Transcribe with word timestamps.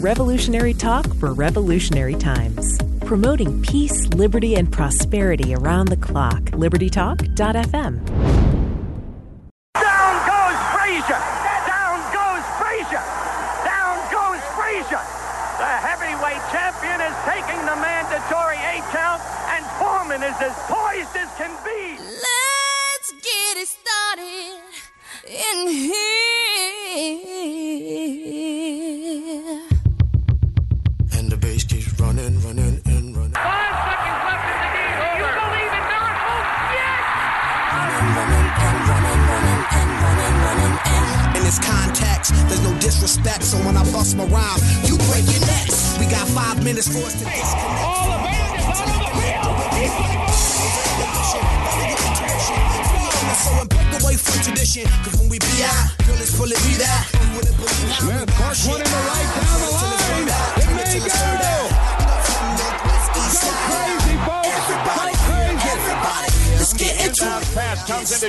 Revolutionary 0.00 0.74
talk 0.74 1.12
for 1.16 1.32
revolutionary 1.32 2.14
times. 2.14 2.78
Promoting 3.04 3.60
peace, 3.62 4.06
liberty, 4.10 4.54
and 4.54 4.72
prosperity 4.72 5.56
around 5.56 5.88
the 5.88 5.96
clock. 5.96 6.40
LibertyTalk.fm. 6.52 8.57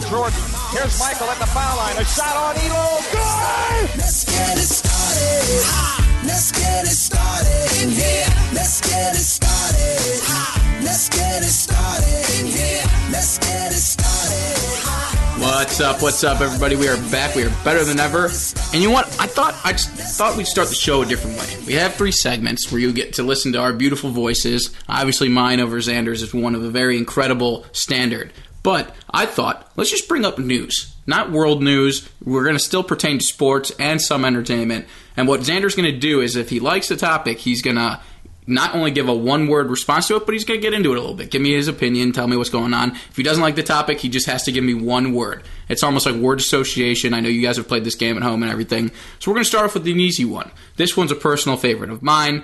pass 0.02 0.10
comes 0.10 0.36
into 0.36 0.40
Jordan. 0.40 0.40
Here's 0.72 1.00
Michael 1.00 1.30
at 1.30 1.40
the 1.40 1.46
foul 1.48 1.78
line. 1.78 1.98
A 1.98 2.06
shot 2.06 2.36
on 2.36 2.56
Ehlo. 2.56 3.12
Good! 3.12 3.98
Let's 3.98 4.24
get 4.26 4.58
it 4.58 4.68
started. 4.68 5.64
Ha! 5.66 6.22
Let's 6.26 6.52
get 6.52 6.86
it 6.86 6.90
started 6.90 7.84
in 7.84 7.90
here. 7.90 8.28
Let's 8.54 8.82
get 8.82 9.16
it 9.16 9.24
started. 9.24 10.24
Ha! 10.26 10.80
Let's 10.84 11.10
get 11.10 11.42
it 11.42 11.46
started 11.46 12.40
in 12.40 12.46
here. 12.48 12.84
Let's 13.12 13.38
get 13.40 13.72
it 13.72 13.76
started. 13.76 14.58
Ha! 14.84 15.36
What's 15.40 15.80
up? 15.80 16.02
What's 16.02 16.24
up, 16.24 16.42
everybody? 16.42 16.76
We 16.76 16.90
are 16.90 16.98
back. 17.12 17.36
We 17.36 17.44
are 17.44 17.64
better 17.64 17.84
than 17.86 18.00
ever. 18.00 18.26
And 18.74 18.82
you 18.82 18.90
know 18.90 18.94
what? 18.94 19.08
I 19.20 19.28
thought 19.28 19.56
I 19.64 19.72
just 19.72 19.90
thought 20.18 20.38
we'd 20.38 20.48
start 20.48 20.68
the 20.68 20.76
show 20.76 21.02
a 21.02 21.06
different 21.06 21.38
way. 21.38 21.48
We 21.66 21.74
have 21.74 21.96
three 21.96 22.12
segments 22.12 22.72
where 22.72 22.82
you 22.82 22.92
get 22.92 23.14
to 23.14 23.24
listen 23.24 23.54
to 23.54 23.60
our 23.60 23.72
beautiful 23.72 24.10
voices. 24.10 24.76
Obviously, 24.90 25.30
mine 25.30 25.62
over 25.62 25.78
Xander's 25.78 26.22
is 26.22 26.34
one 26.34 26.56
of 26.56 26.64
a 26.64 26.70
very 26.70 26.98
incredible 26.98 27.66
standard. 27.72 28.34
But 28.62 28.94
I 29.10 29.26
thought 29.26 29.72
let's 29.76 29.90
just 29.90 30.10
bring 30.10 30.26
up 30.26 30.38
news, 30.38 30.96
not 31.08 31.32
world 31.32 31.64
news. 31.64 32.10
We're 32.24 32.44
going 32.44 32.58
to 32.58 32.64
still 32.64 32.84
pertain 32.84 33.20
to 33.20 33.26
sports 33.26 33.72
and 33.80 34.02
some 34.02 34.26
entertainment. 34.26 34.86
And 35.16 35.28
what 35.28 35.42
Xander's 35.42 35.76
going 35.76 35.92
to 35.92 35.98
do 35.98 36.22
is, 36.22 36.36
if 36.36 36.50
he 36.50 36.60
likes 36.60 36.90
the 36.90 36.98
topic, 36.98 37.40
he's 37.40 37.62
going 37.62 37.78
to 37.78 38.00
not 38.48 38.74
only 38.74 38.90
give 38.90 39.08
a 39.08 39.14
one 39.14 39.48
word 39.48 39.70
response 39.70 40.08
to 40.08 40.16
it, 40.16 40.26
but 40.26 40.34
he's 40.34 40.44
going 40.44 40.60
to 40.60 40.62
get 40.62 40.74
into 40.74 40.92
it 40.92 40.98
a 40.98 41.00
little 41.00 41.16
bit. 41.16 41.30
Give 41.30 41.42
me 41.42 41.54
his 41.54 41.68
opinion, 41.68 42.12
tell 42.12 42.28
me 42.28 42.36
what's 42.36 42.50
going 42.50 42.74
on. 42.74 42.92
If 42.92 43.16
he 43.16 43.24
doesn't 43.24 43.44
like 43.44 43.56
the 43.56 43.64
topic, 43.64 44.00
he 44.00 44.10
just 44.10 44.26
has 44.26 44.44
to 44.44 44.52
give 44.52 44.64
me 44.64 44.74
one 44.74 45.14
word. 45.14 45.44
It's 45.70 45.84
almost 45.84 46.06
like 46.06 46.16
word 46.16 46.40
association. 46.40 47.14
I 47.14 47.20
know 47.20 47.30
you 47.30 47.44
guys 47.44 47.58
have 47.58 47.68
played 47.68 47.84
this 47.84 47.96
game 47.96 48.18
at 48.18 48.24
home 48.24 48.42
and 48.42 48.52
everything. 48.52 48.90
So 49.20 49.30
we're 49.30 49.36
going 49.36 49.44
to 49.44 49.50
start 49.50 49.66
off 49.66 49.76
with 49.76 49.88
an 49.88 50.00
easy 50.00 50.26
one. 50.26 50.52
This 50.78 50.98
one's 50.98 51.12
a 51.12 51.16
personal 51.16 51.58
favorite 51.58 51.92
of 51.92 52.02
mine. 52.02 52.44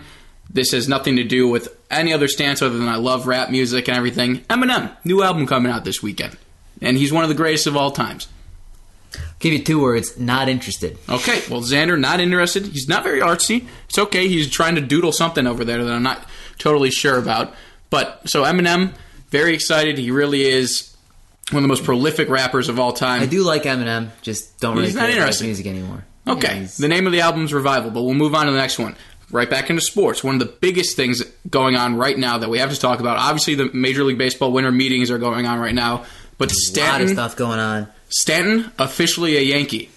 This 0.50 0.72
has 0.72 0.88
nothing 0.88 1.18
to 1.18 1.24
do 1.24 1.48
with 1.48 1.76
any 1.92 2.14
other 2.14 2.28
stance 2.28 2.62
other 2.62 2.78
than 2.78 2.88
I 2.88 2.96
love 2.96 3.28
rap 3.28 3.50
music 3.50 3.88
and 3.90 3.98
everything. 3.98 4.38
Eminem, 4.42 4.96
new 5.04 5.22
album 5.24 5.48
coming 5.48 5.72
out 5.72 5.84
this 5.84 6.02
weekend. 6.02 6.38
And 6.82 6.98
he's 6.98 7.12
one 7.12 7.24
of 7.24 7.30
the 7.30 7.36
greatest 7.36 7.68
of 7.68 7.76
all 7.76 7.92
times. 7.92 8.28
Give 9.40 9.54
you 9.54 9.64
two 9.64 9.82
words. 9.82 10.18
Not 10.18 10.50
interested. 10.50 10.98
Okay, 11.10 11.42
well, 11.50 11.62
Xander, 11.62 12.00
not 12.00 12.20
interested. 12.20 12.68
He's 12.68 12.88
not 12.88 13.04
very 13.04 13.20
artsy. 13.20 13.66
It's 13.90 13.98
okay. 13.98 14.28
He's 14.28 14.50
trying 14.50 14.76
to 14.76 14.82
doodle 14.82 15.12
something 15.12 15.46
over 15.46 15.64
there 15.66 15.84
that 15.84 15.94
I'm 15.94 16.04
not 16.04 16.26
totally 16.58 16.90
sure 16.92 17.18
about. 17.18 17.54
But 17.90 18.28
so 18.30 18.44
Eminem, 18.44 18.94
very 19.30 19.54
excited. 19.54 19.98
He 19.98 20.12
really 20.12 20.44
is 20.44 20.96
one 21.52 21.60
of 21.60 21.64
the 21.64 21.68
most 21.68 21.84
prolific 21.84 22.30
rappers 22.30 22.70
of 22.70 22.80
all 22.80 22.94
time. 22.94 23.22
I 23.22 23.26
do 23.26 23.44
like 23.44 23.64
Eminem. 23.64 24.10
Just 24.22 24.60
don't 24.60 24.76
really 24.76 24.88
He's 24.88 24.96
not 24.96 25.10
interested. 25.10 25.46
music 25.46 25.66
anymore. 25.68 26.06
Okay, 26.28 26.62
Yeah, 26.62 26.68
the 26.80 26.88
name 26.88 27.06
of 27.06 27.14
the 27.14 27.22
album's 27.22 27.54
Revival, 27.54 27.92
but 27.92 28.02
we'll 28.02 28.16
move 28.16 28.34
on 28.34 28.48
to 28.48 28.52
the 28.52 28.58
next 28.58 28.80
one. 28.80 28.96
Right 29.32 29.50
back 29.50 29.70
into 29.70 29.82
sports. 29.82 30.24
One 30.24 30.36
of 30.36 30.40
the 30.40 30.46
biggest 30.46 30.96
things 30.96 31.24
going 31.50 31.76
on 31.76 31.98
right 31.98 32.18
now 32.18 32.38
that 32.38 32.50
we 32.50 32.60
have 32.60 32.72
to 32.72 32.80
talk 32.80 33.00
about. 33.00 33.18
Obviously, 33.18 33.56
the 33.56 33.72
Major 33.74 34.04
League 34.04 34.18
Baseball 34.18 34.52
winter 34.52 34.72
meetings 34.72 35.10
are 35.10 35.18
going 35.18 35.46
on 35.48 35.60
right 35.60 35.74
now. 35.74 36.06
But 36.38 36.52
a 36.52 36.52
lot 36.52 36.52
of 36.52 36.58
Stanton, 36.58 37.08
stuff 37.10 37.36
going 37.36 37.60
on. 37.60 37.88
Stanton, 38.10 38.72
officially 38.78 39.38
a 39.38 39.42
Yankee. 39.42 39.90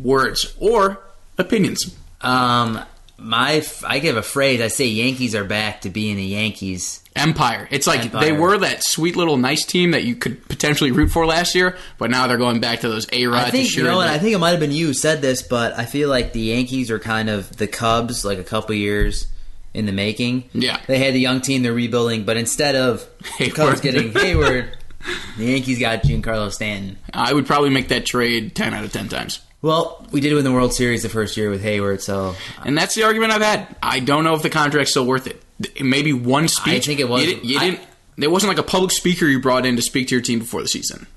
Words 0.00 0.54
or 0.60 1.00
opinions. 1.38 1.94
Um, 2.20 2.84
my 3.18 3.64
I 3.86 3.98
give 3.98 4.16
a 4.16 4.22
phrase. 4.22 4.60
I 4.60 4.68
say 4.68 4.86
Yankees 4.86 5.34
are 5.34 5.44
back 5.44 5.82
to 5.82 5.90
being 5.90 6.16
the 6.16 6.24
Yankees. 6.24 7.02
Empire. 7.14 7.66
It's 7.70 7.86
like 7.86 8.00
Empire. 8.00 8.20
they 8.20 8.32
were 8.32 8.58
that 8.58 8.82
sweet 8.84 9.16
little 9.16 9.38
nice 9.38 9.64
team 9.64 9.92
that 9.92 10.04
you 10.04 10.16
could 10.16 10.46
potentially 10.48 10.90
root 10.90 11.10
for 11.10 11.24
last 11.24 11.54
year, 11.54 11.78
but 11.96 12.10
now 12.10 12.26
they're 12.26 12.36
going 12.36 12.60
back 12.60 12.80
to 12.80 12.90
those 12.90 13.06
A 13.10 13.26
Rod. 13.26 13.46
I 13.46 13.50
think 13.50 13.74
you 13.74 13.84
know, 13.84 14.00
and 14.00 14.10
I 14.10 14.18
think 14.18 14.34
it 14.34 14.38
might 14.38 14.50
have 14.50 14.60
been 14.60 14.70
you 14.70 14.88
who 14.88 14.94
said 14.94 15.22
this, 15.22 15.40
but 15.40 15.72
I 15.78 15.86
feel 15.86 16.10
like 16.10 16.34
the 16.34 16.40
Yankees 16.40 16.90
are 16.90 16.98
kind 16.98 17.30
of 17.30 17.56
the 17.56 17.66
Cubs, 17.66 18.22
like 18.22 18.38
a 18.38 18.44
couple 18.44 18.74
years 18.74 19.28
in 19.72 19.86
the 19.86 19.92
making. 19.92 20.50
Yeah. 20.52 20.78
they 20.86 20.98
had 20.98 21.14
the 21.14 21.20
young 21.20 21.40
team 21.40 21.62
they're 21.62 21.72
rebuilding, 21.72 22.24
but 22.24 22.36
instead 22.36 22.76
of 22.76 23.08
the 23.38 23.50
Cubs 23.50 23.80
getting 23.80 24.12
Heyward, 24.12 24.74
the 25.38 25.44
Yankees 25.46 25.78
got 25.78 26.02
Giancarlo 26.02 26.52
Stanton. 26.52 26.98
I 27.14 27.32
would 27.32 27.46
probably 27.46 27.70
make 27.70 27.88
that 27.88 28.04
trade 28.04 28.54
ten 28.54 28.74
out 28.74 28.84
of 28.84 28.92
ten 28.92 29.08
times. 29.08 29.40
Well, 29.66 30.06
we 30.12 30.20
did 30.20 30.32
win 30.32 30.44
the 30.44 30.52
World 30.52 30.72
Series 30.72 31.02
the 31.02 31.08
first 31.08 31.36
year 31.36 31.50
with 31.50 31.60
Heyward, 31.64 32.00
so 32.00 32.36
And 32.64 32.78
that's 32.78 32.94
the 32.94 33.02
argument 33.02 33.32
I've 33.32 33.42
had. 33.42 33.74
I 33.82 33.98
don't 33.98 34.22
know 34.22 34.34
if 34.34 34.42
the 34.42 34.48
contract's 34.48 34.92
still 34.92 35.04
worth 35.06 35.26
it. 35.26 35.42
Maybe 35.82 36.12
one 36.12 36.46
speech. 36.46 36.84
I 36.84 36.86
think 36.86 37.00
it 37.00 37.08
was- 37.08 37.22
You, 37.24 37.30
didn't- 37.34 37.44
you 37.44 37.58
I- 37.58 37.70
didn't. 37.70 37.80
There 38.16 38.30
wasn't 38.30 38.48
like 38.50 38.58
a 38.58 38.62
public 38.62 38.92
speaker 38.92 39.26
you 39.26 39.40
brought 39.40 39.66
in 39.66 39.74
to 39.74 39.82
speak 39.82 40.06
to 40.08 40.14
your 40.14 40.22
team 40.22 40.38
before 40.38 40.62
the 40.62 40.68
season. 40.68 41.08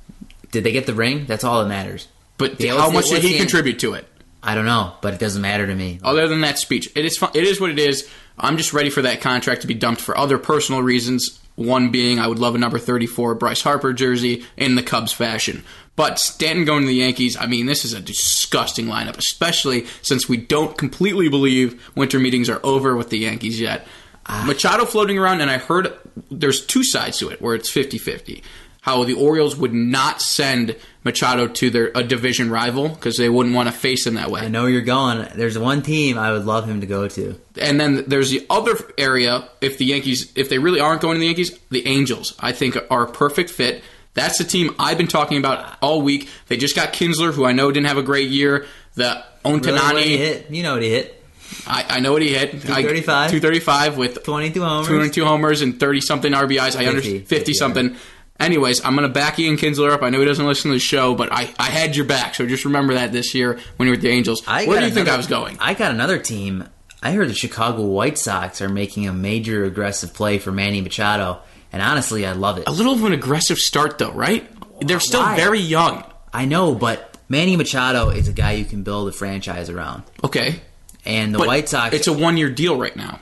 did 0.52 0.64
they 0.64 0.72
get 0.72 0.88
the 0.88 0.96
ring? 0.96 1.26
That's 1.28 1.44
all 1.44 1.62
that 1.62 1.70
matters. 1.70 2.08
But 2.40 2.60
Yeah, 2.60 2.76
how 2.76 2.90
much 2.90 3.10
did 3.10 3.22
he 3.22 3.38
contribute 3.38 3.78
to 3.80 3.94
it? 3.94 4.08
I 4.42 4.56
don't 4.56 4.66
know, 4.66 4.94
but 5.02 5.14
it 5.14 5.20
doesn't 5.20 5.44
matter 5.44 5.68
to 5.68 5.76
me. 5.76 6.00
Other 6.04 6.28
than 6.28 6.42
that 6.42 6.58
speech, 6.58 6.90
it 6.96 7.06
is 7.06 7.18
fun, 7.18 7.30
it 7.36 7.44
is 7.44 7.62
what 7.62 7.70
it 7.70 7.78
is. 7.78 8.08
I'm 8.40 8.58
just 8.58 8.74
ready 8.74 8.90
for 8.90 9.04
that 9.04 9.22
contract 9.22 9.62
to 9.62 9.68
be 9.68 9.76
dumped 9.76 10.02
for 10.02 10.18
other 10.18 10.40
personal 10.40 10.82
reasons. 10.82 11.38
One 11.54 11.90
being, 11.92 12.20
I 12.20 12.26
would 12.28 12.40
love 12.40 12.56
a 12.56 12.58
number 12.58 12.80
34 12.80 13.36
Bryce 13.36 13.62
Harper 13.62 13.94
jersey 13.94 14.44
in 14.58 14.74
the 14.76 14.82
Cubs 14.82 15.12
fashion. 15.12 15.64
But 16.00 16.18
Stanton 16.18 16.64
going 16.64 16.84
to 16.84 16.88
the 16.88 16.94
Yankees, 16.94 17.36
I 17.36 17.46
mean, 17.46 17.66
this 17.66 17.84
is 17.84 17.92
a 17.92 18.00
disgusting 18.00 18.86
lineup, 18.86 19.18
especially 19.18 19.86
since 20.02 20.30
we 20.30 20.38
don't 20.38 20.78
completely 20.78 21.28
believe 21.28 21.92
winter 21.94 22.20
meetings 22.20 22.50
are 22.50 22.62
over 22.64 22.96
with 22.96 23.10
the 23.10 23.18
Yankees 23.18 23.60
yet. 23.60 23.86
Ah. 24.26 24.46
Machado 24.48 24.86
floating 24.86 25.18
around, 25.18 25.42
and 25.42 25.52
I 25.52 25.58
heard 25.58 25.92
there's 26.32 26.66
two 26.66 26.86
sides 26.86 27.18
to 27.18 27.28
it 27.28 27.42
where 27.42 27.54
it's 27.54 27.70
50 27.70 27.98
50. 27.98 28.42
How 28.80 29.04
the 29.04 29.16
Orioles 29.16 29.58
would 29.58 29.74
not 29.74 30.22
send 30.22 30.78
Machado 31.04 31.50
to 31.50 31.70
their 31.70 31.92
a 31.94 32.02
division 32.02 32.50
rival 32.50 32.88
because 32.88 33.18
they 33.18 33.28
wouldn't 33.28 33.54
want 33.54 33.68
to 33.68 33.74
face 33.74 34.08
him 34.08 34.14
that 34.14 34.32
way. 34.32 34.40
I 34.40 34.48
know 34.48 34.68
you're 34.68 34.80
going. 34.80 35.28
There's 35.36 35.60
one 35.60 35.82
team 35.82 36.18
I 36.18 36.32
would 36.32 36.46
love 36.46 36.66
him 36.66 36.80
to 36.80 36.88
go 36.88 37.10
to. 37.10 37.38
And 37.60 37.78
then 37.78 38.06
there's 38.08 38.30
the 38.30 38.46
other 38.50 38.76
area. 38.98 39.50
If 39.60 39.78
the 39.78 39.84
Yankees, 39.84 40.32
if 40.38 40.48
they 40.48 40.60
really 40.60 40.80
aren't 40.80 41.02
going 41.02 41.16
to 41.16 41.20
the 41.20 41.26
Yankees, 41.26 41.60
the 41.70 41.86
Angels, 41.86 42.36
I 42.40 42.54
think, 42.54 42.78
are 42.90 43.04
a 43.04 43.12
perfect 43.12 43.50
fit. 43.50 43.84
That's 44.20 44.38
the 44.38 44.44
team 44.44 44.76
I've 44.78 44.98
been 44.98 45.08
talking 45.08 45.38
about 45.38 45.78
all 45.82 46.02
week. 46.02 46.28
They 46.48 46.58
just 46.58 46.76
got 46.76 46.94
Kinsler, 46.94 47.34
who 47.34 47.46
I 47.46 47.54
know 47.54 47.72
didn't 47.72 47.88
have 47.88 47.98
a 47.98 48.04
great 48.04 48.30
year. 48.30 48.66
The 48.96 49.24
Really, 49.46 49.60
Ohtani, 49.62 50.04
he 50.04 50.18
hit? 50.18 50.52
You 50.52 50.64
know 50.64 50.74
what 50.74 50.82
he 50.82 50.90
hit? 50.90 51.24
I, 51.66 51.86
I 51.90 52.00
know 52.00 52.12
what 52.12 52.22
he 52.22 52.34
hit. 52.34 52.52
235? 52.52 53.32
235 53.32 53.98
with 53.98 54.24
22 54.24 54.62
homers. 54.62 54.88
202 54.88 55.26
homers 55.26 55.62
and 55.62 55.80
30 55.80 56.02
something 56.02 56.34
RBIs. 56.34 56.60
I 56.60 56.70
50, 56.70 56.88
understand 56.88 57.20
50 57.22 57.36
50, 57.36 57.54
something. 57.54 57.96
Anyways, 58.40 58.84
I'm 58.86 58.96
going 58.96 59.08
to 59.08 59.14
back 59.14 59.40
Ian 59.40 59.58
Kinsler 59.58 59.92
up. 59.92 60.02
I 60.02 60.10
know 60.10 60.20
he 60.20 60.26
doesn't 60.26 60.46
listen 60.46 60.72
to 60.72 60.76
the 60.76 60.80
show, 60.80 61.16
but 61.16 61.30
I, 61.32 61.54
I 61.58 61.70
had 61.70 61.96
your 61.96 62.06
back. 62.06 62.36
So 62.36 62.46
just 62.46 62.66
remember 62.66 62.94
that 62.94 63.12
this 63.12 63.34
year 63.34 63.60
when 63.78 63.88
you're 63.88 63.96
with 63.96 64.02
the 64.02 64.10
Angels. 64.10 64.44
I 64.48 64.66
Where 64.66 64.80
do 64.80 64.86
you 64.86 64.94
think 64.94 65.10
I 65.10 65.18
was 65.18 65.28
going? 65.28 65.58
I 65.60 65.74
got 65.74 65.92
another 65.92 66.20
team. 66.20 66.68
I 67.02 67.14
heard 67.14 67.30
the 67.30 67.34
Chicago 67.34 67.84
White 67.86 68.18
Sox 68.18 68.62
are 68.62 68.70
making 68.70 69.08
a 69.08 69.14
major 69.14 69.64
aggressive 69.64 70.14
play 70.14 70.38
for 70.38 70.52
Manny 70.52 70.82
Machado, 70.82 71.40
and 71.72 71.82
honestly, 71.82 72.26
I 72.26 72.34
love 72.34 72.58
it. 72.58 72.64
A 72.68 72.72
little 72.72 72.94
of 72.94 73.04
an 73.04 73.14
aggressive 73.14 73.58
start, 73.58 73.98
though, 73.98 74.12
right? 74.12 74.48
They're 74.82 75.00
still 75.00 75.22
Why? 75.22 75.36
very 75.36 75.60
young. 75.60 76.04
I 76.34 76.46
know, 76.46 76.74
but 76.76 77.18
Manny 77.28 77.56
Machado 77.56 78.10
is 78.10 78.28
a 78.28 78.34
guy 78.34 78.54
you 78.54 78.66
can 78.66 78.84
build 78.84 79.10
a 79.10 79.12
franchise 79.12 79.70
around, 79.70 80.04
Okay. 80.24 80.62
and 81.06 81.34
the 81.34 81.40
But 81.40 81.48
White 81.48 81.70
Sox. 81.70 81.94
It's 81.96 82.08
a 82.08 82.14
one 82.14 82.38
year 82.38 82.50
deal 82.50 82.78
right 82.78 82.96
now. 82.96 83.20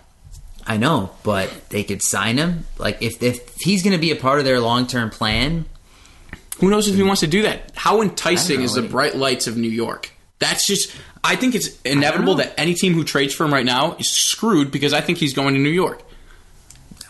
I 0.65 0.75
know, 0.77 1.11
but 1.23 1.69
they 1.69 1.83
could 1.85 2.01
sign 2.03 2.37
him. 2.37 2.65
Like 2.77 3.01
if 3.01 3.23
if 3.23 3.55
he's 3.59 3.83
going 3.83 3.93
to 3.93 3.99
be 4.01 4.11
a 4.11 4.15
part 4.17 4.39
of 4.39 4.45
their 4.45 4.59
long 4.59 4.85
term 4.85 5.09
plan, 5.09 5.65
Who 6.59 6.69
knows 6.69 6.87
if 6.87 6.95
he 6.95 7.03
wants 7.03 7.21
to 7.21 7.27
do 7.27 7.43
that? 7.43 7.71
How 7.75 8.01
enticing 8.01 8.61
is 8.61 8.73
the 8.73 8.81
know. 8.81 8.87
bright 8.89 9.15
lights 9.15 9.47
of 9.47 9.55
New 9.57 9.69
York? 9.69 10.11
That's 10.39 10.67
just. 10.67 10.91
I 11.23 11.35
think 11.35 11.55
it's 11.55 11.81
inevitable 11.81 12.35
know. 12.35 12.43
that 12.43 12.53
any 12.59 12.73
team 12.73 12.93
who 12.93 13.03
trades 13.03 13.33
for 13.33 13.45
him 13.45 13.53
right 13.53 13.65
now 13.65 13.95
is 13.95 14.09
screwed 14.09 14.71
because 14.71 14.93
I 14.93 15.01
think 15.01 15.17
he's 15.17 15.33
going 15.33 15.53
to 15.55 15.59
New 15.59 15.69
York. 15.69 16.03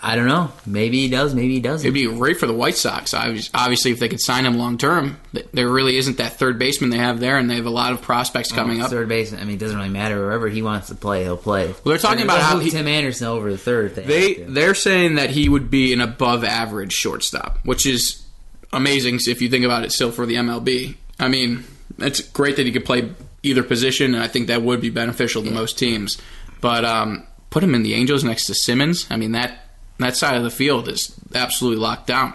I 0.08 0.16
don't 0.16 0.28
know. 0.28 0.54
Maybe 0.66 1.02
he 1.02 1.10
does. 1.10 1.36
Maybe 1.36 1.56
he 1.56 1.60
doesn't. 1.60 1.86
It'd 1.86 1.94
be 1.94 2.06
great 2.06 2.38
for 2.40 2.48
the 2.48 2.54
White 2.54 2.78
Sox. 2.78 3.14
Obviously, 3.14 3.92
if 3.92 4.00
they 4.00 4.08
could 4.08 4.22
sign 4.22 4.46
him 4.46 4.58
long 4.58 4.78
term, 4.78 5.20
there 5.52 5.68
really 5.70 5.98
isn't 5.98 6.16
that 6.20 6.40
third 6.40 6.58
baseman 6.58 6.92
they 6.92 6.98
have 6.98 7.20
there, 7.20 7.38
and 7.38 7.50
they 7.50 7.56
have 7.56 7.66
a 7.66 7.70
lot 7.70 7.92
of 7.92 8.02
prospects 8.02 8.50
coming 8.50 8.82
up. 8.82 8.90
Third 8.90 9.10
base. 9.10 9.34
I 9.34 9.40
mean, 9.44 9.56
it 9.56 9.60
doesn't 9.60 9.76
really 9.76 9.90
matter. 9.90 10.18
Wherever 10.18 10.48
he 10.48 10.62
wants 10.62 10.88
to 10.88 10.96
play, 10.96 11.24
he'll 11.24 11.36
play. 11.36 11.68
Well, 11.68 11.76
they're 11.84 11.98
talking 11.98 12.24
about 12.24 12.40
how 12.42 12.58
he- 12.60 12.70
Tim 12.72 12.88
Anderson 12.88 13.28
over 13.28 13.52
the 13.52 13.58
third. 13.58 13.96
They, 13.96 14.04
they 14.06 14.34
they're 14.44 14.76
saying 14.76 15.16
that 15.16 15.30
he 15.32 15.50
would 15.50 15.70
be 15.70 15.92
an 15.92 16.00
above 16.00 16.46
average 16.46 16.94
shortstop, 16.94 17.60
which 17.66 17.86
is 17.86 18.26
amazing 18.72 19.20
if 19.28 19.42
you 19.42 19.50
think 19.50 19.66
about 19.66 19.84
it. 19.84 19.92
Still 19.92 20.12
for 20.14 20.26
the 20.26 20.36
MLB, 20.36 20.96
I 21.20 21.28
mean, 21.28 21.66
it's 21.98 22.22
great 22.22 22.56
that 22.56 22.66
he 22.66 22.72
could 22.72 22.86
play 22.86 23.12
either 23.44 23.62
position, 23.62 24.14
and 24.16 24.24
I 24.24 24.30
think 24.30 24.48
that 24.48 24.62
would 24.62 24.80
be 24.80 24.90
beneficial 24.90 25.44
to 25.44 25.52
most 25.52 25.78
teams. 25.78 26.18
But 26.62 26.86
um, 26.86 27.28
put 27.50 27.62
him 27.62 27.76
in 27.76 27.84
the 27.84 27.94
Angels 27.94 28.24
next 28.24 28.46
to 28.46 28.56
Simmons. 28.56 29.06
I 29.10 29.18
mean 29.18 29.34
that 29.34 29.66
that 30.00 30.16
side 30.16 30.36
of 30.36 30.44
the 30.44 30.50
field 30.50 30.88
is 30.88 31.14
absolutely 31.34 31.82
locked 31.82 32.08
down. 32.08 32.34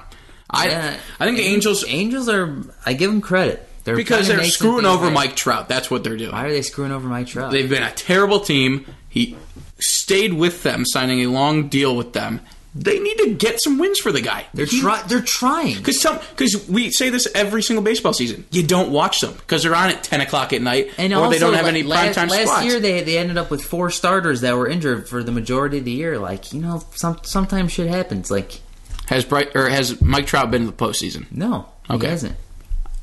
I 0.51 0.69
Yeah. 0.69 0.97
I 1.21 1.25
think 1.25 1.37
the 1.39 1.45
Angels 1.45 1.85
Angels 1.87 2.29
are. 2.29 2.57
I 2.85 2.93
give 2.93 3.11
them 3.11 3.21
credit. 3.21 3.69
They're 3.85 3.97
because 3.97 4.29
they're 4.29 4.45
screwing 4.45 4.85
over 4.85 5.07
right. 5.07 5.13
Mike 5.13 5.37
Trout. 5.37 5.69
That's 5.69 5.91
what 5.91 6.05
they're 6.05 6.17
doing. 6.17 6.33
Why 6.33 6.47
are 6.47 6.51
they 6.51 6.63
screwing 6.63 6.93
over 6.93 7.09
Mike 7.09 7.27
Trout? 7.27 7.51
They've 7.51 7.69
been 7.69 7.83
a 7.83 7.91
terrible 7.93 8.41
team. 8.41 8.87
He 9.09 9.37
stayed 9.81 10.35
with 10.35 10.63
them, 10.63 10.85
signing 10.85 11.21
a 11.21 11.27
long 11.27 11.69
deal 11.69 11.97
with 11.97 12.13
them. 12.13 12.41
They 12.75 12.99
need 12.99 13.19
to 13.19 13.35
get 13.35 13.61
some 13.61 13.79
wins 13.79 13.99
for 13.99 14.13
the 14.13 14.23
guy. 14.23 14.47
They're 14.55 14.65
try, 14.65 15.03
They're 15.07 15.21
trying. 15.21 15.77
Because 15.77 16.01
some 16.01 16.19
because 16.31 16.67
we 16.69 16.91
say 16.91 17.11
this 17.11 17.29
every 17.35 17.63
single 17.63 17.83
baseball 17.85 18.15
season. 18.15 18.47
You 18.51 18.63
don't 18.67 18.91
watch 18.91 19.21
them 19.21 19.35
because 19.35 19.63
they're 19.63 19.75
on 19.75 19.91
at 19.91 20.03
ten 20.03 20.23
o'clock 20.23 20.55
at 20.55 20.63
night, 20.63 20.91
And 20.97 21.13
or 21.13 21.17
also, 21.19 21.31
they 21.31 21.39
don't 21.39 21.53
have 21.53 21.65
like, 21.65 21.75
any 21.75 21.83
last, 21.83 22.17
primetime 22.17 22.31
last 22.31 22.47
spots. 22.49 22.65
year 22.65 22.81
they 22.81 23.03
they 23.03 23.19
ended 23.19 23.37
up 23.37 23.51
with 23.51 23.63
four 23.63 23.91
starters 23.91 24.41
that 24.41 24.57
were 24.57 24.67
injured 24.67 25.07
for 25.07 25.23
the 25.23 25.33
majority 25.33 25.79
of 25.79 25.85
the 25.85 25.91
year. 25.93 26.19
Like 26.19 26.55
you 26.55 26.63
know, 26.63 26.83
some 26.95 27.19
sometimes 27.25 27.73
shit 27.73 27.89
happens. 27.89 28.31
Like 28.31 28.61
has 29.09 29.27
Bright 29.27 29.55
or 29.55 29.69
has 29.69 30.01
Mike 30.01 30.27
Trout 30.27 30.51
been 30.51 30.63
in 30.63 30.67
the 30.67 30.73
postseason? 30.73 31.27
no, 31.31 31.69
Okay. 31.91 32.07
he 32.07 32.11
hasn't. 32.11 32.37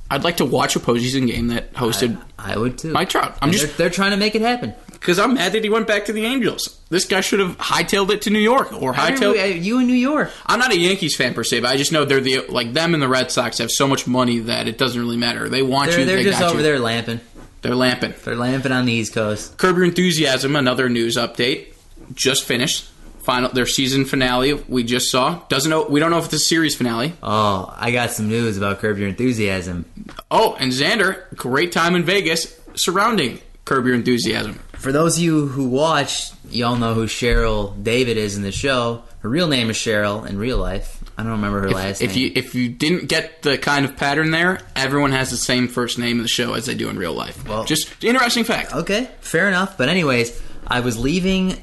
I'd 0.10 0.24
like 0.24 0.38
to 0.38 0.46
watch 0.46 0.76
a 0.76 0.80
postseason 0.80 1.28
game 1.28 1.50
that 1.50 1.72
hosted 1.74 2.20
I 2.40 2.58
would 2.58 2.80
too. 2.80 2.92
Mike 2.92 3.10
Trout. 3.10 3.38
I'm 3.44 3.50
And 3.50 3.52
just 3.52 3.78
they're, 3.78 3.86
they're 3.90 3.94
trying 3.94 4.10
to 4.12 4.18
make 4.18 4.34
it 4.34 4.42
happen. 4.42 4.74
Because 5.00 5.18
I'm 5.20 5.34
mad 5.36 5.54
that 5.54 5.64
he 5.64 5.70
went 5.70 5.88
back 5.88 6.06
to 6.06 6.14
the 6.14 6.26
Angels. 6.26 6.80
This 6.90 7.06
guy 7.06 7.22
should 7.22 7.40
have 7.40 7.58
hightailed 7.58 8.10
it 8.12 8.24
to 8.24 8.30
New 8.30 8.40
York 8.40 8.74
or 8.74 8.94
hightailed. 8.94 9.42
uh, 9.42 9.46
you 9.46 9.80
in 9.80 9.88
New 9.88 9.94
York. 9.94 10.32
I'm 10.46 10.60
not 10.60 10.72
a 10.72 10.78
Yankees 10.78 11.16
fan 11.16 11.34
per 11.34 11.44
se, 11.44 11.62
but 11.62 11.70
I 11.70 11.78
just 11.78 11.92
know 11.92 12.06
they're 12.06 12.20
the 12.22 12.42
like 12.50 12.74
them 12.74 12.94
and 12.94 13.02
the 13.02 13.08
Red 13.08 13.32
Sox 13.32 13.58
have 13.60 13.72
so 13.72 13.88
much 13.88 14.08
money 14.08 14.40
that 14.40 14.68
it 14.68 14.78
doesn't 14.78 15.00
really 15.00 15.18
matter. 15.18 15.48
They 15.50 15.62
want 15.62 15.92
They're, 15.92 16.00
you. 16.02 16.06
they're 16.06 16.18
they 16.18 16.24
just 16.24 16.42
over 16.42 16.58
you. 16.58 16.64
there 16.64 16.80
lamping. 16.80 17.22
They're 17.62 17.76
lamping. 17.76 18.14
They're 18.24 18.36
lamping 18.36 18.72
on 18.72 18.86
the 18.86 18.94
East 18.94 19.14
Coast. 19.14 19.58
Curb 19.58 19.76
Your 19.78 19.86
Enthusiasm, 19.86 20.56
another 20.56 20.88
news 20.90 21.18
update, 21.18 21.74
just 22.14 22.46
finished. 22.46 22.86
Final 23.20 23.50
their 23.50 23.68
season 23.68 24.06
finale 24.06 24.54
we 24.54 24.82
just 24.84 25.12
saw. 25.12 25.42
Doesn't 25.50 25.70
know 25.70 25.84
we 25.86 26.00
don't 26.00 26.10
know 26.10 26.18
if 26.18 26.26
it's 26.26 26.34
a 26.34 26.40
series 26.40 26.76
finale. 26.76 27.14
Oh, 27.22 27.72
I 27.78 27.92
got 27.92 28.12
some 28.12 28.28
news 28.30 28.58
about 28.58 28.80
Curb 28.80 28.98
Your 28.98 29.08
Enthusiasm. 29.10 29.86
Oh, 30.32 30.56
and 30.60 30.72
Xander, 30.72 31.24
great 31.36 31.72
time 31.72 31.96
in 31.96 32.04
Vegas 32.04 32.58
surrounding 32.76 33.40
Curb 33.66 33.86
Your 33.86 33.94
Enthusiasm. 33.96 34.58
For 34.80 34.92
those 34.94 35.18
of 35.18 35.24
you 35.24 35.48
who 35.48 35.68
watched, 35.68 36.34
you 36.50 36.66
all 36.66 36.78
know 36.78 36.94
who 36.94 37.06
Cheryl 37.06 37.82
David 37.84 38.18
is 38.18 38.38
in 38.38 38.44
the 38.44 38.52
show. 38.52 39.04
Her 39.20 39.28
real 39.30 39.48
name 39.50 39.70
is 39.70 39.76
Cheryl 39.76 40.26
in 40.26 40.38
real 40.38 40.58
life. 40.58 41.04
I 41.18 41.24
don't 41.24 41.34
remember 41.34 41.60
her 41.62 41.70
last 41.72 42.02
If 42.02 42.16
name. 42.16 42.20
you 42.28 42.32
if 42.36 42.56
you 42.56 42.70
didn't 42.70 43.10
get 43.10 43.42
the 43.42 43.58
kind 43.58 43.84
of 43.84 43.98
pattern 43.98 44.32
there, 44.32 44.62
everyone 44.78 45.12
has 45.12 45.32
the 45.32 45.38
same 45.38 45.68
first 45.68 46.00
name 46.00 46.18
in 46.18 46.22
the 46.24 46.30
show 46.30 46.54
as 46.54 46.66
they 46.66 46.76
do 46.76 46.90
in 46.90 46.98
real 46.98 47.14
life. 47.14 47.46
Well- 47.46 47.66
just 47.66 48.02
interesting 48.02 48.46
fact. 48.46 48.74
Okay, 48.74 49.10
fair 49.20 49.50
enough. 49.50 49.78
But 49.78 49.90
anyways, 49.90 50.42
I 50.66 50.80
was 50.80 50.98
leaving 50.98 51.58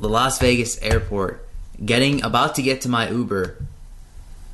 the 0.00 0.08
Las 0.08 0.40
Vegas 0.40 0.76
airport, 0.82 1.46
getting 1.84 2.24
about 2.24 2.56
to 2.56 2.62
get 2.62 2.80
to 2.80 2.88
my 2.88 3.08
Uber, 3.10 3.58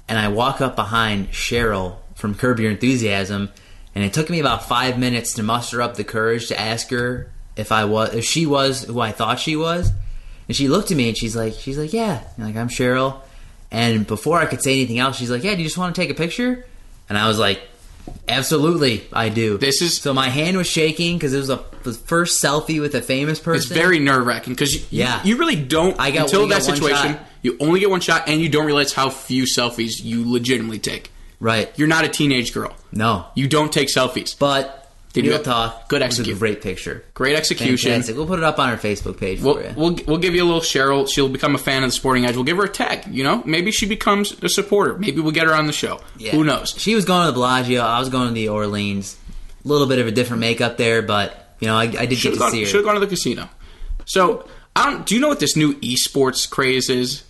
and 0.07 0.19
I 0.19 0.29
walk 0.29 0.61
up 0.61 0.77
behind 0.77 1.31
Cheryl 1.33 1.97
from 2.15 2.35
Curb 2.35 2.61
Your 2.61 2.71
Enthusiasm, 2.73 3.49
and 3.95 4.05
it 4.05 4.13
took 4.13 4.29
me 4.29 4.39
about 4.39 4.69
five 4.69 4.99
minutes 4.99 5.33
to 5.35 5.43
muster 5.43 5.81
up 5.81 5.95
the 5.97 6.05
courage 6.05 6.49
to 6.49 6.61
ask 6.61 6.91
her 6.91 7.31
if 7.57 7.73
I 7.73 7.85
was 7.85 8.15
if 8.15 8.25
she 8.25 8.47
was 8.47 8.85
who 8.85 9.01
I 9.01 9.13
thought 9.13 9.39
she 9.41 9.57
was. 9.57 9.93
And 10.49 10.57
she 10.57 10.69
looked 10.69 10.91
at 10.93 10.97
me 10.97 11.09
and 11.09 11.17
she's 11.19 11.35
like 11.37 11.55
she's 11.55 11.79
like, 11.79 11.93
Yeah. 11.93 12.23
And 12.37 12.47
like 12.47 12.57
I'm 12.57 12.69
Cheryl. 12.69 13.21
And 13.71 14.07
before 14.07 14.39
I 14.39 14.47
could 14.47 14.63
say 14.63 14.73
anything 14.75 14.99
else, 14.99 15.17
she's 15.17 15.31
like, 15.31 15.43
Yeah, 15.43 15.53
do 15.55 15.59
you 15.59 15.65
just 15.67 15.79
want 15.79 15.95
to 15.95 16.01
take 16.01 16.11
a 16.11 16.15
picture? 16.15 16.65
And 17.09 17.17
I 17.19 17.27
was 17.29 17.39
like, 17.39 17.61
Absolutely, 18.29 19.05
I 19.13 19.29
do. 19.29 19.59
This 19.59 19.83
is- 19.83 19.99
so 19.99 20.13
my 20.15 20.29
hand 20.29 20.57
was 20.57 20.67
shaking 20.69 21.17
because 21.17 21.35
it 21.35 21.39
was 21.39 21.51
a, 21.51 21.65
the 21.83 21.93
first 21.93 22.43
selfie 22.43 22.81
with 22.81 22.95
a 22.95 23.03
famous 23.03 23.41
person. 23.41 23.63
It's 23.73 23.81
very 23.81 23.99
nerve 23.99 24.27
wracking 24.27 24.53
because 24.53 24.75
you, 24.75 24.81
Yeah. 24.91 25.21
you 25.25 25.37
really 25.37 25.57
don't 25.57 25.99
I 25.99 26.11
got- 26.11 26.25
until 26.25 26.47
that 26.49 26.63
situation. 26.63 27.15
shot. 27.15 27.21
You 27.43 27.57
only 27.61 27.79
get 27.81 27.91
one 27.91 28.01
shot, 28.01 28.29
and 28.29 28.41
you 28.41 28.49
don't 28.49 28.67
realize 28.67 28.93
how 28.93 29.09
few 29.11 29.45
selfies 29.45 30.03
you 30.03 30.29
legitimately 30.31 30.81
take. 30.81 31.11
right. 31.39 31.71
You're 31.77 31.87
not 31.89 32.05
a 32.05 32.09
teenage 32.09 32.53
girl. 32.53 32.75
No, 32.93 33.27
You 33.35 33.47
don't 33.47 33.73
take 33.73 33.89
selfies. 33.89 34.37
but 34.39 34.86
Did 35.23 35.29
real 35.29 35.39
you- 35.39 35.45
talk. 35.45 35.89
good 35.89 36.03
a 36.03 36.35
great 36.35 36.61
picture. 36.63 37.05
Great 37.15 37.35
execution. 37.37 37.91
Fantastic. 37.91 38.17
We'll 38.17 38.27
put 38.27 38.39
it 38.39 38.45
up 38.45 38.59
on 38.59 38.69
our 38.71 38.77
Facebook 38.77 39.19
page 39.19 39.41
We'll, 39.41 39.57
we'll 39.77 39.99
we'll 40.07 40.19
give 40.19 40.35
you 40.35 40.45
a 40.45 40.47
little 40.47 40.61
Cheryl. 40.61 41.09
She'll 41.09 41.29
become 41.29 41.55
a 41.55 41.59
fan 41.59 41.83
of 41.83 41.89
the 41.89 41.93
Sporting 41.95 42.25
Edge. 42.27 42.35
We'll 42.37 42.45
give 42.45 42.57
her 42.59 42.65
a 42.65 42.69
tag. 42.69 43.07
You 43.09 43.25
know, 43.25 43.43
maybe 43.45 43.71
she 43.73 43.87
becomes 43.87 44.33
a 44.43 44.49
supporter. 44.49 44.97
Maybe 44.99 45.21
we'll 45.21 45.33
get 45.33 45.47
her 45.47 45.55
on 45.55 45.67
the 45.67 45.73
show. 45.73 46.01
Yeah. 46.19 46.33
Who 46.33 46.45
knows? 46.45 46.75
She 46.79 46.95
was 46.95 47.05
going 47.05 47.23
to 47.23 47.27
the 47.27 47.33
Bellagio. 47.35 47.81
I 47.83 47.99
was 47.99 48.09
going 48.09 48.29
to 48.29 48.35
the 48.35 48.49
Orleans. 48.49 49.17
A 49.65 49.69
little 49.69 49.87
bit 49.89 49.99
of 49.99 50.07
a 50.07 50.13
different 50.13 50.41
makeup 50.41 50.77
there, 50.77 51.03
but 51.03 51.57
you 51.59 51.67
know, 51.67 51.77
I, 51.77 51.83
I 51.85 52.07
did 52.07 52.19
Should 52.19 52.29
get 52.29 52.35
to 52.35 52.39
gone, 52.39 52.51
see 52.53 52.61
her. 52.61 52.67
should 52.67 52.77
have 52.77 52.85
gone 52.85 52.95
to 52.95 53.01
the 53.01 53.07
casino. 53.09 53.49
So, 54.05 54.47
I 54.77 54.91
don't. 54.91 55.07
Do 55.07 55.15
you 55.15 55.21
know 55.21 55.29
what 55.29 55.41
this 55.41 55.57
new 55.57 55.75
esports 55.81 56.49
craze 56.49 56.89
is? 56.91 57.25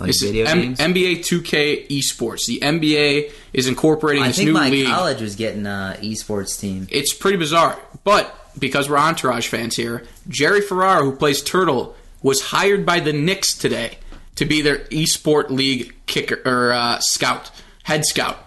Like 0.00 0.12
video 0.20 0.46
M- 0.46 0.60
games. 0.60 0.78
NBA 0.80 1.18
2K 1.20 1.88
esports. 1.88 2.46
The 2.46 2.58
NBA 2.60 3.30
is 3.52 3.68
incorporating 3.68 4.24
I 4.24 4.28
this 4.28 4.36
think 4.38 4.48
new 4.48 4.52
my 4.54 4.68
league. 4.68 4.88
college 4.88 5.20
was 5.20 5.36
getting 5.36 5.66
a 5.66 5.96
esports 6.00 6.58
team. 6.58 6.88
It's 6.90 7.14
pretty 7.14 7.36
bizarre. 7.36 7.78
But 8.02 8.34
because 8.58 8.88
we're 8.90 8.98
Entourage 8.98 9.46
fans 9.48 9.76
here, 9.76 10.04
Jerry 10.28 10.60
Ferrara, 10.60 11.04
who 11.04 11.14
plays 11.14 11.42
Turtle, 11.42 11.94
was 12.22 12.40
hired 12.42 12.84
by 12.84 13.00
the 13.00 13.12
Knicks 13.12 13.56
today 13.56 13.98
to 14.36 14.44
be 14.44 14.62
their 14.62 14.78
esport 14.86 15.50
league 15.50 15.94
kicker 16.06 16.40
or 16.44 16.72
uh, 16.72 16.98
scout, 16.98 17.50
head 17.84 18.04
scout. 18.04 18.38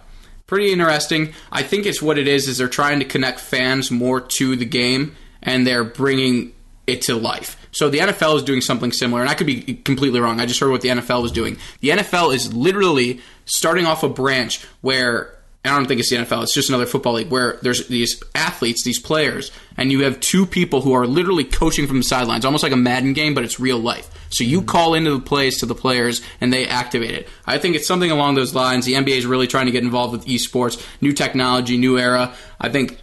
Pretty 0.46 0.72
interesting. 0.72 1.32
I 1.52 1.62
think 1.62 1.86
it's 1.86 2.00
what 2.02 2.18
it 2.18 2.26
is. 2.28 2.48
Is 2.48 2.58
they're 2.58 2.68
trying 2.68 2.98
to 3.00 3.04
connect 3.04 3.40
fans 3.40 3.90
more 3.90 4.20
to 4.20 4.56
the 4.56 4.64
game, 4.64 5.14
and 5.42 5.66
they're 5.66 5.84
bringing 5.84 6.52
it 6.86 7.02
to 7.02 7.16
life. 7.16 7.67
So 7.78 7.88
the 7.88 7.98
NFL 7.98 8.34
is 8.34 8.42
doing 8.42 8.60
something 8.60 8.90
similar, 8.90 9.20
and 9.20 9.30
I 9.30 9.34
could 9.34 9.46
be 9.46 9.62
completely 9.62 10.18
wrong. 10.18 10.40
I 10.40 10.46
just 10.46 10.58
heard 10.58 10.72
what 10.72 10.80
the 10.80 10.88
NFL 10.88 11.22
was 11.22 11.30
doing. 11.30 11.58
The 11.78 11.90
NFL 11.90 12.34
is 12.34 12.52
literally 12.52 13.20
starting 13.44 13.86
off 13.86 14.02
a 14.02 14.08
branch 14.08 14.64
where 14.80 15.38
and 15.64 15.72
I 15.72 15.76
don't 15.76 15.86
think 15.86 16.00
it's 16.00 16.10
the 16.10 16.16
NFL. 16.16 16.42
It's 16.42 16.54
just 16.54 16.70
another 16.70 16.86
football 16.86 17.12
league 17.12 17.30
where 17.30 17.60
there's 17.62 17.86
these 17.86 18.20
athletes, 18.34 18.82
these 18.82 18.98
players, 18.98 19.52
and 19.76 19.92
you 19.92 20.02
have 20.02 20.18
two 20.18 20.44
people 20.44 20.80
who 20.80 20.92
are 20.92 21.06
literally 21.06 21.44
coaching 21.44 21.86
from 21.86 21.98
the 21.98 22.02
sidelines, 22.02 22.44
almost 22.44 22.64
like 22.64 22.72
a 22.72 22.76
Madden 22.76 23.12
game, 23.12 23.32
but 23.32 23.44
it's 23.44 23.60
real 23.60 23.78
life. 23.78 24.10
So 24.30 24.42
you 24.42 24.58
mm-hmm. 24.58 24.66
call 24.66 24.94
into 24.94 25.12
the 25.12 25.20
plays 25.20 25.60
to 25.60 25.66
the 25.66 25.76
players, 25.76 26.20
and 26.40 26.52
they 26.52 26.66
activate 26.66 27.14
it. 27.14 27.28
I 27.46 27.58
think 27.58 27.76
it's 27.76 27.86
something 27.86 28.10
along 28.10 28.34
those 28.34 28.56
lines. 28.56 28.86
The 28.86 28.94
NBA 28.94 29.18
is 29.18 29.26
really 29.26 29.46
trying 29.46 29.66
to 29.66 29.72
get 29.72 29.84
involved 29.84 30.12
with 30.12 30.26
esports, 30.26 30.84
new 31.00 31.12
technology, 31.12 31.76
new 31.76 31.96
era. 31.96 32.34
I 32.60 32.70
think 32.70 32.98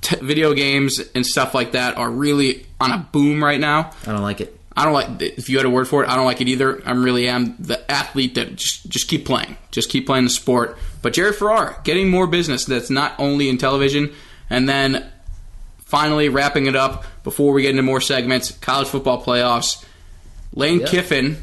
t- 0.00 0.16
video 0.16 0.54
games 0.54 1.00
and 1.14 1.24
stuff 1.26 1.54
like 1.54 1.72
that 1.72 1.96
are 1.96 2.10
really 2.10 2.66
on 2.80 2.92
a 2.92 2.98
boom 2.98 3.42
right 3.42 3.60
now. 3.60 3.90
I 4.06 4.12
don't 4.12 4.22
like 4.22 4.40
it. 4.40 4.54
I 4.76 4.84
don't 4.84 4.92
like 4.94 5.20
if 5.22 5.48
you 5.48 5.56
had 5.56 5.66
a 5.66 5.70
word 5.70 5.88
for 5.88 6.04
it. 6.04 6.08
I 6.08 6.14
don't 6.14 6.24
like 6.24 6.40
it 6.40 6.46
either. 6.48 6.80
I'm 6.86 7.02
really 7.02 7.28
am 7.28 7.56
the 7.58 7.90
athlete 7.90 8.36
that 8.36 8.54
just 8.54 8.88
just 8.88 9.08
keep 9.08 9.24
playing, 9.26 9.56
just 9.72 9.90
keep 9.90 10.06
playing 10.06 10.24
the 10.24 10.30
sport. 10.30 10.78
But 11.02 11.14
Jerry 11.14 11.32
Ferrara 11.32 11.80
getting 11.82 12.08
more 12.10 12.26
business 12.28 12.64
that's 12.64 12.88
not 12.90 13.14
only 13.18 13.48
in 13.48 13.58
television, 13.58 14.12
and 14.48 14.68
then 14.68 15.10
finally 15.84 16.28
wrapping 16.28 16.66
it 16.66 16.76
up 16.76 17.04
before 17.24 17.52
we 17.52 17.62
get 17.62 17.70
into 17.70 17.82
more 17.82 18.00
segments. 18.00 18.52
College 18.52 18.86
football 18.88 19.20
playoffs. 19.22 19.84
Lane 20.54 20.80
Yep. 20.80 20.88
Kiffin, 20.90 21.36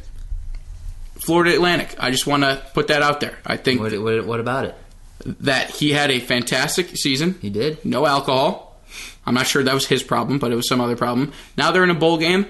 Florida 1.15 1.53
Atlantic. 1.53 1.95
I 1.99 2.11
just 2.11 2.25
want 2.27 2.43
to 2.43 2.61
put 2.73 2.87
that 2.87 3.01
out 3.01 3.19
there. 3.19 3.37
I 3.45 3.57
think 3.57 3.81
What, 3.81 3.93
what, 3.99 4.25
what 4.25 4.39
about 4.39 4.65
it? 4.65 4.75
That 5.23 5.69
he 5.71 5.91
had 5.91 6.11
a 6.11 6.19
fantastic 6.19 6.95
season. 6.97 7.37
He 7.41 7.49
did. 7.49 7.83
No 7.85 8.05
alcohol. 8.05 8.79
I'm 9.25 9.33
not 9.33 9.47
sure 9.47 9.63
that 9.63 9.73
was 9.73 9.87
his 9.87 10.03
problem, 10.03 10.39
but 10.39 10.51
it 10.51 10.55
was 10.55 10.67
some 10.67 10.81
other 10.81 10.95
problem. 10.95 11.33
Now 11.57 11.71
they're 11.71 11.83
in 11.83 11.89
a 11.89 11.95
bowl 11.95 12.17
game, 12.17 12.45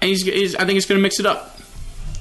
and 0.00 0.08
he's, 0.08 0.22
he's 0.22 0.54
I 0.54 0.60
think 0.60 0.72
he's 0.72 0.86
going 0.86 0.98
to 0.98 1.02
mix 1.02 1.18
it 1.18 1.26
up. 1.26 1.58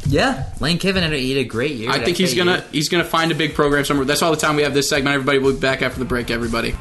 Yeah, 0.08 0.50
Lane 0.60 0.78
Kiffin 0.78 1.02
had 1.02 1.14
a, 1.14 1.18
he 1.18 1.36
had 1.36 1.46
a 1.46 1.50
great 1.50 1.72
year. 1.72 1.90
I 1.90 2.04
think 2.04 2.18
he's 2.18 2.36
gonna 2.36 2.64
he's 2.72 2.90
gonna 2.90 3.04
find 3.04 3.32
a 3.32 3.36
big 3.36 3.56
program 3.56 3.86
somewhere. 3.86 4.06
That's 4.06 4.22
all 4.22 4.30
the 4.30 4.38
time 4.38 4.56
we 4.56 4.62
have 4.62 4.74
this 4.76 4.88
segment. 4.88 5.16
Everybody, 5.16 5.40
we'll 5.40 5.56
be 5.56 5.60
back 5.60 5.82
after 5.82 5.98
the 5.98 6.06
break. 6.06 6.30
Everybody. 6.30 6.76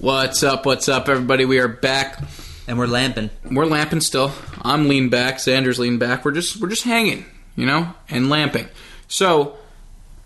What's 0.00 0.44
up? 0.44 0.64
What's 0.64 0.88
up, 0.88 1.08
everybody? 1.08 1.44
We 1.44 1.58
are 1.58 1.66
back. 1.66 2.22
And 2.68 2.78
we're 2.78 2.86
lamping. 2.86 3.30
We're 3.50 3.66
lamping 3.66 4.02
still. 4.02 4.30
I'm 4.62 4.88
lean 4.88 5.08
back. 5.08 5.36
Xander's 5.36 5.78
lean 5.78 5.98
back. 5.98 6.24
We're 6.24 6.32
just 6.32 6.60
we're 6.60 6.68
just 6.68 6.84
hanging, 6.84 7.24
you 7.56 7.66
know, 7.66 7.92
and 8.08 8.28
lamping. 8.28 8.68
So 9.08 9.56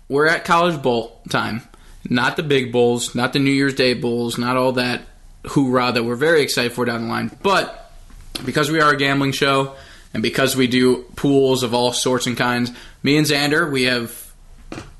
we're 0.09 0.27
at 0.27 0.43
college 0.43 0.81
bowl 0.81 1.21
time, 1.29 1.61
not 2.07 2.35
the 2.35 2.43
big 2.43 2.71
bowls, 2.71 3.15
not 3.15 3.33
the 3.33 3.39
New 3.39 3.51
Year's 3.51 3.73
Day 3.73 3.93
bowls, 3.93 4.37
not 4.37 4.57
all 4.57 4.73
that 4.73 5.01
hoorah 5.45 5.93
that 5.93 6.03
we're 6.03 6.15
very 6.15 6.41
excited 6.41 6.73
for 6.73 6.85
down 6.85 7.03
the 7.03 7.07
line. 7.07 7.31
But 7.41 7.91
because 8.45 8.69
we 8.69 8.81
are 8.81 8.91
a 8.91 8.97
gambling 8.97 9.31
show 9.31 9.75
and 10.13 10.21
because 10.21 10.55
we 10.55 10.67
do 10.67 11.03
pools 11.15 11.63
of 11.63 11.73
all 11.73 11.93
sorts 11.93 12.27
and 12.27 12.37
kinds, 12.37 12.71
me 13.01 13.17
and 13.17 13.25
Xander, 13.25 13.71
we 13.71 13.83
have 13.83 14.33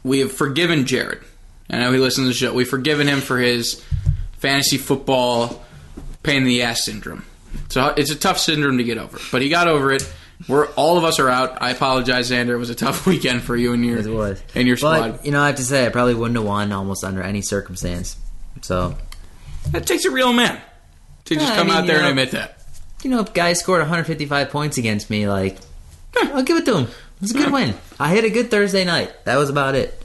we 0.04 0.20
have 0.20 0.32
forgiven 0.32 0.86
Jared. 0.86 1.20
I 1.70 1.80
know 1.80 1.92
he 1.92 2.00
listens 2.00 2.26
to 2.26 2.30
the 2.30 2.34
show. 2.34 2.54
We've 2.54 2.70
forgiven 2.70 3.08
him 3.08 3.20
for 3.20 3.38
his 3.38 3.84
fantasy 4.38 4.78
football 4.78 5.62
pain 6.22 6.38
in 6.38 6.44
the 6.46 6.62
ass 6.62 6.86
syndrome. 6.86 7.26
So 7.70 7.94
it's 7.98 8.12
a 8.12 8.16
tough 8.16 8.38
syndrome 8.40 8.78
to 8.78 8.84
get 8.84 8.98
over, 8.98 9.20
but 9.32 9.42
he 9.42 9.50
got 9.50 9.68
over 9.68 9.92
it. 9.92 10.12
We're 10.48 10.68
all 10.74 10.98
of 10.98 11.04
us 11.04 11.20
are 11.20 11.30
out. 11.30 11.62
I 11.62 11.72
apologize, 11.72 12.30
Xander. 12.30 12.50
It 12.50 12.58
was 12.58 12.70
a 12.70 12.76
tough 12.76 13.06
weekend 13.08 13.44
for 13.44 13.56
you 13.56 13.74
and 13.74 13.86
your 13.86 13.98
It 14.00 14.08
was. 14.08 14.44
and 14.56 14.68
your 14.68 14.78
squad. 14.78 15.12
But, 15.14 15.26
you 15.26 15.32
know, 15.32 15.42
I 15.42 15.48
have 15.48 15.56
to 15.56 15.64
say, 15.64 15.86
I 15.86 15.90
probably 15.90 16.16
wouldn't 16.16 16.36
have 16.38 16.46
won 16.46 16.72
almost 16.72 17.04
under 17.04 17.22
any 17.22 17.42
circumstance. 17.42 18.18
So, 18.62 18.96
That 19.72 19.86
takes 19.88 20.06
a 20.06 20.12
real 20.12 20.34
man 20.34 20.60
to 21.26 21.36
just 21.36 21.48
Yeah, 21.48 21.54
I 21.54 21.58
come 21.58 21.68
mean, 21.68 21.76
out 21.78 21.88
there 21.88 22.00
you 22.02 22.06
and 22.08 22.16
know- 22.16 22.22
admit 22.24 22.32
that. 22.32 22.58
you 23.04 23.10
know, 23.10 23.20
if 23.22 23.34
guy 23.34 23.54
scored 23.54 23.80
155 23.80 24.50
points 24.50 24.78
against 24.78 25.10
me, 25.10 25.28
like, 25.28 25.58
I'll 26.22 26.44
give 26.44 26.58
it 26.58 26.66
to 26.66 26.78
him. 26.78 26.84
It 26.86 27.22
was 27.22 27.32
a 27.32 27.36
good 27.36 27.52
win. 27.54 27.74
I 28.00 28.10
hit 28.14 28.26
a 28.26 28.30
good 28.30 28.52
Thursday 28.52 28.84
night. 28.84 29.14
That 29.26 29.38
was 29.38 29.50
about 29.50 29.76
it. 29.76 29.98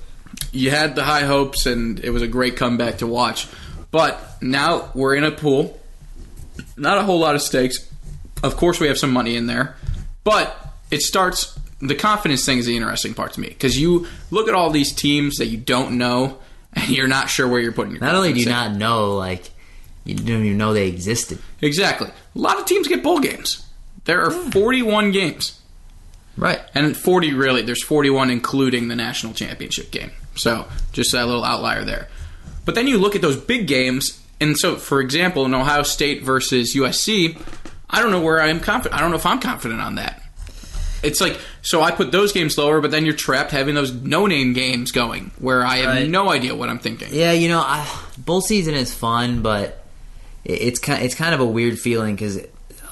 You 0.53 0.71
had 0.71 0.95
the 0.95 1.03
high 1.05 1.25
hopes, 1.25 1.67
and 1.67 1.99
it 2.01 2.11
was 2.11 2.23
a 2.23 2.29
great 2.29 2.57
comeback 2.57 2.99
to 2.99 3.07
watch. 3.09 3.49
But 3.91 4.41
now 4.41 4.91
we're 4.95 5.17
in 5.17 5.25
a 5.25 5.31
pool. 5.33 5.79
Not 6.79 6.99
a 6.99 7.03
whole 7.03 7.19
lot 7.19 7.35
of 7.35 7.43
stakes. 7.43 7.89
Of 8.43 8.57
course, 8.57 8.81
we 8.81 8.87
have 8.89 8.99
some 8.99 9.13
money 9.13 9.37
in 9.37 9.47
there, 9.47 9.77
but 10.25 10.57
it 10.91 11.03
starts. 11.03 11.59
The 11.81 11.95
confidence 11.95 12.45
thing 12.45 12.59
is 12.59 12.67
the 12.67 12.77
interesting 12.77 13.15
part 13.15 13.35
to 13.35 13.41
me 13.41 13.49
because 13.49 13.81
you 13.81 14.07
look 14.31 14.49
at 14.49 14.55
all 14.55 14.71
these 14.71 14.93
teams 14.93 15.37
that 15.37 15.47
you 15.47 15.59
don't 15.59 15.99
know, 15.99 16.39
and 16.73 16.89
you're 16.97 17.09
not 17.09 17.31
sure 17.31 17.49
where 17.49 17.61
you're 17.61 17.73
putting 17.73 17.93
your. 17.93 18.01
Not 18.01 18.15
only 18.15 18.33
do 18.33 18.41
you 18.41 18.47
in. 18.47 18.53
not 18.53 18.75
know, 18.77 19.15
like, 19.17 19.51
you 20.05 20.15
don't 20.15 20.45
even 20.45 20.59
know 20.59 20.73
they 20.73 20.89
existed. 20.89 21.39
exactly, 21.61 22.09
a 22.09 22.39
lot 22.39 22.59
of 22.59 22.67
teams 22.67 22.89
get 22.89 23.03
bowl 23.03 23.21
games. 23.21 23.65
There 24.05 24.23
are 24.23 24.31
41 24.31 25.11
games. 25.13 25.61
Right. 26.39 26.61
And 26.75 26.97
40 26.97 27.35
really, 27.35 27.63
there's 27.63 27.83
41 27.83 28.31
including 28.31 28.89
the 28.89 28.97
national 28.97 29.35
championship 29.35 29.91
game. 29.91 30.13
So 30.37 30.67
just 30.93 31.13
that 31.13 31.27
little 31.27 31.45
outlier 31.45 31.85
there. 31.85 32.09
But 32.65 32.75
then 32.75 32.87
you 32.87 32.97
look 32.97 33.17
at 33.17 33.23
those 33.23 33.37
big 33.37 33.67
games, 33.67 34.23
and 34.41 34.57
so 34.57 34.77
for 34.77 35.01
example, 35.01 35.45
in 35.45 35.55
Ohio 35.55 35.83
State 35.83 36.23
versus 36.23 36.75
USC, 36.75 37.41
I 37.91 38.01
don't 38.03 38.11
know 38.11 38.21
where 38.21 38.41
I 38.41 38.49
am 38.49 38.61
confident. 38.61 38.97
I 38.99 39.01
don't 39.03 39.11
know 39.11 39.17
if 39.17 39.27
I'm 39.27 39.41
confident 39.41 39.81
on 39.81 39.97
that. 39.97 40.23
It's 41.03 41.21
like 41.21 41.39
so 41.63 41.81
I 41.83 41.93
put 41.93 42.11
those 42.11 42.33
games 42.33 42.59
lower, 42.59 42.81
but 42.81 42.91
then 42.91 43.05
you're 43.05 43.15
trapped 43.15 43.53
having 43.53 43.75
those 43.75 43.93
no-name 43.93 44.53
games 44.53 44.91
going 44.91 45.31
where 45.39 45.65
I 45.65 45.77
have 45.79 45.87
Right. 45.95 46.09
no 46.09 46.29
idea 46.31 46.55
what 46.57 46.69
I'm 46.69 46.79
thinking. 46.81 47.09
Yeah, 47.13 47.33
you 47.33 47.49
know, 47.49 47.61
I, 47.61 47.89
bowl 48.19 48.41
season 48.41 48.75
is 48.75 48.93
fun, 48.93 49.41
but 49.43 49.85
it, 50.45 50.61
it's 50.63 50.79
kind 50.81 51.03
it's 51.05 51.15
kind 51.15 51.35
of 51.35 51.41
a 51.41 51.47
weird 51.47 51.79
feeling 51.79 52.15
because 52.17 52.39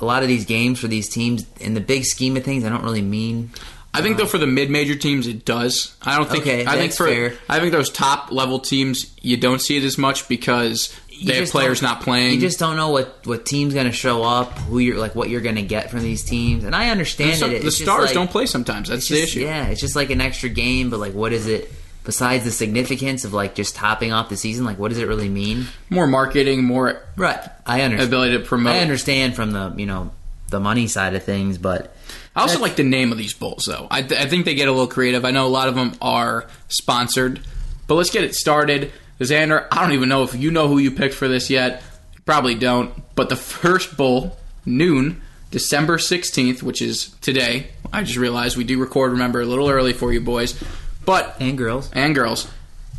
a 0.00 0.04
lot 0.04 0.22
of 0.22 0.28
these 0.28 0.44
games 0.44 0.78
for 0.78 0.86
these 0.88 1.08
teams, 1.08 1.46
in 1.58 1.74
the 1.74 1.80
big 1.80 2.04
scheme 2.04 2.36
of 2.36 2.44
things, 2.44 2.64
I 2.64 2.68
don't 2.68 2.84
really 2.84 3.02
mean. 3.02 3.50
I 3.92 4.02
think 4.02 4.18
though 4.18 4.26
for 4.26 4.36
the 4.38 4.46
mid-major 4.46 4.94
teams 4.94 5.26
it 5.26 5.44
does. 5.46 5.96
I 6.02 6.16
don't 6.16 6.28
think. 6.28 6.42
Okay, 6.42 6.66
I 6.66 6.76
think 6.76 6.92
for 6.92 7.06
fair. 7.08 7.32
I 7.48 7.58
think 7.60 7.72
those 7.72 7.88
top 7.90 8.30
level 8.30 8.58
teams 8.60 9.10
you 9.22 9.36
don't 9.38 9.60
see 9.60 9.78
it 9.78 9.84
as 9.84 9.96
much 9.98 10.28
because 10.28 10.94
they 11.24 11.36
have 11.40 11.48
players 11.50 11.80
don't- 11.80 12.00
playing. 12.00 12.34
You 12.34 12.40
just 12.40 12.58
don't 12.58 12.76
know 12.76 12.90
what 12.90 13.20
what 13.26 13.44
team's 13.46 13.74
going 13.74 13.86
to 13.86 13.92
show 13.92 14.22
up, 14.22 14.52
who 14.58 14.78
you're 14.78 14.98
like, 14.98 15.14
what 15.14 15.28
you're 15.30 15.40
going 15.40 15.56
to 15.56 15.62
get 15.62 15.90
from 15.90 16.00
these 16.02 16.22
teams, 16.24 16.64
and 16.64 16.74
I 16.74 16.90
understand 16.90 17.38
Some- 17.38 17.50
it. 17.50 17.60
the 17.62 17.66
It's 17.68 17.76
just 17.78 17.82
stars 17.82 18.06
like- 18.06 18.14
don't 18.14 18.30
play 18.30 18.46
sometimes. 18.46 18.88
That's 18.88 19.02
it's 19.02 19.10
the 19.10 19.22
issue. 19.22 19.40
Yeah, 19.40 19.66
it's 19.68 19.80
just 19.80 19.96
like 19.96 20.10
an 20.10 20.20
extra 20.20 20.48
game, 20.48 20.90
but 20.90 21.00
like, 21.00 21.14
what 21.14 21.32
is 21.32 21.46
it? 21.46 21.72
Besides 22.04 22.44
the 22.44 22.52
significance 22.52 23.24
of 23.24 23.32
like 23.34 23.56
just 23.56 23.74
topping 23.74 24.12
off 24.12 24.28
the 24.28 24.36
season, 24.36 24.64
like 24.64 24.78
what 24.78 24.90
does 24.90 24.98
it 24.98 25.08
really 25.08 25.28
mean? 25.28 25.66
More 25.90 26.06
marketing, 26.06 26.62
more 26.64 27.02
Right. 27.16 27.40
I 27.66 27.80
understand. 27.82 28.08
ability 28.08 28.38
to 28.38 28.44
promote. 28.44 28.74
I 28.74 28.78
understand 28.78 29.34
from 29.34 29.50
the 29.50 29.74
you 29.76 29.86
know 29.86 30.12
the 30.50 30.60
money 30.60 30.86
side 30.86 31.14
of 31.16 31.24
things, 31.24 31.58
but 31.58 31.96
I 32.36 32.42
also 32.42 32.60
like 32.60 32.76
the 32.76 32.84
name 32.84 33.10
of 33.10 33.18
these 33.18 33.32
bowls, 33.32 33.64
though. 33.66 33.88
I, 33.90 34.02
th- 34.02 34.20
I 34.20 34.26
think 34.26 34.44
they 34.44 34.54
get 34.54 34.68
a 34.68 34.70
little 34.70 34.86
creative. 34.86 35.24
I 35.24 35.32
know 35.32 35.46
a 35.46 35.48
lot 35.48 35.66
of 35.68 35.74
them 35.74 35.94
are 36.00 36.46
sponsored, 36.68 37.40
but 37.88 37.94
let's 37.96 38.10
get 38.10 38.22
it 38.22 38.34
started. 38.36 38.92
Xander, 39.20 39.66
I 39.70 39.82
don't 39.82 39.92
even 39.92 40.08
know 40.08 40.22
if 40.22 40.34
you 40.34 40.50
know 40.50 40.68
who 40.68 40.78
you 40.78 40.90
picked 40.90 41.14
for 41.14 41.28
this 41.28 41.48
yet. 41.48 41.82
You 42.14 42.20
probably 42.24 42.54
don't. 42.54 42.92
But 43.14 43.28
the 43.28 43.36
first 43.36 43.96
bowl, 43.96 44.36
noon, 44.64 45.22
December 45.50 45.96
16th, 45.96 46.62
which 46.62 46.82
is 46.82 47.08
today. 47.20 47.68
I 47.92 48.02
just 48.02 48.18
realized 48.18 48.56
we 48.56 48.64
do 48.64 48.78
record, 48.78 49.12
remember, 49.12 49.40
a 49.40 49.46
little 49.46 49.68
early 49.68 49.92
for 49.92 50.12
you 50.12 50.20
boys. 50.20 50.60
But, 51.04 51.36
and 51.40 51.56
girls, 51.56 51.90
and 51.92 52.14
girls, 52.14 52.50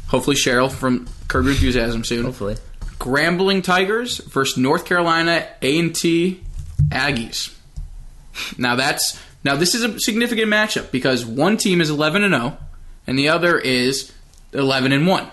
hopefully 0.07 0.35
Cheryl 0.35 0.71
from 0.71 1.07
Curb 1.27 1.45
Your 1.45 1.53
Enthusiasm 1.53 2.03
soon. 2.03 2.23
hopefully. 2.25 2.55
Grambling 2.99 3.63
Tigers 3.63 4.17
versus 4.19 4.57
North 4.57 4.85
Carolina 4.85 5.47
A&T 5.61 6.41
Aggies. 6.89 7.53
Now 8.57 8.75
that's 8.75 9.21
now 9.43 9.55
this 9.55 9.75
is 9.75 9.83
a 9.83 9.99
significant 9.99 10.51
matchup 10.51 10.91
because 10.91 11.25
one 11.25 11.57
team 11.57 11.81
is 11.81 11.89
11 11.89 12.23
and 12.23 12.33
0 12.33 12.57
and 13.05 13.17
the 13.17 13.29
other 13.29 13.57
is 13.57 14.11
11 14.53 14.91
and 14.91 15.07
1. 15.07 15.31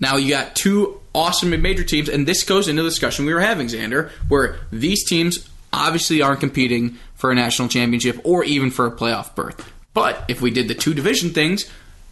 Now 0.00 0.16
you 0.16 0.30
got 0.30 0.56
two 0.56 1.00
awesome 1.14 1.50
mid-major 1.50 1.84
teams 1.84 2.08
and 2.08 2.26
this 2.26 2.42
goes 2.42 2.68
into 2.68 2.82
the 2.82 2.88
discussion 2.88 3.26
we 3.26 3.34
were 3.34 3.40
having 3.40 3.66
Xander 3.68 4.10
where 4.28 4.58
these 4.70 5.04
teams 5.04 5.48
obviously 5.72 6.22
aren't 6.22 6.40
competing 6.40 6.98
for 7.14 7.30
a 7.30 7.34
national 7.34 7.68
championship 7.68 8.20
or 8.24 8.44
even 8.44 8.70
for 8.70 8.86
a 8.86 8.90
playoff 8.90 9.34
berth. 9.34 9.72
But 9.94 10.24
if 10.28 10.40
we 10.40 10.50
did 10.50 10.68
the 10.68 10.74
two 10.74 10.94
division 10.94 11.30
things, 11.30 11.70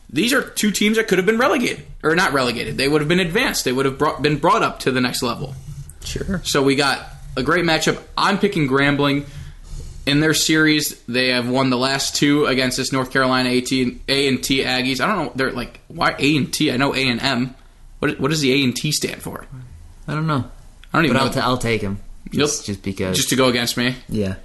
these 0.08 0.32
are 0.32 0.42
two 0.42 0.70
teams 0.70 0.96
that 0.96 1.08
could 1.08 1.18
have 1.18 1.26
been 1.26 1.38
relegated 1.38 1.84
or 2.02 2.14
not 2.14 2.32
relegated. 2.32 2.76
They 2.76 2.88
would 2.88 3.00
have 3.00 3.08
been 3.08 3.20
advanced. 3.20 3.64
They 3.64 3.72
would 3.72 3.86
have 3.86 3.98
brought, 3.98 4.22
been 4.22 4.38
brought 4.38 4.62
up 4.62 4.80
to 4.80 4.90
the 4.90 5.00
next 5.00 5.22
level. 5.22 5.54
Sure. 6.04 6.40
So 6.44 6.62
we 6.62 6.74
got 6.74 7.06
a 7.36 7.42
great 7.42 7.64
matchup. 7.64 8.02
I'm 8.16 8.38
picking 8.38 8.68
Grambling. 8.68 9.26
In 10.06 10.20
their 10.20 10.34
series, 10.34 10.98
they 11.04 11.28
have 11.28 11.48
won 11.48 11.70
the 11.70 11.76
last 11.76 12.16
two 12.16 12.46
against 12.46 12.78
this 12.78 12.90
North 12.90 13.12
Carolina 13.12 13.50
AT 13.50 13.70
A 13.70 14.28
and 14.28 14.42
T 14.42 14.64
Aggies. 14.64 15.00
I 15.00 15.06
don't 15.06 15.26
know. 15.26 15.32
They're 15.36 15.52
like 15.52 15.78
why 15.88 16.16
A 16.18 16.36
and 16.36 16.52
T? 16.52 16.72
I 16.72 16.78
know 16.78 16.94
A 16.94 16.98
and 16.98 17.20
M. 17.20 17.54
What 18.00 18.18
what 18.18 18.30
does 18.30 18.40
the 18.40 18.52
A 18.52 18.64
and 18.64 18.74
T 18.74 18.92
stand 18.92 19.22
for? 19.22 19.46
I 20.08 20.14
don't 20.14 20.26
know, 20.26 20.50
I 20.92 20.98
don't 20.98 21.04
even 21.04 21.16
but 21.16 21.22
I'll, 21.22 21.32
t- 21.32 21.40
I'll 21.40 21.58
take 21.58 21.80
him. 21.80 22.00
Nope. 22.32 22.48
Just, 22.48 22.66
just 22.66 22.82
because. 22.82 23.16
Just 23.16 23.30
to 23.30 23.36
go 23.36 23.48
against 23.48 23.76
me. 23.76 23.94
yeah. 24.08 24.36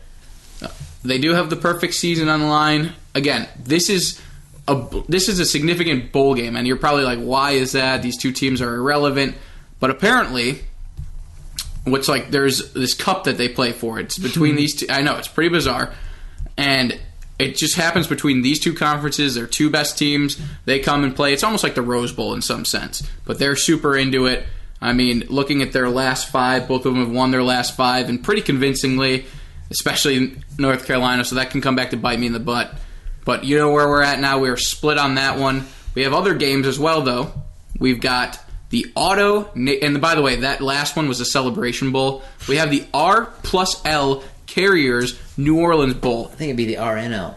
Uh, 0.62 0.70
they 1.04 1.18
do 1.18 1.34
have 1.34 1.50
the 1.50 1.56
perfect 1.56 1.94
season 1.94 2.30
on 2.30 2.40
the 2.40 2.46
line. 2.46 2.94
Again, 3.14 3.48
this 3.58 3.90
is 3.90 4.22
a 4.68 4.88
this 5.08 5.30
is 5.30 5.40
a 5.40 5.46
significant 5.46 6.12
bowl 6.12 6.34
game, 6.34 6.56
and 6.56 6.66
you're 6.66 6.78
probably 6.78 7.04
like, 7.04 7.20
why 7.20 7.52
is 7.52 7.74
that? 7.74 8.02
These 8.02 8.18
two 8.18 8.32
teams 8.32 8.62
are 8.62 8.74
irrelevant. 8.74 9.36
But 9.80 9.90
apparently, 9.90 10.62
what's 11.84 12.08
like 12.08 12.32
there's 12.32 12.74
this 12.74 12.94
cup 12.94 13.26
that 13.26 13.38
they 13.38 13.50
play 13.50 13.72
for. 13.72 14.00
It's 14.00 14.18
between 14.18 14.52
hmm. 14.52 14.58
these 14.58 14.76
two. 14.76 14.88
I 14.90 15.02
know 15.02 15.18
it's 15.18 15.28
pretty 15.28 15.50
bizarre, 15.50 15.94
and 16.58 17.00
it 17.38 17.58
just 17.58 17.76
happens 17.76 18.08
between 18.08 18.42
these 18.42 18.60
two 18.60 18.74
conferences. 18.74 19.36
They're 19.36 19.48
two 19.48 19.70
best 19.70 19.98
teams. 19.98 20.40
They 20.66 20.80
come 20.80 21.04
and 21.04 21.16
play. 21.16 21.34
It's 21.34 21.44
almost 21.44 21.64
like 21.64 21.76
the 21.76 21.82
Rose 21.82 22.12
Bowl 22.12 22.34
in 22.34 22.42
some 22.42 22.66
sense, 22.66 23.04
but 23.26 23.40
they're 23.40 23.56
super 23.56 23.96
into 23.98 24.26
it. 24.26 24.46
I 24.82 24.94
mean, 24.94 25.24
looking 25.30 25.62
at 25.62 25.72
their 25.72 25.90
last 25.90 26.30
five, 26.30 26.68
both 26.68 26.86
of 26.86 26.94
them 26.94 27.04
have 27.04 27.12
won 27.12 27.32
their 27.32 27.44
last 27.44 27.76
five, 27.76 28.10
and 28.10 28.24
pretty 28.24 28.42
convincingly, 28.42 29.26
especially 29.72 30.36
North 30.58 30.86
Carolina. 30.86 31.26
So 31.26 31.36
that 31.36 31.50
can 31.50 31.62
come 31.62 31.76
back 31.76 31.90
to 31.92 31.98
bite 31.98 32.20
me 32.20 32.28
in 32.28 32.34
the 32.34 32.40
butt. 32.40 32.74
But 33.26 33.44
you 33.44 33.58
know 33.58 33.72
where 33.72 33.88
we're 33.88 34.04
at 34.04 34.20
now. 34.20 34.40
We 34.40 34.50
are 34.50 34.58
split 34.58 34.98
on 34.98 35.16
that 35.16 35.40
one. 35.40 35.66
We 35.96 36.04
have 36.04 36.14
other 36.14 36.36
games 36.36 36.68
as 36.68 36.78
well, 36.78 37.02
though. 37.02 37.32
We've 37.80 38.00
got 38.00 38.40
the 38.70 38.92
Auto, 38.96 39.52
and 39.54 40.02
by 40.02 40.16
the 40.16 40.22
way, 40.22 40.38
that 40.38 40.62
last 40.62 40.96
one 40.96 41.08
was 41.08 41.20
a 41.20 41.26
Celebration 41.26 41.92
Bowl. 41.92 42.24
We 42.48 42.58
have 42.58 42.70
the 42.70 42.86
R 42.94 43.26
plus 43.44 43.82
L 43.86 44.24
Carriers 44.48 45.20
New 45.38 45.60
Orleans 45.60 45.96
Bowl, 45.96 46.28
I 46.32 46.36
think 46.36 46.50
it'd 46.50 46.58
be 46.58 46.66
the 46.66 46.76
RNL. 46.76 47.36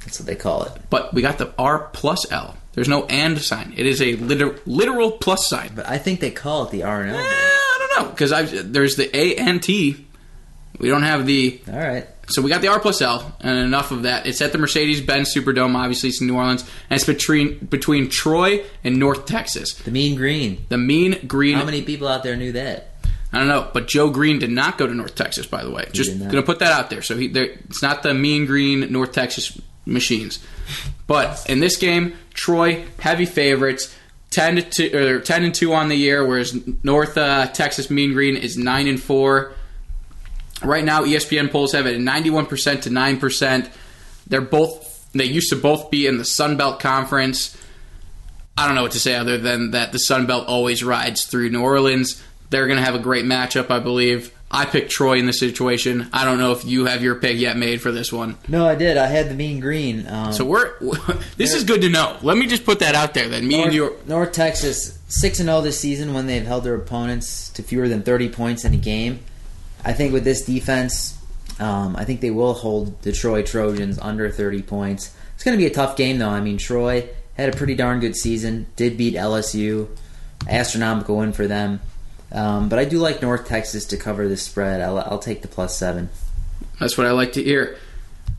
That's 0.00 0.18
what 0.18 0.26
they 0.26 0.34
call 0.36 0.64
it. 0.64 0.72
but 0.88 1.12
we 1.14 1.22
got 1.22 1.38
the 1.38 1.52
R 1.58 1.88
plus 1.92 2.30
L. 2.32 2.56
There's 2.72 2.88
no 2.88 3.04
and 3.06 3.38
sign. 3.40 3.74
It 3.76 3.84
is 3.86 4.00
a 4.00 4.14
liter- 4.16 4.58
literal 4.64 5.12
plus 5.12 5.48
sign. 5.48 5.72
But 5.74 5.88
I 5.88 5.98
think 5.98 6.20
they 6.20 6.30
call 6.30 6.64
it 6.64 6.70
the 6.70 6.80
RNL. 6.82 7.14
Eh, 7.14 7.18
I 7.20 7.76
don't 7.96 8.04
know 8.04 8.10
because 8.10 8.30
there's 8.72 8.96
the 8.96 9.14
A 9.16 9.36
and 9.36 9.62
T. 9.62 10.06
We 10.78 10.88
don't 10.88 11.02
have 11.02 11.26
the 11.26 11.60
All 11.70 11.78
right. 11.78 12.06
So 12.28 12.40
we 12.42 12.48
got 12.48 12.62
the 12.62 12.68
R 12.68 12.78
plus 12.78 13.02
L, 13.02 13.36
and 13.40 13.58
enough 13.58 13.90
of 13.90 14.04
that. 14.04 14.24
It's 14.26 14.40
at 14.40 14.52
the 14.52 14.58
Mercedes-Benz 14.58 15.34
Superdome. 15.34 15.74
Obviously, 15.74 16.10
it's 16.10 16.20
in 16.20 16.28
New 16.28 16.36
Orleans, 16.36 16.62
and 16.88 16.96
it's 16.96 17.04
between 17.04 17.58
between 17.58 18.08
Troy 18.08 18.64
and 18.84 18.98
North 18.98 19.26
Texas. 19.26 19.74
The 19.74 19.90
Mean 19.90 20.14
Green. 20.14 20.64
The 20.68 20.78
Mean 20.78 21.18
Green. 21.26 21.56
How 21.56 21.64
many 21.64 21.82
people 21.82 22.06
out 22.06 22.22
there 22.22 22.36
knew 22.36 22.52
that? 22.52 22.89
I 23.32 23.38
don't 23.38 23.48
know, 23.48 23.70
but 23.72 23.86
Joe 23.86 24.10
Greene 24.10 24.38
did 24.38 24.50
not 24.50 24.76
go 24.76 24.86
to 24.86 24.94
North 24.94 25.14
Texas. 25.14 25.46
By 25.46 25.62
the 25.62 25.70
way, 25.70 25.86
just 25.92 26.18
gonna 26.18 26.42
put 26.42 26.58
that 26.60 26.72
out 26.72 26.90
there. 26.90 27.02
So 27.02 27.16
he, 27.16 27.28
there, 27.28 27.44
it's 27.44 27.82
not 27.82 28.02
the 28.02 28.12
Mean 28.12 28.46
Green 28.46 28.92
North 28.92 29.12
Texas 29.12 29.60
machines. 29.86 30.40
But 31.06 31.48
in 31.48 31.60
this 31.60 31.76
game, 31.76 32.14
Troy 32.34 32.84
heavy 32.98 33.26
favorites. 33.26 33.94
10 34.30 34.56
to 34.56 34.62
two, 34.62 34.96
or 34.96 35.18
10 35.18 35.42
and 35.42 35.52
2 35.52 35.72
on 35.72 35.88
the 35.88 35.96
year 35.96 36.24
whereas 36.24 36.56
North 36.84 37.18
uh, 37.18 37.48
Texas 37.48 37.90
Mean 37.90 38.12
Green 38.12 38.36
is 38.36 38.56
9 38.56 38.86
and 38.86 39.02
4 39.02 39.52
right 40.62 40.84
now 40.84 41.02
ESPN 41.02 41.50
polls 41.50 41.72
have 41.72 41.86
it 41.86 41.94
at 41.94 42.00
91% 42.00 42.82
to 42.82 42.90
9%. 42.90 43.70
They're 44.26 44.40
both 44.40 45.08
they 45.12 45.24
used 45.24 45.50
to 45.50 45.56
both 45.56 45.90
be 45.90 46.06
in 46.06 46.18
the 46.18 46.24
Sun 46.24 46.56
Belt 46.56 46.78
Conference. 46.78 47.56
I 48.56 48.66
don't 48.66 48.76
know 48.76 48.82
what 48.82 48.92
to 48.92 49.00
say 49.00 49.16
other 49.16 49.38
than 49.38 49.72
that 49.72 49.90
the 49.92 49.98
Sun 49.98 50.26
Belt 50.26 50.46
always 50.46 50.84
rides 50.84 51.24
through 51.24 51.50
New 51.50 51.62
Orleans. 51.62 52.22
They're 52.50 52.66
going 52.66 52.78
to 52.78 52.84
have 52.84 52.94
a 52.94 52.98
great 53.00 53.24
matchup, 53.24 53.70
I 53.70 53.78
believe. 53.78 54.32
I 54.52 54.64
picked 54.64 54.90
Troy 54.90 55.18
in 55.18 55.26
this 55.26 55.38
situation. 55.38 56.10
I 56.12 56.24
don't 56.24 56.38
know 56.38 56.50
if 56.50 56.64
you 56.64 56.86
have 56.86 57.02
your 57.04 57.14
pick 57.14 57.38
yet 57.38 57.56
made 57.56 57.80
for 57.80 57.92
this 57.92 58.12
one. 58.12 58.36
No, 58.48 58.66
I 58.66 58.74
did. 58.74 58.96
I 58.96 59.06
had 59.06 59.30
the 59.30 59.34
Mean 59.34 59.60
Green. 59.60 60.08
Um, 60.08 60.32
So 60.32 60.44
we're 60.44 60.76
this 61.36 61.54
is 61.54 61.62
good 61.62 61.82
to 61.82 61.88
know. 61.88 62.16
Let 62.22 62.36
me 62.36 62.48
just 62.48 62.64
put 62.64 62.80
that 62.80 62.96
out 62.96 63.14
there. 63.14 63.28
Then 63.28 63.46
me 63.46 63.58
North, 63.58 63.66
and 63.66 63.74
you. 63.74 63.96
North 64.06 64.32
Texas 64.32 64.98
six 65.06 65.38
and 65.38 65.46
zero 65.48 65.60
this 65.60 65.78
season 65.78 66.14
when 66.14 66.26
they've 66.26 66.44
held 66.44 66.64
their 66.64 66.74
opponents 66.74 67.50
to 67.50 67.62
fewer 67.62 67.88
than 67.88 68.02
thirty 68.02 68.28
points 68.28 68.64
in 68.64 68.74
a 68.74 68.76
game. 68.76 69.20
I 69.84 69.92
think 69.92 70.12
with 70.12 70.24
this 70.24 70.44
defense, 70.44 71.16
um, 71.60 71.94
I 71.94 72.04
think 72.04 72.20
they 72.20 72.30
will 72.32 72.54
hold 72.54 73.00
the 73.02 73.12
Troy 73.12 73.44
Trojans 73.44 74.00
under 74.00 74.28
thirty 74.30 74.62
points. 74.62 75.14
It's 75.36 75.44
going 75.44 75.56
to 75.56 75.62
be 75.62 75.66
a 75.66 75.74
tough 75.74 75.96
game 75.96 76.18
though. 76.18 76.28
I 76.28 76.40
mean, 76.40 76.58
Troy 76.58 77.08
had 77.34 77.54
a 77.54 77.56
pretty 77.56 77.76
darn 77.76 78.00
good 78.00 78.16
season. 78.16 78.66
Did 78.74 78.96
beat 78.96 79.14
LSU, 79.14 79.88
astronomical 80.48 81.16
win 81.18 81.32
for 81.32 81.46
them. 81.46 81.80
Um, 82.32 82.68
but 82.68 82.78
I 82.78 82.84
do 82.84 82.98
like 82.98 83.22
North 83.22 83.46
Texas 83.46 83.86
to 83.86 83.96
cover 83.96 84.28
the 84.28 84.36
spread. 84.36 84.80
I'll, 84.80 84.98
I'll 84.98 85.18
take 85.18 85.42
the 85.42 85.48
plus 85.48 85.76
seven. 85.76 86.10
That's 86.78 86.96
what 86.96 87.06
I 87.06 87.10
like 87.10 87.32
to 87.32 87.42
hear. 87.42 87.76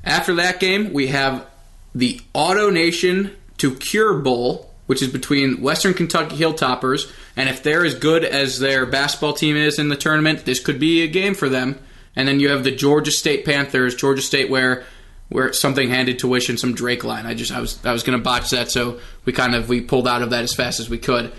After 0.03 0.36
that 0.36 0.60
game, 0.60 0.93
we 0.93 1.07
have 1.07 1.45
the 1.93 2.21
Auto 2.33 2.69
Nation 2.69 3.36
to 3.57 3.75
Cure 3.75 4.19
Bowl, 4.19 4.74
which 4.88 5.01
is 5.01 5.10
between 5.10 5.62
Western 5.62 5.93
Kentucky 5.93 6.38
Hilltoppers, 6.38 7.12
and 7.36 7.50
if 7.50 7.63
they're 7.63 7.86
as 7.86 7.95
good 7.95 8.24
as 8.24 8.60
their 8.60 8.86
basketball 8.86 9.33
team 9.33 9.55
is 9.55 9.77
in 9.77 9.89
the 9.89 9.95
tournament, 9.95 10.45
this 10.45 10.60
could 10.60 10.79
be 10.79 11.03
a 11.03 11.07
game 11.07 11.33
for 11.33 11.50
them. 11.50 11.79
And 12.15 12.27
then 12.27 12.39
you 12.39 12.50
have 12.50 12.63
the 12.63 12.71
Georgia 12.71 13.12
State 13.12 13.45
Panthers, 13.45 13.95
Georgia 13.95 14.21
State, 14.21 14.50
where 14.50 14.83
where 15.29 15.53
something 15.53 15.89
handed 15.89 16.19
tuition, 16.19 16.57
some 16.57 16.74
Drake 16.74 17.05
line. 17.05 17.25
I 17.25 17.36
just 17.36 17.53
I 17.53 17.62
was 17.62 17.83
I 17.86 17.93
was 17.93 18.03
going 18.03 18.17
to 18.17 18.24
botch 18.24 18.50
that, 18.50 18.69
so 18.69 19.00
we 19.24 19.31
kind 19.31 19.55
of 19.55 19.69
we 19.69 19.79
pulled 19.79 20.07
out 20.07 20.21
of 20.21 20.31
that 20.31 20.43
as 20.43 20.53
fast 20.53 20.81
as 20.81 20.89
we 20.89 20.98
could. 20.98 21.31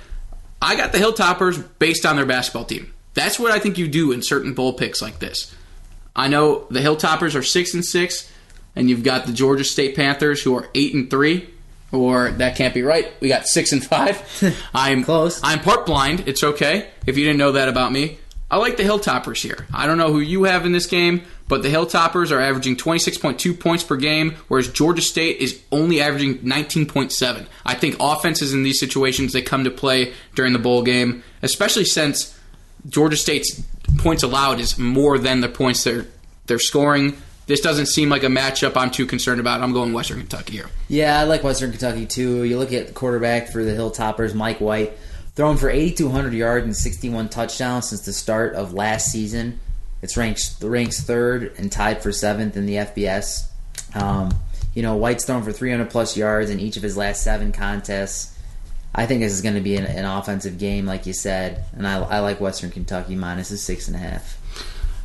I 0.63 0.77
got 0.77 0.93
the 0.93 0.99
Hilltoppers 0.99 1.63
based 1.79 2.07
on 2.07 2.17
their 2.17 2.25
basketball 2.25 2.65
team. 2.65 2.93
That's 3.15 3.39
what 3.39 3.51
I 3.51 3.59
think 3.59 3.77
you 3.79 3.89
do 3.89 4.13
in 4.13 4.23
certain 4.23 4.55
bowl 4.55 4.73
picks 4.73 5.03
like 5.03 5.19
this. 5.19 5.55
I 6.15 6.29
know 6.29 6.67
the 6.71 6.81
Hilltoppers 6.81 7.35
are 7.35 7.43
six 7.43 7.75
and 7.75 7.85
six, 7.85 8.31
and 8.77 8.89
you've 8.89 9.03
got 9.03 9.27
the 9.27 9.33
Georgia 9.33 9.65
State 9.65 9.97
Panthers 9.97 10.43
who 10.43 10.57
are 10.57 10.69
eight 10.75 10.95
and 10.95 11.11
three. 11.11 11.49
Or 11.91 12.31
that 12.31 12.57
can't 12.57 12.73
be 12.73 12.81
right. 12.83 13.13
We 13.21 13.29
got 13.29 13.47
six 13.47 13.73
and 13.73 13.85
five. 13.85 14.23
I'm 14.75 15.05
Close. 15.05 15.41
I'm 15.43 15.61
part 15.61 15.85
blind. 15.85 16.27
It's 16.27 16.43
okay 16.43 16.89
if 17.07 17.19
you 17.19 17.25
didn't 17.25 17.39
know 17.39 17.53
that 17.53 17.69
about 17.69 17.93
me. 17.93 18.19
I 18.51 18.57
like 18.57 18.77
the 18.79 18.83
Hilltoppers 18.83 19.43
here. 19.43 19.67
I 19.75 19.87
don't 19.87 19.99
know 19.99 20.13
who 20.13 20.21
you 20.21 20.45
have 20.45 20.65
in 20.65 20.73
this 20.73 20.87
game, 20.87 21.23
but 21.53 21.63
the 21.63 21.69
Hilltoppers 21.69 22.33
are 22.33 22.41
averaging 22.41 22.77
26.2 22.77 23.61
points 23.61 23.85
per 23.85 23.97
game, 23.97 24.37
whereas 24.49 24.69
Georgia 24.69 25.03
State 25.03 25.37
is 25.37 25.61
only 25.71 26.01
averaging 26.01 26.39
19.7. 26.39 27.45
I 27.67 27.75
think 27.75 27.97
offenses 28.01 28.55
in 28.55 28.63
these 28.63 28.81
situations 28.81 29.35
they 29.35 29.43
come 29.43 29.65
to 29.65 29.71
play 29.71 30.15
during 30.35 30.55
the 30.55 30.59
bowl 30.59 30.83
game, 30.83 31.23
especially 31.43 31.85
since 31.85 32.35
Georgia 32.89 33.19
State's 33.19 33.63
points 33.99 34.23
allowed 34.23 34.61
is 34.61 34.79
more 34.79 35.19
than 35.19 35.43
the 35.43 35.49
points 35.51 35.85
they're 35.85 36.07
they're 36.47 36.59
scoring. 36.59 37.19
This 37.49 37.61
doesn't 37.61 37.85
seem 37.85 38.09
like 38.09 38.23
a 38.23 38.29
matchup 38.29 38.75
I'm 38.75 38.91
too 38.91 39.05
concerned 39.05 39.39
about. 39.39 39.61
I'm 39.61 39.75
going 39.75 39.93
Western 39.93 40.21
Kentucky 40.21 40.55
here. 40.55 40.71
Yeah, 40.89 41.21
I 41.21 41.25
like 41.25 41.45
Western 41.45 41.71
Kentucky 41.71 42.07
too. 42.07 42.45
You 42.45 42.59
look 42.59 42.73
at 42.73 42.87
the 42.87 42.93
quarterback 42.95 43.49
for 43.49 43.63
the 43.63 43.73
Hilltoppers, 43.73 44.35
Mike 44.35 44.63
White, 44.63 44.97
thrown 45.37 45.59
for 45.59 45.69
8,200 45.69 46.33
yards 46.33 46.65
and 46.65 46.75
61 46.75 47.29
touchdowns 47.29 47.91
since 47.91 48.07
the 48.07 48.15
start 48.15 48.55
of 48.55 48.73
last 48.73 49.13
season. 49.13 49.61
It's 50.03 50.17
ranks 50.17 50.61
ranks 50.63 51.01
third 51.01 51.55
and 51.59 51.71
tied 51.71 52.03
for 52.03 52.13
seventh 52.13 52.57
in 52.57 52.67
the 52.67 52.75
FBS. 52.75 53.47
Um, 53.95 54.31
you 54.75 54.83
know, 54.83 54.97
White's 54.97 55.25
thrown 55.25 55.43
for 55.43 55.53
300 55.53 55.91
plus 55.91 56.17
yards 56.17 56.51
in 56.51 56.59
each 56.59 56.77
of 56.77 56.83
his 56.83 56.97
last 56.97 57.23
seven 57.23 57.53
contests. 57.53 58.37
I 58.95 59.07
think 59.07 59.21
this 59.21 59.33
is 59.33 59.41
going 59.43 59.55
to 59.55 59.61
be 59.61 59.77
an, 59.77 59.85
an 59.87 60.05
offensive 60.05 60.59
game, 60.59 60.87
like 60.87 61.07
you 61.07 61.13
said, 61.13 61.65
and 61.73 61.87
I, 61.87 62.03
I 62.03 62.19
like 62.21 62.41
Western 62.41 62.71
Kentucky 62.71 63.15
minus 63.15 63.51
a 63.51 63.57
six 63.57 63.87
and 63.87 63.97
a 63.97 63.99
half. 63.99 64.39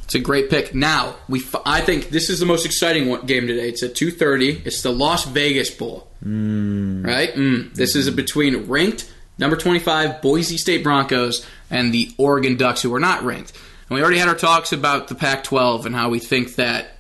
It's 0.04 0.16
a 0.16 0.20
great 0.20 0.50
pick. 0.50 0.74
Now 0.74 1.16
we, 1.28 1.40
f- 1.40 1.62
I 1.66 1.82
think 1.82 2.10
this 2.10 2.30
is 2.30 2.40
the 2.40 2.46
most 2.46 2.66
exciting 2.66 3.10
one, 3.10 3.26
game 3.26 3.46
today. 3.46 3.70
It's 3.70 3.84
at 3.84 3.94
two 3.94 4.10
thirty. 4.10 4.62
It's 4.66 4.82
the 4.82 4.92
Las 4.92 5.26
Vegas 5.26 5.70
Bowl. 5.70 6.08
Mm. 6.26 7.06
Right. 7.06 7.34
Mm. 7.34 7.74
This 7.76 7.94
is 7.96 8.10
between 8.10 8.68
ranked 8.68 9.12
number 9.38 9.58
twenty 9.58 9.80
five 9.80 10.22
Boise 10.22 10.58
State 10.58 10.82
Broncos 10.82 11.46
and 11.70 11.94
the 11.94 12.10
Oregon 12.18 12.56
Ducks, 12.56 12.82
who 12.82 12.94
are 12.94 13.02
not 13.02 13.24
ranked. 13.24 13.52
And 13.90 13.96
we 13.96 14.02
already 14.02 14.18
had 14.18 14.28
our 14.28 14.36
talks 14.36 14.74
about 14.74 15.08
the 15.08 15.16
Pac 15.16 15.44
twelve 15.44 15.86
and 15.86 15.96
how 15.96 16.10
we 16.10 16.20
think 16.20 16.56
that 16.56 16.98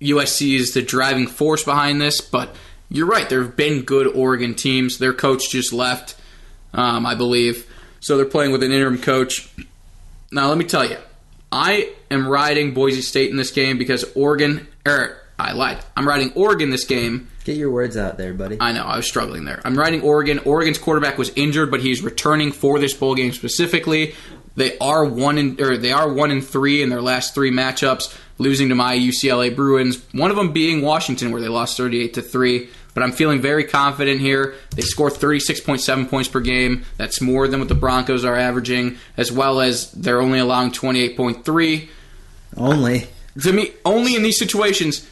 USC 0.00 0.56
is 0.56 0.74
the 0.74 0.82
driving 0.82 1.26
force 1.26 1.64
behind 1.64 2.00
this. 2.00 2.20
But 2.20 2.54
you're 2.88 3.06
right. 3.06 3.28
There 3.28 3.42
have 3.42 3.56
been 3.56 3.82
good 3.82 4.06
Oregon 4.06 4.54
teams. 4.54 4.98
Their 4.98 5.12
coach 5.12 5.50
just 5.50 5.72
left, 5.72 6.16
um, 6.72 7.06
I 7.06 7.14
believe. 7.14 7.70
So 8.00 8.16
they're 8.16 8.26
playing 8.26 8.52
with 8.52 8.62
an 8.62 8.72
interim 8.72 8.98
coach. 8.98 9.48
Now 10.30 10.48
let 10.48 10.58
me 10.58 10.64
tell 10.64 10.88
you. 10.88 10.98
I 11.50 11.92
am 12.10 12.26
riding 12.26 12.74
Boise 12.74 13.00
State 13.00 13.30
in 13.30 13.36
this 13.36 13.52
game 13.52 13.78
because 13.78 14.04
Oregon. 14.16 14.66
Er, 14.86 15.16
I 15.38 15.52
lied. 15.52 15.78
I'm 15.96 16.06
riding 16.06 16.32
Oregon 16.34 16.70
this 16.70 16.84
game. 16.84 17.28
Get 17.44 17.56
your 17.56 17.70
words 17.70 17.96
out 17.96 18.18
there, 18.18 18.34
buddy. 18.34 18.56
I 18.58 18.72
know 18.72 18.84
I 18.84 18.96
was 18.96 19.06
struggling 19.06 19.44
there. 19.44 19.60
I'm 19.64 19.78
riding 19.78 20.02
Oregon. 20.02 20.40
Oregon's 20.40 20.78
quarterback 20.78 21.18
was 21.18 21.30
injured, 21.36 21.70
but 21.70 21.80
he's 21.80 22.02
returning 22.02 22.52
for 22.52 22.78
this 22.78 22.94
bowl 22.94 23.14
game 23.14 23.32
specifically. 23.32 24.14
They 24.56 24.78
are 24.78 25.04
one 25.04 25.38
in, 25.38 25.60
or 25.60 25.76
they 25.76 25.92
are 25.92 26.12
one 26.12 26.30
in 26.30 26.40
three 26.40 26.82
in 26.82 26.88
their 26.88 27.02
last 27.02 27.34
three 27.34 27.50
matchups, 27.50 28.16
losing 28.38 28.68
to 28.68 28.74
my 28.74 28.96
UCLA 28.96 29.54
Bruins. 29.54 30.00
One 30.12 30.30
of 30.30 30.36
them 30.36 30.52
being 30.52 30.82
Washington, 30.82 31.32
where 31.32 31.40
they 31.40 31.48
lost 31.48 31.76
38 31.76 32.14
to 32.14 32.22
three. 32.22 32.68
But 32.94 33.02
I'm 33.02 33.10
feeling 33.10 33.40
very 33.40 33.64
confident 33.64 34.20
here. 34.20 34.54
They 34.76 34.82
score 34.82 35.10
36.7 35.10 36.08
points 36.08 36.28
per 36.28 36.38
game. 36.38 36.84
That's 36.96 37.20
more 37.20 37.48
than 37.48 37.58
what 37.58 37.68
the 37.68 37.74
Broncos 37.74 38.24
are 38.24 38.36
averaging, 38.36 38.98
as 39.16 39.32
well 39.32 39.60
as 39.60 39.90
they're 39.90 40.20
only 40.20 40.38
allowing 40.38 40.70
28.3 40.70 41.88
Only. 42.56 43.08
to 43.42 43.52
me, 43.52 43.72
only 43.84 44.14
in 44.14 44.22
these 44.22 44.38
situations, 44.38 45.08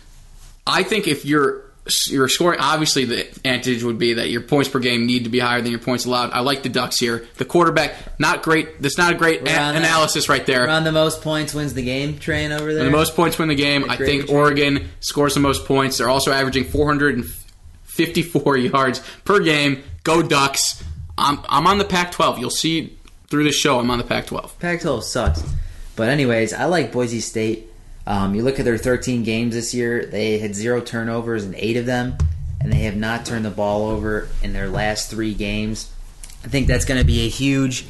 I 0.65 0.85
think 0.85 1.09
if 1.09 1.25
you're 1.25 1.65
you're 2.09 2.29
scoring, 2.29 2.61
obviously 2.61 3.05
the 3.05 3.29
advantage 3.29 3.83
would 3.83 3.99
be 3.99 4.15
that 4.15 4.31
your 4.31 4.41
points 4.41 4.69
per 4.69 4.79
game 4.79 5.05
need 5.05 5.25
to 5.25 5.31
be 5.31 5.41
higher 5.41 5.61
than 5.61 5.71
your 5.73 5.81
points 5.81 6.05
allowed. 6.05 6.31
I 6.31 6.39
like 6.41 6.63
the 6.63 6.69
Ducks 6.69 6.99
here. 7.01 7.27
The 7.39 7.45
quarterback, 7.45 8.19
not 8.21 8.43
great. 8.45 8.81
That's 8.81 8.97
not 8.99 9.13
a 9.13 9.17
great 9.17 9.41
a- 9.43 9.51
analysis 9.51 10.29
right 10.29 10.47
there. 10.47 10.69
On 10.69 10.85
the 10.85 10.93
most 10.93 11.23
points 11.23 11.55
wins 11.55 11.75
the 11.75 11.83
game 11.83 12.19
train 12.19 12.53
over 12.53 12.73
there. 12.73 12.85
the 12.85 12.91
most 12.91 13.17
points 13.17 13.37
win 13.39 13.49
the 13.49 13.57
game. 13.57 13.91
I 13.91 13.97
think 13.97 14.27
train. 14.27 14.37
Oregon 14.37 14.91
scores 15.01 15.35
the 15.35 15.41
most 15.41 15.65
points. 15.67 15.99
They're 15.99 16.09
also 16.09 16.31
averaging 16.33 16.65
454 16.65 18.57
yards 18.59 19.01
per 19.25 19.41
game. 19.41 19.83
Go 20.05 20.23
Ducks! 20.23 20.83
I'm 21.19 21.41
I'm 21.49 21.67
on 21.67 21.79
the 21.79 21.85
Pac-12. 21.85 22.39
You'll 22.39 22.51
see 22.51 22.97
through 23.29 23.45
the 23.45 23.53
show. 23.53 23.79
I'm 23.81 23.91
on 23.91 23.99
the 23.99 24.05
Pac-12. 24.05 24.59
Pac-12 24.61 25.03
sucks. 25.03 25.43
But 25.97 26.09
anyways, 26.09 26.53
I 26.55 26.67
like 26.67 26.93
Boise 26.93 27.21
State. 27.21 27.72
Um, 28.07 28.35
you 28.35 28.43
look 28.43 28.59
at 28.59 28.65
their 28.65 28.79
13 28.79 29.23
games 29.23 29.55
this 29.55 29.75
year; 29.75 30.05
they 30.07 30.39
had 30.39 30.55
zero 30.55 30.81
turnovers 30.81 31.45
in 31.45 31.55
eight 31.57 31.77
of 31.77 31.87
them, 31.87 32.17
and 32.61 32.73
they 32.73 32.81
have 32.81 32.97
not 32.97 33.25
turned 33.25 33.45
the 33.45 33.51
ball 33.51 33.89
over 33.89 34.29
in 34.43 34.53
their 34.53 34.69
last 34.69 35.11
three 35.11 35.35
games. 35.35 35.91
I 36.45 36.49
think 36.49 36.67
that's 36.67 36.85
going 36.85 36.99
to 36.99 37.07
be 37.07 37.27
a 37.27 37.29
huge, 37.29 37.87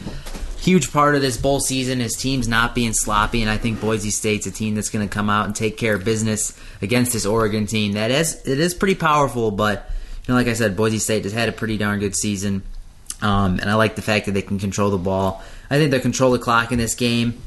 huge 0.58 0.92
part 0.92 1.14
of 1.14 1.22
this 1.22 1.38
bowl 1.38 1.60
season 1.60 2.00
is 2.00 2.14
teams 2.14 2.46
not 2.46 2.74
being 2.74 2.92
sloppy, 2.92 3.40
and 3.40 3.50
I 3.50 3.56
think 3.56 3.80
Boise 3.80 4.10
State's 4.10 4.46
a 4.46 4.50
team 4.50 4.74
that's 4.74 4.90
going 4.90 5.06
to 5.06 5.12
come 5.12 5.30
out 5.30 5.46
and 5.46 5.56
take 5.56 5.78
care 5.78 5.94
of 5.94 6.04
business 6.04 6.58
against 6.82 7.14
this 7.14 7.24
Oregon 7.24 7.66
team. 7.66 7.92
That 7.92 8.10
is, 8.10 8.46
it 8.46 8.60
is 8.60 8.74
pretty 8.74 8.94
powerful, 8.94 9.50
but 9.50 9.90
you 10.26 10.32
know, 10.32 10.38
like 10.38 10.46
I 10.46 10.52
said, 10.52 10.76
Boise 10.76 10.98
State 10.98 11.24
has 11.24 11.32
had 11.32 11.48
a 11.48 11.52
pretty 11.52 11.78
darn 11.78 11.98
good 11.98 12.14
season. 12.14 12.62
Um, 13.22 13.60
and 13.60 13.70
I 13.70 13.74
like 13.74 13.96
the 13.96 14.02
fact 14.02 14.26
that 14.26 14.32
they 14.32 14.42
can 14.42 14.58
control 14.58 14.90
the 14.90 14.98
ball. 14.98 15.42
I 15.70 15.78
think 15.78 15.90
they'll 15.90 16.00
control 16.00 16.32
the 16.32 16.38
clock 16.38 16.72
in 16.72 16.78
this 16.78 16.94
game, 16.94 17.40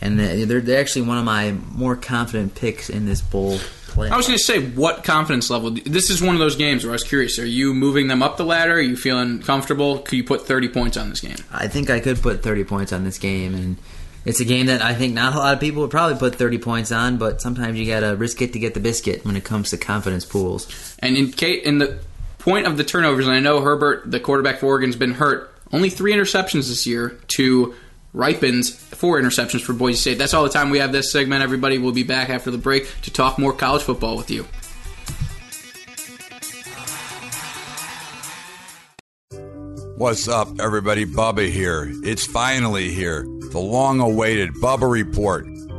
and 0.00 0.18
they're, 0.18 0.60
they're 0.60 0.80
actually 0.80 1.02
one 1.02 1.18
of 1.18 1.24
my 1.24 1.52
more 1.72 1.96
confident 1.96 2.54
picks 2.54 2.88
in 2.88 3.06
this 3.06 3.20
bowl 3.20 3.58
play. 3.88 4.08
I 4.10 4.16
was 4.16 4.26
going 4.26 4.38
to 4.38 4.44
say, 4.44 4.62
what 4.62 5.04
confidence 5.04 5.50
level? 5.50 5.70
This 5.70 6.10
is 6.10 6.22
one 6.22 6.34
of 6.34 6.38
those 6.38 6.56
games 6.56 6.84
where 6.84 6.92
I 6.92 6.94
was 6.94 7.04
curious. 7.04 7.38
Are 7.38 7.46
you 7.46 7.74
moving 7.74 8.08
them 8.08 8.22
up 8.22 8.36
the 8.36 8.44
ladder? 8.44 8.74
Are 8.74 8.80
you 8.80 8.96
feeling 8.96 9.42
comfortable? 9.42 9.98
Could 9.98 10.16
you 10.16 10.24
put 10.24 10.46
30 10.46 10.68
points 10.68 10.96
on 10.96 11.10
this 11.10 11.20
game? 11.20 11.36
I 11.52 11.68
think 11.68 11.90
I 11.90 12.00
could 12.00 12.22
put 12.22 12.42
30 12.42 12.64
points 12.64 12.92
on 12.92 13.04
this 13.04 13.18
game, 13.18 13.54
and 13.54 13.76
it's 14.24 14.40
a 14.40 14.44
game 14.44 14.66
that 14.66 14.82
I 14.82 14.94
think 14.94 15.14
not 15.14 15.34
a 15.34 15.38
lot 15.38 15.54
of 15.54 15.60
people 15.60 15.82
would 15.82 15.90
probably 15.90 16.18
put 16.18 16.36
30 16.36 16.58
points 16.58 16.92
on, 16.92 17.18
but 17.18 17.40
sometimes 17.40 17.78
you 17.78 17.86
got 17.86 18.00
to 18.00 18.16
risk 18.16 18.40
it 18.42 18.52
to 18.52 18.58
get 18.58 18.74
the 18.74 18.80
biscuit 18.80 19.24
when 19.24 19.36
it 19.36 19.44
comes 19.44 19.70
to 19.70 19.76
confidence 19.76 20.24
pools. 20.24 20.96
And 21.00 21.16
in 21.16 21.32
Kate, 21.32 21.64
in 21.64 21.78
the 21.78 21.98
point 22.38 22.66
of 22.66 22.76
the 22.76 22.84
turnovers, 22.84 23.26
and 23.26 23.34
I 23.34 23.40
know 23.40 23.60
Herbert, 23.60 24.10
the 24.10 24.20
quarterback 24.20 24.58
for 24.58 24.66
Oregon's 24.66 24.96
been 24.96 25.12
hurt. 25.12 25.54
Only 25.72 25.90
three 25.90 26.14
interceptions 26.14 26.68
this 26.68 26.86
year 26.86 27.18
to 27.28 27.74
Rypien's 28.14 28.70
four 28.70 29.20
interceptions 29.20 29.62
for 29.62 29.72
Boise 29.72 29.98
State. 29.98 30.18
That's 30.18 30.34
all 30.34 30.44
the 30.44 30.50
time 30.50 30.70
we 30.70 30.78
have 30.78 30.92
this 30.92 31.12
segment. 31.12 31.42
Everybody 31.42 31.78
We'll 31.78 31.92
be 31.92 32.02
back 32.02 32.30
after 32.30 32.50
the 32.50 32.58
break 32.58 32.88
to 33.02 33.12
talk 33.12 33.38
more 33.38 33.52
college 33.52 33.82
football 33.82 34.16
with 34.16 34.30
you. 34.30 34.46
What's 39.96 40.28
up, 40.28 40.60
everybody? 40.60 41.04
Bubba 41.04 41.50
here. 41.50 41.90
It's 42.04 42.24
finally 42.24 42.90
here. 42.90 43.24
The 43.50 43.58
long 43.58 43.98
awaited 43.98 44.54
Bubba 44.54 44.88
Report. 44.88 45.44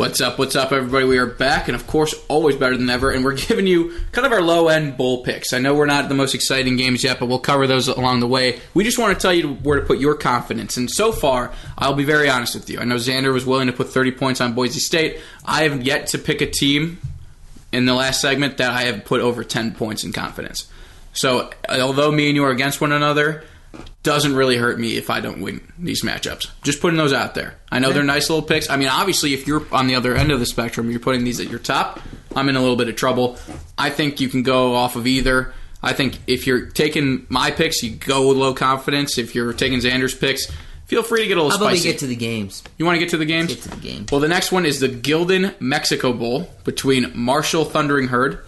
What's 0.00 0.22
up? 0.22 0.38
What's 0.38 0.56
up, 0.56 0.72
everybody? 0.72 1.04
We 1.04 1.18
are 1.18 1.26
back, 1.26 1.68
and 1.68 1.74
of 1.74 1.86
course, 1.86 2.14
always 2.26 2.56
better 2.56 2.74
than 2.74 2.88
ever. 2.88 3.10
And 3.10 3.22
we're 3.22 3.36
giving 3.36 3.66
you 3.66 4.00
kind 4.12 4.26
of 4.26 4.32
our 4.32 4.40
low 4.40 4.68
end 4.68 4.96
bowl 4.96 5.22
picks. 5.24 5.52
I 5.52 5.58
know 5.58 5.74
we're 5.74 5.84
not 5.84 6.08
the 6.08 6.14
most 6.14 6.34
exciting 6.34 6.76
games 6.76 7.04
yet, 7.04 7.20
but 7.20 7.26
we'll 7.26 7.38
cover 7.38 7.66
those 7.66 7.86
along 7.86 8.20
the 8.20 8.26
way. 8.26 8.60
We 8.72 8.82
just 8.82 8.98
want 8.98 9.14
to 9.14 9.20
tell 9.20 9.34
you 9.34 9.56
where 9.56 9.78
to 9.78 9.84
put 9.84 9.98
your 9.98 10.14
confidence. 10.14 10.78
And 10.78 10.90
so 10.90 11.12
far, 11.12 11.52
I'll 11.76 11.92
be 11.92 12.04
very 12.04 12.30
honest 12.30 12.54
with 12.54 12.70
you. 12.70 12.80
I 12.80 12.84
know 12.84 12.94
Xander 12.94 13.30
was 13.30 13.44
willing 13.44 13.66
to 13.66 13.74
put 13.74 13.90
30 13.90 14.12
points 14.12 14.40
on 14.40 14.54
Boise 14.54 14.80
State. 14.80 15.20
I 15.44 15.64
have 15.64 15.82
yet 15.82 16.06
to 16.08 16.18
pick 16.18 16.40
a 16.40 16.46
team 16.46 16.98
in 17.70 17.84
the 17.84 17.92
last 17.92 18.22
segment 18.22 18.56
that 18.56 18.70
I 18.70 18.84
have 18.84 19.04
put 19.04 19.20
over 19.20 19.44
10 19.44 19.74
points 19.74 20.02
in 20.02 20.14
confidence. 20.14 20.66
So, 21.12 21.50
although 21.68 22.10
me 22.10 22.28
and 22.28 22.36
you 22.36 22.44
are 22.44 22.50
against 22.50 22.80
one 22.80 22.92
another, 22.92 23.44
doesn't 24.02 24.34
really 24.34 24.56
hurt 24.56 24.78
me 24.80 24.96
if 24.96 25.10
I 25.10 25.20
don't 25.20 25.40
win 25.42 25.60
these 25.78 26.02
matchups. 26.02 26.48
Just 26.62 26.80
putting 26.80 26.96
those 26.96 27.12
out 27.12 27.34
there. 27.34 27.56
I 27.70 27.78
know 27.80 27.92
they're 27.92 28.02
nice 28.02 28.30
little 28.30 28.42
picks. 28.44 28.70
I 28.70 28.76
mean, 28.76 28.88
obviously, 28.88 29.34
if 29.34 29.46
you're 29.46 29.66
on 29.74 29.86
the 29.88 29.94
other 29.94 30.14
end 30.16 30.30
of 30.32 30.40
the 30.40 30.46
spectrum, 30.46 30.90
you're 30.90 31.00
putting 31.00 31.24
these 31.24 31.38
at 31.40 31.48
your 31.50 31.58
top, 31.58 32.00
I'm 32.34 32.48
in 32.48 32.56
a 32.56 32.60
little 32.60 32.76
bit 32.76 32.88
of 32.88 32.96
trouble. 32.96 33.38
I 33.76 33.90
think 33.90 34.20
you 34.20 34.28
can 34.28 34.42
go 34.42 34.74
off 34.74 34.96
of 34.96 35.06
either. 35.06 35.52
I 35.82 35.92
think 35.92 36.18
if 36.26 36.46
you're 36.46 36.66
taking 36.66 37.26
my 37.28 37.50
picks, 37.50 37.82
you 37.82 37.90
go 37.90 38.28
with 38.28 38.36
low 38.38 38.54
confidence. 38.54 39.18
If 39.18 39.34
you're 39.34 39.52
taking 39.52 39.78
Xander's 39.80 40.14
picks, 40.14 40.46
feel 40.86 41.02
free 41.02 41.22
to 41.22 41.28
get 41.28 41.36
a 41.38 41.42
little 41.42 41.50
How 41.50 41.56
about 41.64 41.70
spicy. 41.76 41.88
we 41.88 41.92
get 41.92 41.98
to 42.00 42.06
the 42.06 42.16
games? 42.16 42.62
you 42.78 42.84
want 42.86 42.96
to 42.96 43.00
get 43.00 43.10
to 43.10 43.16
the 43.18 43.24
games? 43.26 43.48
Get 43.54 43.62
to 43.64 43.68
the 43.70 43.76
game. 43.76 44.06
Well, 44.10 44.20
the 44.20 44.28
next 44.28 44.50
one 44.52 44.64
is 44.66 44.80
the 44.80 44.88
Gildan 44.88 45.58
Mexico 45.60 46.12
Bowl 46.12 46.48
between 46.64 47.12
Marshall 47.14 47.64
Thundering 47.66 48.08
Herd 48.08 48.40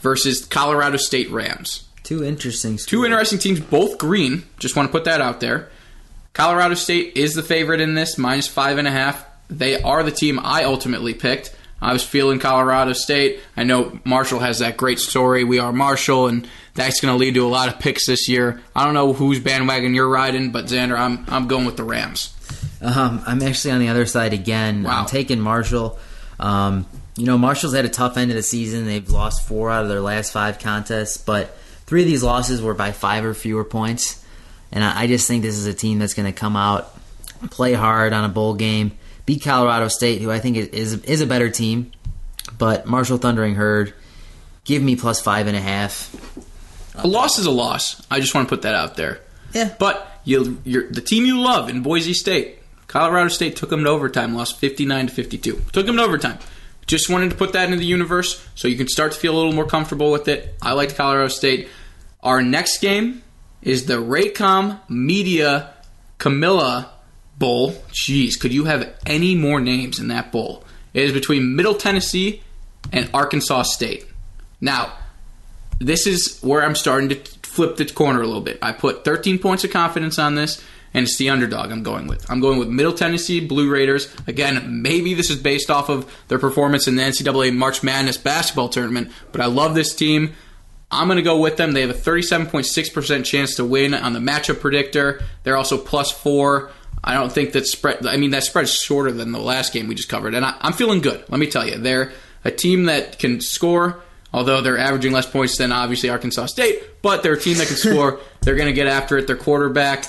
versus 0.00 0.44
Colorado 0.44 0.96
State 0.96 1.30
Rams. 1.30 1.84
Two 2.10 2.24
interesting. 2.24 2.76
Two 2.76 3.04
interesting 3.04 3.38
teams, 3.38 3.60
both 3.60 3.96
green. 3.96 4.42
Just 4.58 4.74
want 4.74 4.88
to 4.88 4.90
put 4.90 5.04
that 5.04 5.20
out 5.20 5.38
there. 5.38 5.68
Colorado 6.32 6.74
State 6.74 7.16
is 7.16 7.34
the 7.34 7.42
favorite 7.44 7.80
in 7.80 7.94
this, 7.94 8.18
minus 8.18 8.48
five 8.48 8.78
and 8.78 8.88
a 8.88 8.90
half. 8.90 9.24
They 9.48 9.80
are 9.80 10.02
the 10.02 10.10
team 10.10 10.40
I 10.42 10.64
ultimately 10.64 11.14
picked. 11.14 11.54
I 11.80 11.92
was 11.92 12.02
feeling 12.02 12.40
Colorado 12.40 12.94
State. 12.94 13.38
I 13.56 13.62
know 13.62 14.00
Marshall 14.04 14.40
has 14.40 14.58
that 14.58 14.76
great 14.76 14.98
story. 14.98 15.44
We 15.44 15.60
are 15.60 15.72
Marshall, 15.72 16.26
and 16.26 16.48
that's 16.74 17.00
going 17.00 17.14
to 17.14 17.16
lead 17.16 17.34
to 17.34 17.46
a 17.46 17.48
lot 17.48 17.68
of 17.68 17.78
picks 17.78 18.06
this 18.06 18.28
year. 18.28 18.60
I 18.74 18.84
don't 18.84 18.94
know 18.94 19.12
whose 19.12 19.38
bandwagon 19.38 19.94
you're 19.94 20.08
riding, 20.08 20.50
but 20.50 20.64
Xander, 20.64 20.98
I'm 20.98 21.24
I'm 21.28 21.46
going 21.46 21.64
with 21.64 21.76
the 21.76 21.84
Rams. 21.84 22.34
Um, 22.82 23.22
I'm 23.24 23.40
actually 23.40 23.70
on 23.70 23.78
the 23.78 23.88
other 23.88 24.06
side 24.06 24.32
again. 24.32 24.82
Wow. 24.82 25.02
I'm 25.02 25.06
taking 25.06 25.38
Marshall. 25.38 25.96
Um, 26.40 26.86
you 27.16 27.26
know, 27.26 27.38
Marshall's 27.38 27.76
had 27.76 27.84
a 27.84 27.88
tough 27.88 28.16
end 28.16 28.32
of 28.32 28.36
the 28.36 28.42
season. 28.42 28.84
They've 28.84 29.08
lost 29.08 29.46
four 29.46 29.70
out 29.70 29.84
of 29.84 29.88
their 29.88 30.00
last 30.00 30.32
five 30.32 30.58
contests, 30.58 31.16
but 31.16 31.56
three 31.90 32.02
of 32.02 32.06
these 32.06 32.22
losses 32.22 32.62
were 32.62 32.72
by 32.72 32.92
five 32.92 33.24
or 33.24 33.34
fewer 33.34 33.64
points. 33.64 34.24
And 34.70 34.84
I, 34.84 35.02
I 35.02 35.06
just 35.08 35.26
think 35.26 35.42
this 35.42 35.58
is 35.58 35.66
a 35.66 35.74
team 35.74 35.98
that's 35.98 36.14
going 36.14 36.32
to 36.32 36.38
come 36.38 36.54
out, 36.54 36.96
play 37.50 37.72
hard 37.72 38.12
on 38.12 38.24
a 38.24 38.28
bowl 38.28 38.54
game, 38.54 38.92
beat 39.26 39.42
Colorado 39.42 39.88
State, 39.88 40.22
who 40.22 40.30
I 40.30 40.38
think 40.38 40.56
is 40.56 40.94
is 41.02 41.20
a 41.20 41.26
better 41.26 41.50
team. 41.50 41.90
But 42.56 42.86
Marshall 42.86 43.18
Thundering 43.18 43.56
Herd, 43.56 43.92
give 44.62 44.84
me 44.84 44.94
plus 44.94 45.20
five 45.20 45.48
and 45.48 45.56
a 45.56 45.60
half. 45.60 46.14
A 46.94 47.08
loss 47.08 47.40
is 47.40 47.46
a 47.46 47.50
loss. 47.50 48.06
I 48.08 48.20
just 48.20 48.36
want 48.36 48.48
to 48.48 48.54
put 48.54 48.62
that 48.62 48.76
out 48.76 48.94
there. 48.94 49.18
Yeah. 49.52 49.74
But 49.76 50.20
you, 50.22 50.62
you're, 50.64 50.88
the 50.88 51.00
team 51.00 51.26
you 51.26 51.40
love 51.40 51.68
in 51.68 51.82
Boise 51.82 52.14
State, 52.14 52.60
Colorado 52.86 53.30
State 53.30 53.56
took 53.56 53.70
them 53.70 53.82
to 53.82 53.90
overtime, 53.90 54.36
lost 54.36 54.58
59 54.58 55.08
to 55.08 55.12
52. 55.12 55.62
Took 55.72 55.86
them 55.86 55.96
to 55.96 56.02
overtime. 56.04 56.38
Just 56.86 57.10
wanted 57.10 57.30
to 57.30 57.36
put 57.36 57.52
that 57.54 57.64
into 57.64 57.78
the 57.78 57.84
universe 57.84 58.46
so 58.54 58.68
you 58.68 58.76
can 58.76 58.86
start 58.86 59.10
to 59.10 59.18
feel 59.18 59.34
a 59.34 59.38
little 59.38 59.52
more 59.52 59.66
comfortable 59.66 60.12
with 60.12 60.28
it. 60.28 60.54
I 60.62 60.72
liked 60.74 60.94
Colorado 60.94 61.28
State. 61.28 61.68
Our 62.22 62.42
next 62.42 62.80
game 62.80 63.22
is 63.62 63.86
the 63.86 63.94
Raycom 63.94 64.80
Media 64.88 65.72
Camellia 66.18 66.90
Bowl. 67.38 67.72
Jeez, 67.92 68.38
could 68.38 68.52
you 68.52 68.64
have 68.64 68.92
any 69.06 69.34
more 69.34 69.60
names 69.60 69.98
in 69.98 70.08
that 70.08 70.30
bowl? 70.30 70.64
It 70.92 71.04
is 71.04 71.12
between 71.12 71.56
Middle 71.56 71.74
Tennessee 71.74 72.42
and 72.92 73.08
Arkansas 73.14 73.62
State. 73.62 74.06
Now, 74.60 74.92
this 75.78 76.06
is 76.06 76.38
where 76.40 76.62
I'm 76.62 76.74
starting 76.74 77.08
to 77.10 77.16
flip 77.42 77.76
the 77.76 77.86
corner 77.86 78.20
a 78.20 78.26
little 78.26 78.42
bit. 78.42 78.58
I 78.60 78.72
put 78.72 79.04
13 79.04 79.38
points 79.38 79.64
of 79.64 79.70
confidence 79.70 80.18
on 80.18 80.34
this, 80.34 80.62
and 80.92 81.04
it's 81.04 81.16
the 81.16 81.30
underdog 81.30 81.70
I'm 81.72 81.82
going 81.82 82.06
with. 82.06 82.30
I'm 82.30 82.40
going 82.40 82.58
with 82.58 82.68
Middle 82.68 82.92
Tennessee 82.92 83.40
Blue 83.40 83.70
Raiders. 83.70 84.14
Again, 84.26 84.82
maybe 84.82 85.14
this 85.14 85.30
is 85.30 85.36
based 85.36 85.70
off 85.70 85.88
of 85.88 86.12
their 86.28 86.38
performance 86.38 86.86
in 86.86 86.96
the 86.96 87.02
NCAA 87.02 87.54
March 87.56 87.82
Madness 87.82 88.18
basketball 88.18 88.68
tournament, 88.68 89.10
but 89.32 89.40
I 89.40 89.46
love 89.46 89.74
this 89.74 89.94
team. 89.94 90.34
I'm 90.90 91.06
going 91.06 91.16
to 91.16 91.22
go 91.22 91.38
with 91.38 91.56
them. 91.56 91.72
They 91.72 91.82
have 91.82 91.90
a 91.90 91.94
37.6% 91.94 93.24
chance 93.24 93.56
to 93.56 93.64
win 93.64 93.94
on 93.94 94.12
the 94.12 94.18
matchup 94.18 94.60
predictor. 94.60 95.22
They're 95.44 95.56
also 95.56 95.78
plus 95.78 96.10
four. 96.10 96.70
I 97.02 97.14
don't 97.14 97.32
think 97.32 97.52
that 97.52 97.66
spread. 97.66 98.06
I 98.06 98.16
mean, 98.16 98.32
that 98.32 98.42
spread's 98.42 98.72
shorter 98.72 99.12
than 99.12 99.32
the 99.32 99.38
last 99.38 99.72
game 99.72 99.88
we 99.88 99.94
just 99.94 100.08
covered, 100.08 100.34
and 100.34 100.44
I, 100.44 100.56
I'm 100.60 100.72
feeling 100.72 101.00
good. 101.00 101.24
Let 101.28 101.38
me 101.40 101.46
tell 101.46 101.66
you, 101.66 101.78
they're 101.78 102.12
a 102.44 102.50
team 102.50 102.84
that 102.84 103.18
can 103.18 103.40
score. 103.40 104.02
Although 104.32 104.60
they're 104.60 104.78
averaging 104.78 105.10
less 105.10 105.26
points 105.26 105.58
than 105.58 105.72
obviously 105.72 106.08
Arkansas 106.08 106.46
State, 106.46 107.02
but 107.02 107.24
they're 107.24 107.32
a 107.32 107.40
team 107.40 107.58
that 107.58 107.66
can 107.66 107.76
score. 107.76 108.20
they're 108.42 108.54
going 108.54 108.68
to 108.68 108.72
get 108.72 108.86
after 108.86 109.18
it. 109.18 109.26
Their 109.26 109.36
quarterback 109.36 110.06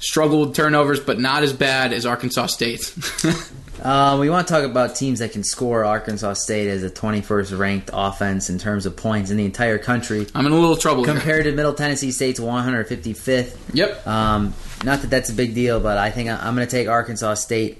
struggled 0.00 0.48
with 0.48 0.56
turnovers, 0.56 1.00
but 1.00 1.18
not 1.18 1.42
as 1.42 1.52
bad 1.52 1.92
as 1.92 2.06
Arkansas 2.06 2.46
State. 2.46 2.94
Uh, 3.82 4.16
we 4.18 4.28
want 4.28 4.48
to 4.48 4.52
talk 4.52 4.64
about 4.64 4.96
teams 4.96 5.20
that 5.20 5.30
can 5.30 5.44
score. 5.44 5.84
Arkansas 5.84 6.32
State 6.34 6.68
as 6.68 6.82
a 6.82 6.90
21st 6.90 7.56
ranked 7.56 7.90
offense 7.92 8.50
in 8.50 8.58
terms 8.58 8.86
of 8.86 8.96
points 8.96 9.30
in 9.30 9.36
the 9.36 9.44
entire 9.44 9.78
country, 9.78 10.26
I'm 10.34 10.46
in 10.46 10.52
a 10.52 10.56
little 10.56 10.76
trouble 10.76 11.04
here. 11.04 11.14
compared 11.14 11.44
to 11.44 11.52
Middle 11.52 11.74
Tennessee 11.74 12.10
State's 12.10 12.40
155th. 12.40 13.56
Yep. 13.74 14.06
Um, 14.06 14.54
not 14.84 15.02
that 15.02 15.10
that's 15.10 15.30
a 15.30 15.32
big 15.32 15.54
deal, 15.54 15.78
but 15.78 15.96
I 15.96 16.10
think 16.10 16.28
I'm 16.28 16.56
going 16.56 16.66
to 16.66 16.70
take 16.70 16.88
Arkansas 16.88 17.34
State. 17.34 17.78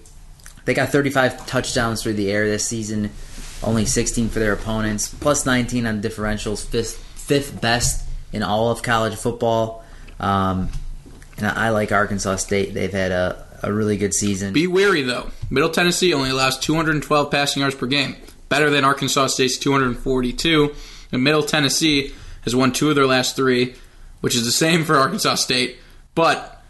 They 0.65 0.75
got 0.75 0.91
35 0.91 1.47
touchdowns 1.47 2.03
through 2.03 2.15
the 2.15 2.31
air 2.31 2.47
this 2.47 2.65
season, 2.65 3.11
only 3.63 3.85
16 3.85 4.29
for 4.29 4.39
their 4.39 4.53
opponents, 4.53 5.09
plus 5.09 5.47
19 5.47 5.87
on 5.87 6.01
differentials, 6.01 6.65
fifth 6.65 6.97
fifth 6.97 7.61
best 7.61 8.07
in 8.33 8.43
all 8.43 8.71
of 8.71 8.83
college 8.83 9.15
football. 9.17 9.85
Um, 10.21 10.71
and 11.39 11.47
I 11.47 11.67
I 11.67 11.71
like 11.71 11.93
Arkansas 11.93 12.37
State. 12.37 12.75
They've 12.75 12.93
had 12.93 13.13
a, 13.13 13.47
a 13.63 13.73
really 13.73 13.97
good 13.97 14.15
season. 14.15 14.53
Be 14.53 14.67
wary 14.67 15.03
though. 15.03 15.31
Middle 15.51 15.71
Tennessee 15.71 16.13
only 16.13 16.31
allows 16.31 16.59
212 16.59 17.31
passing 17.31 17.61
yards 17.61 17.75
per 17.75 17.87
game, 17.87 18.17
better 18.49 18.71
than 18.71 18.85
Arkansas 18.85 19.29
State's 19.29 19.59
242. 19.59 20.75
And 21.13 21.25
Middle 21.25 21.43
Tennessee 21.43 22.13
has 22.43 22.55
won 22.55 22.73
two 22.73 22.91
of 22.91 22.95
their 22.95 23.07
last 23.07 23.37
three, 23.37 23.75
which 24.21 24.35
is 24.35 24.45
the 24.45 24.53
same 24.53 24.85
for 24.85 24.97
Arkansas 24.97 25.37
State. 25.37 25.79
But 26.15 26.63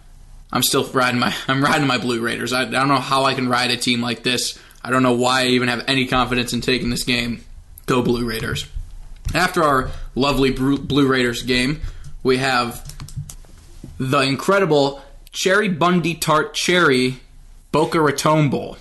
I'm 0.52 0.62
still 0.62 0.85
riding 0.85 1.20
my 1.20 1.35
I'm 1.48 1.62
riding 1.62 1.87
my 1.87 1.98
Blue 1.98 2.20
Raiders. 2.20 2.52
I, 2.52 2.62
I 2.62 2.70
don't 2.70 2.88
know 2.88 2.96
how 2.96 3.24
I 3.24 3.35
can 3.35 3.48
ride 3.48 3.70
a 3.70 3.76
team 3.76 4.00
like 4.00 4.22
this. 4.22 4.59
I 4.83 4.90
don't 4.90 5.02
know 5.02 5.14
why 5.14 5.42
I 5.42 5.46
even 5.48 5.68
have 5.68 5.85
any 5.88 6.07
confidence 6.07 6.52
in 6.52 6.61
taking 6.61 6.90
this 6.90 7.04
game. 7.04 7.44
Go 7.87 8.02
Blue 8.02 8.24
Raiders. 8.24 8.66
After 9.35 9.62
our 9.62 9.90
lovely 10.14 10.50
Blue 10.50 10.78
Blue 10.78 11.07
Raiders 11.07 11.42
game, 11.42 11.81
we 12.22 12.38
have 12.38 12.85
the 13.98 14.20
incredible 14.20 15.02
Cheribundi 15.32 16.18
Tart 16.18 16.54
Cherry 16.54 17.20
Boca 17.72 18.00
Raton 18.00 18.48
Bowl. 18.48 18.78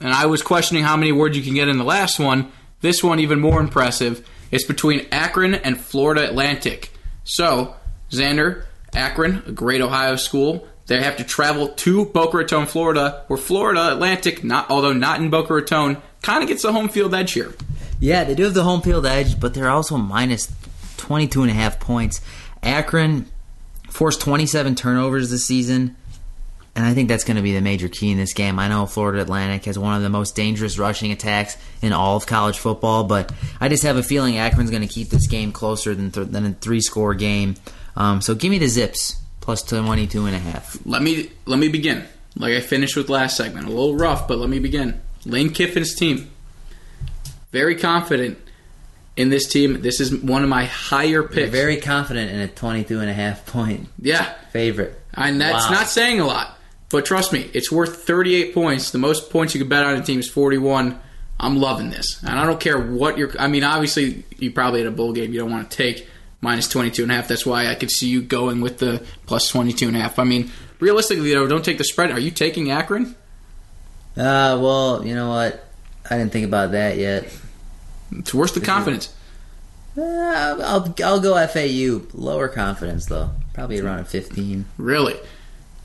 And 0.00 0.12
I 0.14 0.26
was 0.26 0.42
questioning 0.42 0.84
how 0.84 0.96
many 0.96 1.12
words 1.12 1.36
you 1.36 1.42
can 1.42 1.54
get 1.54 1.68
in 1.68 1.78
the 1.78 1.84
last 1.84 2.18
one. 2.18 2.52
This 2.80 3.02
one, 3.02 3.20
even 3.20 3.40
more 3.40 3.60
impressive. 3.60 4.26
It's 4.50 4.64
between 4.64 5.06
Akron 5.12 5.54
and 5.54 5.80
Florida 5.80 6.26
Atlantic. 6.26 6.90
So, 7.24 7.74
Xander, 8.10 8.64
Akron, 8.94 9.42
a 9.46 9.52
great 9.52 9.80
Ohio 9.80 10.16
school, 10.16 10.66
they 10.86 11.02
have 11.02 11.18
to 11.18 11.24
travel 11.24 11.68
to 11.68 12.06
Boca 12.06 12.38
Raton, 12.38 12.66
Florida, 12.66 13.24
where 13.28 13.36
Florida 13.36 13.92
Atlantic, 13.92 14.42
not 14.42 14.70
although 14.70 14.92
not 14.92 15.20
in 15.20 15.30
Boca 15.30 15.54
Raton, 15.54 15.98
kind 16.22 16.42
of 16.42 16.48
gets 16.48 16.62
the 16.62 16.72
home 16.72 16.88
field 16.88 17.14
edge 17.14 17.32
here. 17.32 17.54
Yeah, 18.00 18.24
they 18.24 18.34
do 18.34 18.44
have 18.44 18.54
the 18.54 18.64
home 18.64 18.82
field 18.82 19.06
edge, 19.06 19.38
but 19.38 19.54
they're 19.54 19.70
also 19.70 19.96
minus 19.96 20.52
22 20.96 21.42
and 21.42 21.50
a 21.50 21.54
half 21.54 21.78
points. 21.78 22.20
Akron 22.62 23.29
forced 23.90 24.20
27 24.20 24.74
turnovers 24.74 25.30
this 25.30 25.44
season, 25.44 25.96
and 26.74 26.86
I 26.86 26.94
think 26.94 27.08
that's 27.08 27.24
going 27.24 27.36
to 27.36 27.42
be 27.42 27.52
the 27.52 27.60
major 27.60 27.88
key 27.88 28.10
in 28.10 28.16
this 28.16 28.32
game. 28.32 28.58
I 28.58 28.68
know 28.68 28.86
Florida 28.86 29.20
Atlantic 29.20 29.64
has 29.64 29.78
one 29.78 29.94
of 29.96 30.02
the 30.02 30.08
most 30.08 30.36
dangerous 30.36 30.78
rushing 30.78 31.12
attacks 31.12 31.56
in 31.82 31.92
all 31.92 32.16
of 32.16 32.26
college 32.26 32.58
football, 32.58 33.04
but 33.04 33.32
I 33.60 33.68
just 33.68 33.82
have 33.82 33.96
a 33.96 34.02
feeling 34.02 34.38
Akron's 34.38 34.70
going 34.70 34.86
to 34.86 34.92
keep 34.92 35.08
this 35.08 35.26
game 35.26 35.52
closer 35.52 35.94
than, 35.94 36.10
th- 36.10 36.28
than 36.28 36.46
a 36.46 36.52
three 36.52 36.80
score 36.80 37.14
game. 37.14 37.56
Um, 37.96 38.20
so 38.20 38.34
give 38.34 38.50
me 38.50 38.58
the 38.58 38.68
Zips 38.68 39.20
plus 39.40 39.62
22 39.62 40.26
and 40.26 40.36
a 40.36 40.38
half. 40.38 40.78
Let 40.86 41.02
me 41.02 41.30
let 41.44 41.58
me 41.58 41.68
begin. 41.68 42.04
Like 42.36 42.54
I 42.54 42.60
finished 42.60 42.96
with 42.96 43.08
last 43.08 43.36
segment, 43.36 43.66
a 43.66 43.70
little 43.70 43.96
rough, 43.96 44.28
but 44.28 44.38
let 44.38 44.48
me 44.48 44.60
begin. 44.60 45.00
Lane 45.26 45.50
Kiffin's 45.50 45.94
team, 45.94 46.30
very 47.50 47.74
confident 47.74 48.38
in 49.16 49.28
this 49.28 49.46
team. 49.48 49.82
This 49.82 50.00
is 50.00 50.14
one 50.14 50.42
of 50.42 50.48
my 50.48 50.64
higher 50.64 51.08
You're 51.08 51.28
picks. 51.28 51.50
very 51.50 51.76
confident 51.78 52.30
in 52.30 52.40
a 52.40 52.48
22 52.48 53.00
and 53.00 53.10
a 53.10 53.14
half 53.14 53.44
point 53.46 53.88
yeah, 54.00 54.32
favorite. 54.52 54.98
and 55.14 55.40
that's 55.40 55.66
Wow. 55.66 55.72
not 55.72 55.88
saying 55.88 56.20
a 56.20 56.26
lot, 56.26 56.56
but 56.88 57.04
trust 57.04 57.32
me, 57.32 57.50
it's 57.52 57.70
worth 57.70 58.04
38 58.04 58.54
points. 58.54 58.90
The 58.90 58.98
most 58.98 59.30
points 59.30 59.54
you 59.54 59.60
could 59.60 59.68
bet 59.68 59.84
on 59.84 59.96
a 59.96 60.02
team 60.02 60.20
is 60.20 60.28
41. 60.28 60.98
I'm 61.42 61.56
loving 61.56 61.88
this, 61.90 62.22
and 62.22 62.38
I 62.38 62.44
don't 62.44 62.60
care 62.60 62.78
what 62.78 63.16
you're. 63.16 63.32
I 63.40 63.48
mean, 63.48 63.64
obviously, 63.64 64.24
you 64.38 64.50
probably 64.50 64.80
had 64.80 64.86
a 64.88 64.90
bowl 64.94 65.12
game 65.14 65.32
you 65.32 65.38
don't 65.40 65.50
want 65.50 65.70
to 65.70 65.76
take 65.76 66.06
minus 66.42 66.68
22 66.68 67.02
and 67.04 67.10
a 67.12 67.14
half. 67.14 67.28
That's 67.28 67.46
why 67.46 67.68
I 67.68 67.74
could 67.74 67.90
see 67.90 68.08
you 68.08 68.20
going 68.20 68.60
with 68.60 68.76
the 68.78 69.02
plus 69.26 69.48
22 69.48 69.88
and 69.88 69.96
a 69.96 70.00
half. 70.00 70.18
I 70.18 70.24
mean, 70.24 70.50
realistically, 70.80 71.32
though, 71.32 71.46
don't 71.46 71.64
take 71.64 71.78
the 71.78 71.84
spread. 71.84 72.10
Are 72.10 72.18
you 72.18 72.30
taking 72.30 72.70
Akron? 72.70 73.14
Uh, 74.16 74.58
well, 74.60 75.02
you 75.06 75.14
know 75.14 75.30
what? 75.30 75.64
I 76.10 76.18
didn't 76.18 76.32
think 76.32 76.44
about 76.46 76.72
that 76.72 76.98
yet. 76.98 77.32
It's 78.12 78.34
worth 78.34 78.54
the 78.54 78.60
confidence. 78.60 79.14
Uh, 79.96 80.02
I'll 80.02 80.94
I'll 81.04 81.20
go 81.20 81.46
FAU. 81.46 82.06
Lower 82.14 82.48
confidence 82.48 83.06
though. 83.06 83.30
Probably 83.54 83.80
around 83.80 84.00
a 84.00 84.04
15. 84.04 84.64
Really? 84.78 85.16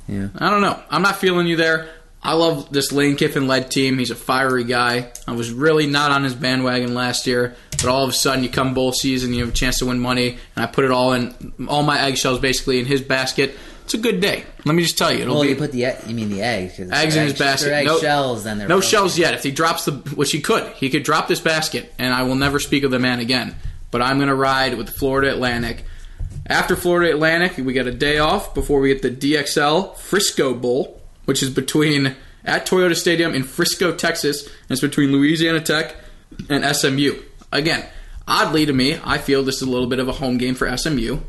Yeah. 0.07 0.29
I 0.37 0.49
don't 0.49 0.61
know. 0.61 0.79
I'm 0.89 1.01
not 1.01 1.17
feeling 1.17 1.47
you 1.47 1.55
there. 1.55 1.89
I 2.21 2.33
love 2.33 2.71
this 2.71 2.91
Lane 2.91 3.15
Kiffin 3.17 3.47
led 3.47 3.69
team. 3.69 3.99
He's 3.99 4.09
a 4.09 4.15
fiery 4.15 4.63
guy. 4.63 5.11
I 5.27 5.33
was 5.33 5.51
really 5.51 5.85
not 5.85 6.09
on 6.09 6.23
his 6.23 6.33
bandwagon 6.33 6.95
last 6.95 7.27
year, 7.27 7.55
but 7.71 7.85
all 7.85 8.03
of 8.03 8.09
a 8.09 8.13
sudden 8.13 8.43
you 8.43 8.49
come 8.49 8.73
bowl 8.73 8.91
season, 8.93 9.33
you 9.33 9.41
have 9.41 9.53
a 9.53 9.55
chance 9.55 9.77
to 9.79 9.85
win 9.85 9.99
money, 9.99 10.39
and 10.55 10.63
I 10.63 10.65
put 10.65 10.85
it 10.85 10.91
all 10.91 11.13
in 11.13 11.53
all 11.67 11.83
my 11.83 12.01
eggshells 12.01 12.39
basically 12.39 12.79
in 12.79 12.85
his 12.85 13.01
basket. 13.01 13.55
It's 13.85 13.93
a 13.93 13.99
good 13.99 14.19
day. 14.19 14.43
Let 14.65 14.73
me 14.75 14.81
just 14.81 14.97
tell 14.97 15.13
you, 15.13 15.21
it'll 15.21 15.35
Well, 15.35 15.43
be 15.43 15.49
you 15.49 15.55
put 15.55 15.71
the 15.71 15.93
you 16.07 16.15
mean 16.15 16.29
the 16.29 16.41
eggs? 16.41 16.79
eggs 16.79 17.15
in 17.15 17.23
his 17.23 17.37
basket. 17.37 17.71
Egg 17.71 17.85
no 17.85 17.99
shells. 17.99 18.43
Then 18.43 18.57
no 18.57 18.65
broken. 18.67 18.81
shells 18.89 19.17
yet. 19.17 19.35
If 19.35 19.43
he 19.43 19.51
drops 19.51 19.85
the, 19.85 19.91
which 19.91 20.31
he 20.31 20.41
could, 20.41 20.67
he 20.73 20.89
could 20.89 21.03
drop 21.03 21.27
this 21.27 21.39
basket, 21.39 21.93
and 21.99 22.11
I 22.13 22.23
will 22.23 22.33
never 22.35 22.59
speak 22.59 22.83
of 22.83 22.89
the 22.91 22.97
man 22.97 23.19
again. 23.19 23.55
But 23.91 24.01
I'm 24.01 24.17
going 24.17 24.29
to 24.29 24.35
ride 24.35 24.75
with 24.75 24.89
Florida 24.89 25.31
Atlantic. 25.31 25.85
After 26.47 26.75
Florida 26.75 27.13
Atlantic, 27.13 27.57
we 27.63 27.73
get 27.73 27.85
a 27.85 27.91
day 27.93 28.17
off 28.17 28.55
before 28.55 28.79
we 28.79 28.89
get 28.93 29.01
the 29.03 29.11
DXL 29.11 29.95
Frisco 29.97 30.55
Bowl, 30.55 30.99
which 31.25 31.43
is 31.43 31.51
between 31.51 32.15
at 32.43 32.65
Toyota 32.67 32.95
Stadium 32.95 33.35
in 33.35 33.43
Frisco, 33.43 33.95
Texas, 33.95 34.45
and 34.47 34.71
it's 34.71 34.81
between 34.81 35.11
Louisiana 35.11 35.61
Tech 35.61 35.95
and 36.49 36.65
SMU. 36.75 37.21
Again, 37.51 37.85
oddly 38.27 38.65
to 38.65 38.73
me, 38.73 38.99
I 39.03 39.19
feel 39.19 39.43
this 39.43 39.57
is 39.57 39.61
a 39.61 39.69
little 39.69 39.87
bit 39.87 39.99
of 39.99 40.07
a 40.07 40.11
home 40.13 40.39
game 40.39 40.55
for 40.55 40.75
SMU. 40.75 41.19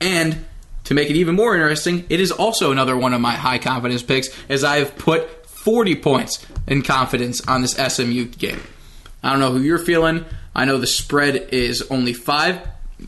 And 0.00 0.44
to 0.84 0.94
make 0.94 1.10
it 1.10 1.16
even 1.16 1.34
more 1.34 1.54
interesting, 1.54 2.04
it 2.08 2.20
is 2.20 2.30
also 2.30 2.70
another 2.70 2.96
one 2.96 3.14
of 3.14 3.20
my 3.20 3.32
high 3.32 3.58
confidence 3.58 4.02
picks, 4.02 4.28
as 4.48 4.64
I 4.64 4.78
have 4.78 4.96
put 4.96 5.46
40 5.46 5.96
points 5.96 6.44
in 6.66 6.82
confidence 6.82 7.46
on 7.46 7.62
this 7.62 7.72
SMU 7.72 8.26
game. 8.26 8.60
I 9.22 9.30
don't 9.30 9.40
know 9.40 9.52
who 9.52 9.60
you're 9.60 9.78
feeling. 9.78 10.24
I 10.54 10.66
know 10.66 10.78
the 10.78 10.86
spread 10.86 11.36
is 11.52 11.82
only 11.90 12.12
five, 12.12 12.60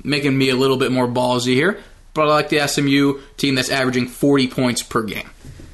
making 0.02 0.36
me 0.36 0.48
a 0.48 0.56
little 0.56 0.78
bit 0.78 0.90
more 0.90 1.06
ballsy 1.06 1.54
here. 1.54 1.78
But 2.14 2.28
I 2.28 2.30
like 2.30 2.48
the 2.48 2.66
SMU 2.66 3.20
team 3.36 3.56
that's 3.56 3.70
averaging 3.70 4.08
40 4.08 4.48
points 4.48 4.82
per 4.82 5.02
game. 5.02 5.28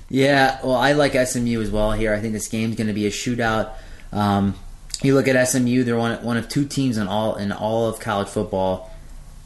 Yeah, 0.09 0.59
well, 0.65 0.75
I 0.75 0.93
like 0.93 1.13
SMU 1.13 1.63
as 1.63 1.71
well 1.71 1.93
here. 1.93 2.13
I 2.13 2.21
think 2.21 2.33
this 2.33 2.49
game's 2.49 2.75
going 2.75 2.89
to 2.89 2.93
be 2.93 3.07
a 3.07 3.11
shootout. 3.11 3.73
Um, 4.13 4.57
you 5.03 5.15
look 5.15 5.29
at 5.29 5.49
SMU; 5.49 5.85
they're 5.85 5.97
one 5.97 6.23
one 6.23 6.37
of 6.37 6.49
two 6.49 6.67
teams 6.67 6.99
in 6.99 7.09
all 7.09 7.37
in 7.37 7.51
all 7.51 7.89
of 7.89 7.99
college 7.99 8.29
football 8.29 8.92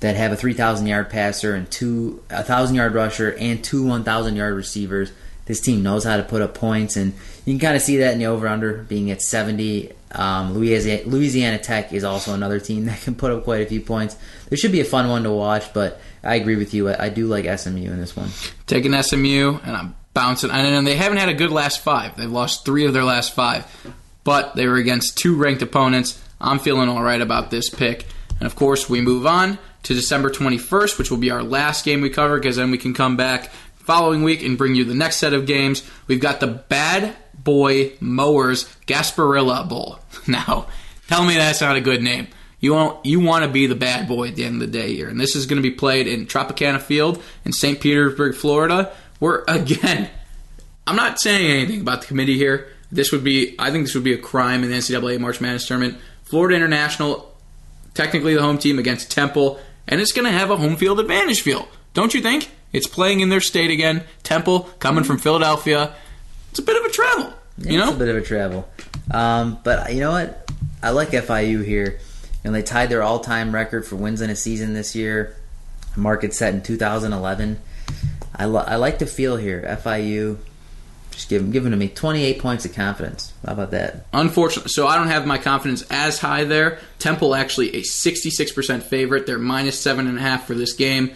that 0.07 0.15
have 0.15 0.31
a 0.31 0.37
three 0.37 0.55
thousand 0.55 0.87
yard 0.87 1.11
passer 1.11 1.55
and 1.55 1.69
two 1.69 2.23
a 2.31 2.45
thousand 2.45 2.77
yard 2.77 2.95
rusher 2.95 3.35
and 3.39 3.63
two 3.63 3.85
one 3.85 4.05
thousand 4.05 4.37
yard 4.37 4.55
receivers. 4.55 5.11
This 5.47 5.61
team 5.61 5.83
knows 5.83 6.05
how 6.05 6.17
to 6.17 6.23
put 6.23 6.43
up 6.43 6.55
points, 6.55 6.97
and 6.97 7.13
you 7.45 7.53
can 7.55 7.61
kind 7.61 7.77
of 7.77 7.83
see 7.83 7.99
that 7.99 8.13
in 8.13 8.19
the 8.19 8.27
over 8.27 8.47
under 8.47 8.85
being 8.85 9.11
at 9.11 9.21
seventy. 9.21 9.93
Um, 10.13 10.55
Louisiana, 10.55 11.03
Louisiana 11.09 11.59
Tech 11.59 11.93
is 11.93 12.05
also 12.05 12.35
another 12.35 12.61
team 12.61 12.85
that 12.87 13.01
can 13.01 13.17
put 13.17 13.33
up 13.33 13.43
quite 13.43 13.63
a 13.63 13.67
few 13.67 13.81
points. 13.81 14.17
This 14.49 14.61
should 14.61 14.73
be 14.73 14.81
a 14.81 14.85
fun 14.85 15.09
one 15.09 15.25
to 15.25 15.33
watch, 15.33 15.75
but 15.75 16.01
I 16.23 16.37
agree 16.37 16.57
with 16.57 16.73
you. 16.73 16.89
I, 16.89 17.07
I 17.07 17.09
do 17.09 17.27
like 17.27 17.45
SMU 17.59 17.91
in 17.91 17.99
this 17.99 18.15
one. 18.15 18.31
Taking 18.67 19.01
SMU, 19.03 19.59
and 19.65 19.77
I'm 19.77 19.97
bouncing. 20.15 20.51
And 20.51 20.87
they 20.87 20.97
haven't 20.97 21.19
had 21.19 21.29
a 21.29 21.35
good 21.35 21.51
last 21.51 21.81
five. 21.81 22.17
They've 22.17 22.31
lost 22.31 22.65
three 22.65 22.87
of 22.87 22.93
their 22.93 23.05
last 23.05 23.35
five, 23.35 23.67
but 24.23 24.55
they 24.55 24.69
were 24.69 24.77
against 24.77 25.19
two 25.19 25.35
ranked 25.37 25.63
opponents. 25.63 26.23
I'm 26.41 26.61
feeling 26.61 26.89
all 26.89 27.03
right 27.03 27.21
about 27.21 27.51
this 27.51 27.69
pick. 27.71 28.07
And 28.39 28.47
of 28.47 28.55
course, 28.55 28.89
we 28.89 29.01
move 29.01 29.27
on 29.27 29.59
to 29.87 29.95
December 29.95 30.31
21st, 30.31 30.99
which 30.99 31.11
will 31.11 31.19
be 31.19 31.31
our 31.31 31.45
last 31.45 31.85
game 31.85 32.01
we 32.01 32.11
cover, 32.11 32.39
because 32.39 32.57
then 32.57 32.73
we 32.73 32.79
can 32.79 32.93
come 32.93 33.17
back 33.17 33.51
following 33.77 34.25
week 34.25 34.43
and 34.43 34.59
bring 34.59 34.75
you 34.75 34.85
the 34.85 34.95
next 34.95 35.19
set 35.19 35.33
of 35.33 35.47
games. 35.47 35.89
We've 36.09 36.21
got 36.21 36.41
the 36.41 36.49
Bad 36.49 37.15
Boy 37.35 37.93
Mowers 38.01 38.65
Gasparilla 38.87 39.69
Bowl. 39.69 40.01
Now, 40.27 40.67
tell 41.07 41.25
me 41.25 41.35
that's 41.35 41.61
not 41.61 41.77
a 41.77 41.81
good 41.81 42.03
name. 42.03 42.27
You 42.59 42.73
want 42.75 43.07
you 43.07 43.21
want 43.21 43.45
to 43.45 43.51
be 43.51 43.69
the 43.69 43.77
bad 43.77 44.09
boy 44.09 44.29
at 44.29 44.35
the 44.35 44.43
end 44.43 44.61
of 44.61 44.73
the 44.73 44.79
day 44.79 44.93
here, 44.93 45.09
and 45.09 45.21
this 45.21 45.37
is 45.37 45.47
going 45.47 45.63
to 45.63 45.69
be 45.69 45.75
played 45.75 46.09
in 46.09 46.27
Tropicana 46.27 46.81
Field 46.81 47.23
in 47.45 47.53
St. 47.53 47.81
Petersburg, 47.81 48.35
Florida. 48.35 48.93
Where 49.21 49.45
again, 49.49 50.11
I'm 50.85 50.97
not 50.97 51.21
saying 51.21 51.49
anything 51.49 51.81
about 51.81 52.01
the 52.01 52.09
committee 52.09 52.37
here. 52.37 52.73
This 52.91 53.13
would 53.13 53.23
be, 53.23 53.55
I 53.57 53.71
think, 53.71 53.87
this 53.87 53.95
would 53.95 54.03
be 54.03 54.15
a 54.15 54.19
crime 54.19 54.65
in 54.65 54.71
the 54.71 54.77
NCAA 54.77 55.21
March 55.21 55.41
Madness 55.41 55.69
tournament. 55.69 55.99
Florida 56.25 56.57
International, 56.57 57.33
technically 57.95 58.35
the 58.35 58.43
home 58.43 58.59
team 58.59 58.81
against 58.81 59.13
Temple, 59.13 59.61
and 59.89 60.01
it's 60.01 60.13
going 60.13 60.25
to 60.27 60.33
have 60.33 60.51
a 60.51 60.57
home 60.57 60.77
field 60.77 61.01
advantage 61.01 61.43
feel, 61.43 61.69
don't 61.95 62.15
you 62.15 62.21
think? 62.21 62.51
It's 62.73 62.87
playing 62.87 63.21
in 63.21 63.29
their 63.29 63.41
state 63.41 63.71
again. 63.71 64.05
Temple 64.23 64.61
coming 64.79 65.05
from 65.05 65.19
Philadelphia. 65.19 65.95
It's 66.51 66.59
a 66.59 66.63
bit 66.63 66.77
of 66.77 66.85
a 66.85 66.93
travel, 66.93 67.33
you 67.59 67.79
It's 67.81 67.87
know. 67.91 67.95
a 67.95 67.99
bit 67.99 68.09
of 68.09 68.17
a 68.17 68.23
travel. 68.23 68.69
Um, 69.11 69.59
but 69.65 69.93
you 69.95 70.01
know 70.01 70.11
what? 70.11 70.51
I 70.83 70.91
like 70.91 71.11
FIU 71.11 71.65
here. 71.65 71.99
and 72.45 72.55
they 72.55 72.63
tied 72.63 72.89
their 72.91 73.03
all-time 73.03 73.53
record 73.55 73.85
for 73.87 73.97
wins 73.97 74.21
in 74.21 74.31
a 74.31 74.37
season 74.37 74.73
this 74.75 74.95
year. 74.95 75.35
Market 75.97 76.33
set 76.35 76.55
in 76.55 76.63
2011. 76.63 77.59
I, 78.35 78.47
li- 78.47 78.65
I 78.67 78.77
like 78.77 78.99
the 78.99 79.07
feel 79.07 79.37
here. 79.37 79.63
FIU, 79.83 80.37
just 81.17 81.31
give, 81.31 81.51
giving 81.51 81.71
to 81.71 81.79
me 81.79 81.89
28 81.89 82.39
points 82.39 82.67
of 82.67 82.75
confidence. 82.75 83.33
How 83.45 83.55
about 83.55 83.71
that? 83.71 84.05
Unfortunately, 84.13 84.69
so 84.69 84.87
I 84.87 84.97
don't 84.97 85.09
have 85.09 85.27
my 85.27 85.39
confidence 85.39 85.83
as 85.91 86.19
high 86.19 86.45
there. 86.45 86.79
Temple 86.99 87.35
actually 87.35 87.75
a 87.75 87.81
66% 87.81 88.83
favorite. 88.83 89.27
They're 89.27 89.39
minus 89.39 89.81
seven 89.81 90.07
and 90.07 90.19
a 90.19 90.21
half 90.21 90.47
for 90.47 90.55
this 90.55 90.75
game. 90.75 91.15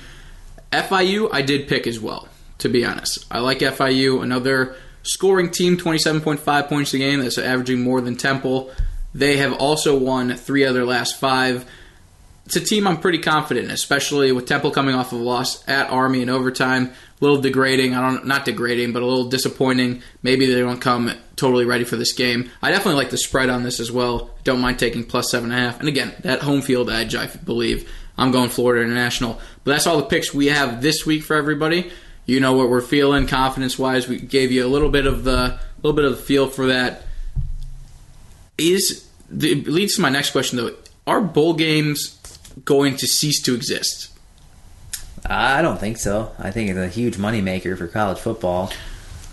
FIU, 0.73 1.29
I 1.31 1.43
did 1.43 1.69
pick 1.69 1.87
as 1.87 2.01
well. 2.01 2.29
To 2.59 2.71
be 2.71 2.85
honest, 2.85 3.27
I 3.31 3.41
like 3.41 3.59
FIU. 3.59 4.23
Another 4.23 4.75
scoring 5.03 5.51
team, 5.51 5.77
27.5 5.77 6.69
points 6.69 6.95
a 6.95 6.99
game. 6.99 7.21
That's 7.21 7.37
averaging 7.37 7.83
more 7.83 8.01
than 8.01 8.17
Temple. 8.17 8.71
They 9.15 9.37
have 9.37 9.53
also 9.53 9.99
won 9.99 10.35
three 10.35 10.63
of 10.65 10.73
their 10.73 10.87
last 10.87 11.21
five. 11.21 11.67
It's 12.51 12.57
a 12.57 12.61
team 12.61 12.89
I'm 12.89 12.99
pretty 12.99 13.19
confident 13.19 13.67
in, 13.67 13.71
especially 13.71 14.33
with 14.33 14.47
Temple 14.47 14.73
coming 14.73 14.97
off 14.97 15.13
of 15.13 15.21
a 15.21 15.23
loss 15.23 15.63
at 15.69 15.89
Army 15.89 16.21
in 16.21 16.29
overtime. 16.29 16.87
A 16.87 17.25
little 17.25 17.41
degrading. 17.41 17.95
I 17.95 18.01
don't 18.01 18.27
not 18.27 18.45
degrading, 18.45 18.93
but 18.93 19.03
a 19.03 19.07
little 19.07 19.29
disappointing. 19.29 20.03
Maybe 20.25 20.47
they 20.47 20.59
don't 20.59 20.81
come 20.81 21.13
totally 21.37 21.65
ready 21.65 21.85
for 21.85 21.95
this 21.95 22.13
game. 22.13 22.51
I 22.61 22.73
definitely 22.73 22.97
like 22.97 23.11
the 23.11 23.19
spread 23.19 23.51
on 23.51 23.63
this 23.63 23.79
as 23.79 23.93
well. 23.93 24.31
Don't 24.43 24.59
mind 24.59 24.81
taking 24.81 25.05
plus 25.05 25.31
seven 25.31 25.53
and 25.53 25.61
a 25.61 25.65
half. 25.65 25.79
And 25.79 25.89
again, 25.89 26.13
that 26.23 26.41
home 26.41 26.61
field 26.61 26.91
edge, 26.91 27.15
I 27.15 27.29
believe. 27.29 27.89
I'm 28.19 28.33
going 28.33 28.49
Florida 28.49 28.83
International. 28.83 29.41
But 29.63 29.71
that's 29.71 29.87
all 29.87 29.99
the 29.99 30.07
picks 30.07 30.35
we 30.35 30.47
have 30.47 30.83
this 30.83 31.07
week 31.07 31.23
for 31.23 31.37
everybody. 31.37 31.93
You 32.27 32.41
know 32.41 32.55
what 32.55 32.69
we're 32.69 32.81
feeling 32.81 33.29
confidence 33.29 33.79
wise. 33.79 34.09
We 34.09 34.19
gave 34.19 34.51
you 34.51 34.67
a 34.67 34.69
little 34.69 34.91
bit 34.91 35.07
of 35.07 35.23
the 35.23 35.61
little 35.85 35.95
bit 35.95 36.05
of 36.05 36.17
the 36.17 36.23
feel 36.25 36.49
for 36.49 36.67
that. 36.67 37.05
Is 38.59 39.09
the, 39.31 39.53
it 39.53 39.69
leads 39.69 39.95
to 39.95 40.01
my 40.01 40.11
next 40.11 40.33
question 40.33 40.57
though. 40.57 40.75
Are 41.07 41.21
bowl 41.21 41.55
games 41.55 42.20
going 42.65 42.97
to 42.97 43.07
cease 43.07 43.41
to 43.43 43.55
exist? 43.55 44.09
I 45.27 45.63
don't 45.63 45.79
think 45.79 45.99
so. 45.99 46.33
I 46.39 46.51
think 46.51 46.71
it's 46.71 46.79
a 46.79 46.89
huge 46.89 47.17
moneymaker 47.17 47.77
for 47.77 47.87
college 47.87 48.19
football. 48.19 48.73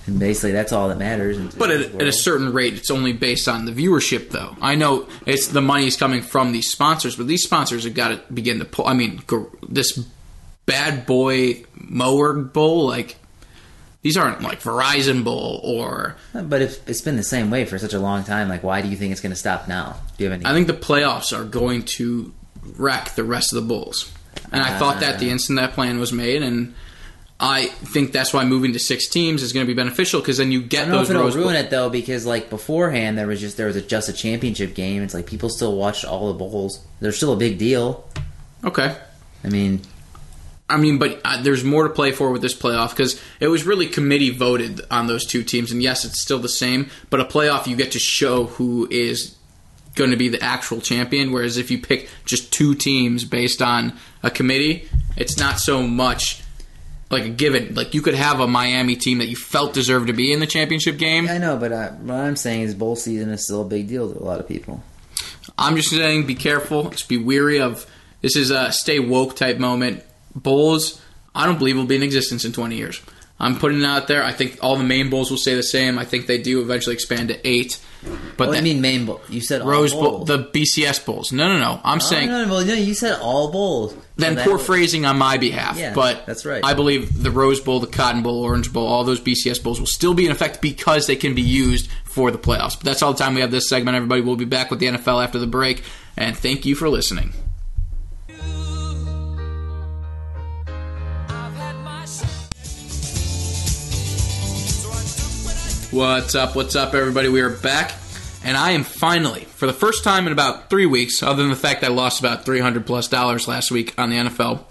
And 0.06 0.20
basically, 0.20 0.54
that's 0.54 0.72
all 0.72 0.88
that 0.88 0.98
matters. 0.98 1.38
But 1.56 1.70
at, 1.70 1.96
at 1.96 2.08
a 2.08 2.14
certain 2.14 2.54
rate, 2.54 2.76
it's 2.76 2.90
only 2.90 3.12
based 3.12 3.48
on 3.48 3.66
the 3.66 3.74
viewership, 3.74 4.30
though. 4.30 4.56
I 4.62 4.76
know 4.76 5.08
it's 5.26 5.48
the 5.48 5.62
money 5.62 5.86
is 5.88 5.98
coming 5.98 6.22
from 6.22 6.54
these 6.54 6.72
sponsors, 6.72 7.18
but 7.18 7.28
these 7.28 7.44
sponsors 7.44 7.84
have 7.84 7.94
got 7.94 8.10
to 8.10 8.34
begin 8.34 8.60
to 8.60 8.66
pull. 8.66 8.88
I 8.88 8.94
mean, 8.94 9.22
this 9.68 9.98
bad 10.66 11.06
boy 11.06 11.66
mower 11.76 12.34
bowl, 12.34 12.88
like 12.88 13.18
These 14.02 14.16
aren't 14.16 14.42
like 14.42 14.62
Verizon 14.62 15.24
Bowl 15.24 15.60
or 15.64 16.16
uh, 16.34 16.44
But 16.44 16.62
if 16.62 16.88
it's 16.88 17.02
been 17.02 17.18
the 17.18 17.24
same 17.24 17.50
way 17.50 17.66
for 17.66 17.78
such 17.78 17.94
a 17.94 18.00
long 18.00 18.24
time, 18.24 18.48
like 18.48 18.64
why 18.64 18.82
do 18.82 18.88
you 18.88 18.96
think 18.96 19.12
it's 19.12 19.22
going 19.22 19.32
to 19.32 19.38
stop 19.38 19.68
now? 19.68 19.98
Do 20.18 20.24
you 20.24 20.30
have 20.30 20.40
any? 20.40 20.50
I 20.50 20.54
think 20.54 20.68
the 20.68 20.74
playoffs 20.74 21.38
are 21.38 21.44
going 21.44 21.84
to 21.84 22.34
wreck 22.78 23.16
the 23.16 23.24
rest 23.24 23.54
of 23.54 23.62
the 23.62 23.68
bowls. 23.68 24.12
And 24.52 24.62
I 24.62 24.78
thought 24.78 25.02
that 25.02 25.20
the 25.20 25.30
instant 25.30 25.58
that 25.58 25.74
plan 25.74 26.00
was 26.00 26.14
made, 26.14 26.42
and 26.42 26.74
I 27.40 27.66
think 27.66 28.12
that's 28.12 28.34
why 28.34 28.46
moving 28.46 28.74
to 28.74 28.80
six 28.80 29.08
teams 29.08 29.44
is 29.44 29.54
going 29.54 29.66
to 29.66 29.68
be 29.68 29.76
beneficial 29.76 30.22
because 30.22 30.38
then 30.38 30.52
you 30.52 30.62
get 30.62 30.84
I 30.84 30.86
don't 30.86 30.92
know 30.92 30.98
those 31.00 31.10
if 31.10 31.16
it'll 31.16 31.44
ruin 31.44 31.56
it 31.56 31.70
though, 31.70 31.90
because 31.90 32.26
like 32.26 32.50
beforehand 32.50 33.18
there 33.18 33.28
was 33.28 33.40
just 33.40 33.58
there 33.58 33.68
was 33.68 33.76
a, 33.76 33.82
just 33.82 34.10
a 34.10 34.14
championship 34.14 34.74
game. 34.74 35.04
It's 35.04 35.14
like 35.14 35.28
people 35.28 35.50
still 35.50 35.76
watched 35.76 36.06
all 36.06 36.32
the 36.32 36.38
bowls. 36.38 36.84
They're 37.00 37.12
still 37.12 37.34
a 37.34 37.38
big 37.38 37.58
deal. 37.58 38.08
Okay. 38.64 38.96
I 39.44 39.50
mean, 39.50 39.82
I 40.70 40.78
mean, 40.78 40.98
but 40.98 41.22
uh, 41.24 41.42
there's 41.42 41.64
more 41.64 41.88
to 41.88 41.94
play 41.94 42.12
for 42.12 42.32
with 42.32 42.42
this 42.42 42.56
playoff 42.56 42.90
because 42.90 43.22
it 43.40 43.48
was 43.48 43.66
really 43.66 43.88
committee 43.88 44.32
voted 44.32 44.82
on 44.92 45.08
those 45.08 45.26
two 45.26 45.44
teams, 45.44 45.72
and 45.72 45.82
yes, 45.82 46.04
it's 46.06 46.22
still 46.22 46.40
the 46.40 46.50
same. 46.50 46.90
But 47.10 47.20
a 47.20 47.26
playoff, 47.26 47.68
you 47.68 47.76
get 47.76 47.92
to 47.94 48.00
show 48.00 48.46
who 48.46 48.88
is 48.90 49.37
going 49.98 50.12
to 50.12 50.18
be 50.18 50.30
the 50.30 50.42
actual 50.42 50.80
champion. 50.80 51.32
Whereas 51.32 51.58
if 51.58 51.70
you 51.70 51.80
pick 51.80 52.10
just 52.26 52.54
two 52.54 52.76
teams 52.76 53.26
based 53.26 53.62
on 53.62 53.94
a 54.24 54.32
committee, 54.32 54.88
it's 55.18 55.38
not 55.38 55.60
so 55.60 55.84
much 55.84 56.42
like 57.10 57.26
a 57.26 57.30
given. 57.30 57.74
Like 57.76 57.94
you 57.94 58.02
could 58.02 58.16
have 58.16 58.40
a 58.40 58.48
Miami 58.48 58.96
team 58.96 59.18
that 59.18 59.28
you 59.28 59.36
felt 59.36 59.74
deserved 59.74 60.08
to 60.08 60.14
be 60.14 60.32
in 60.32 60.40
the 60.40 60.48
championship 60.48 60.98
game. 60.98 61.28
I 61.28 61.38
know, 61.38 61.58
but 61.58 61.74
I, 61.74 61.88
what 61.90 62.16
I'm 62.16 62.36
saying 62.36 62.62
is 62.62 62.76
bowl 62.76 62.96
season 62.96 63.30
is 63.30 63.44
still 63.44 63.62
a 63.62 63.66
big 63.66 63.88
deal 63.88 64.12
to 64.12 64.20
a 64.20 64.24
lot 64.24 64.40
of 64.40 64.48
people. 64.48 64.84
I'm 65.58 65.76
just 65.76 65.90
saying, 65.90 66.28
be 66.28 66.36
careful. 66.36 66.90
Just 66.90 67.10
be 67.10 67.18
weary 67.18 67.60
of. 67.60 67.86
This 68.22 68.36
is 68.36 68.52
a 68.52 68.72
stay 68.72 69.00
woke 69.00 69.36
type 69.36 69.58
moment. 69.58 70.04
Bowls, 70.36 71.02
I 71.34 71.46
don't 71.46 71.58
believe 71.58 71.78
will 71.78 71.86
be 71.86 71.96
in 71.96 72.04
existence 72.04 72.46
in 72.46 72.52
20 72.52 72.76
years. 72.76 73.02
I'm 73.40 73.58
putting 73.60 73.80
it 73.82 73.86
out 73.86 74.08
there. 74.08 74.24
I 74.24 74.32
think 74.32 74.58
all 74.62 74.78
the 74.78 74.84
main 74.84 75.10
bowls 75.12 75.30
will 75.30 75.38
stay 75.38 75.54
the 75.54 75.62
same. 75.64 76.00
I 76.00 76.06
think 76.06 76.26
they 76.26 76.40
do 76.40 76.60
eventually 76.62 76.96
expand 76.96 77.30
to 77.30 77.48
eight. 77.48 77.80
But 78.38 78.48
What 78.48 78.56
do 78.56 78.62
that 78.62 78.68
you 78.68 78.74
mean 78.76 78.82
main 78.82 79.06
bowl? 79.06 79.22
You 79.30 79.42
said 79.42 79.62
all 79.62 79.68
Rose 79.70 79.92
Bowl, 79.92 80.24
bowls. 80.24 80.28
the 80.28 80.38
BCS 80.54 81.04
bowls. 81.06 81.32
No, 81.32 81.48
no, 81.48 81.60
no. 81.60 81.80
I'm 81.84 81.98
Oh, 81.98 82.00
saying 82.00 82.30
no, 82.30 82.46
no, 82.46 82.64
no, 82.64 82.74
you 82.74 82.94
said 82.94 83.20
all 83.22 83.52
bowls. 83.52 83.94
then 84.16 84.32
So 84.32 84.36
that 84.36 84.46
poor 84.46 84.58
was- 84.58 84.66
phrasing 84.66 85.06
on 85.06 85.18
my 85.18 85.38
behalf. 85.38 85.78
Yeah, 85.78 85.94
but 85.94 86.26
that's 86.26 86.46
right. 86.46 86.64
I 86.64 86.74
believe 86.74 87.22
the 87.22 87.32
Rose 87.32 87.60
Bowl, 87.60 87.80
the 87.80 87.88
Cotton 87.88 88.24
Bowl, 88.24 88.40
Orange 88.44 88.72
Bowl, 88.72 88.88
all 88.88 89.04
those 89.04 89.20
BCS 89.20 89.60
bowls 89.62 89.80
will 89.80 89.88
still 89.88 90.14
be 90.14 90.26
in 90.26 90.32
effect 90.32 90.62
because 90.62 91.06
they 91.08 91.16
can 91.16 91.34
be 91.36 91.42
used 91.42 91.90
for 92.06 92.32
the 92.32 92.38
playoffs. 92.38 92.76
But 92.76 92.84
that's 92.86 93.02
all 93.04 93.14
the 93.14 93.20
time 93.20 93.36
we 93.36 93.42
have 93.42 93.52
this 93.52 93.68
segment. 93.70 93.96
Everybody, 93.98 94.22
we'll 94.22 94.36
be 94.36 94.46
back 94.46 94.70
with 94.72 94.80
the 94.80 94.88
NFL 94.88 95.24
after 95.24 95.38
the 95.40 95.48
break. 95.48 95.84
And 96.16 96.36
thank 96.38 96.66
you 96.66 96.74
for 96.76 96.90
listening. 96.90 97.34
What's 105.98 106.36
up? 106.36 106.56
What's 106.56 106.76
up, 106.76 106.94
everybody? 106.94 107.28
We 107.28 107.42
are 107.42 107.50
back, 107.50 107.92
and 108.44 108.56
I 108.56 108.74
am 108.74 108.84
finally, 108.84 109.46
for 109.46 109.66
the 109.66 109.74
first 109.74 110.04
time 110.04 110.28
in 110.28 110.32
about 110.32 110.70
three 110.70 110.86
weeks, 110.86 111.24
other 111.24 111.42
than 111.42 111.50
the 111.50 111.56
fact 111.56 111.84
I 111.84 111.88
lost 111.88 112.20
about 112.20 112.46
three 112.46 112.60
hundred 112.60 112.86
plus 112.86 113.08
dollars 113.08 113.48
last 113.48 113.72
week 113.72 113.96
on 113.98 114.12
the 114.12 114.18
NFL, 114.18 114.64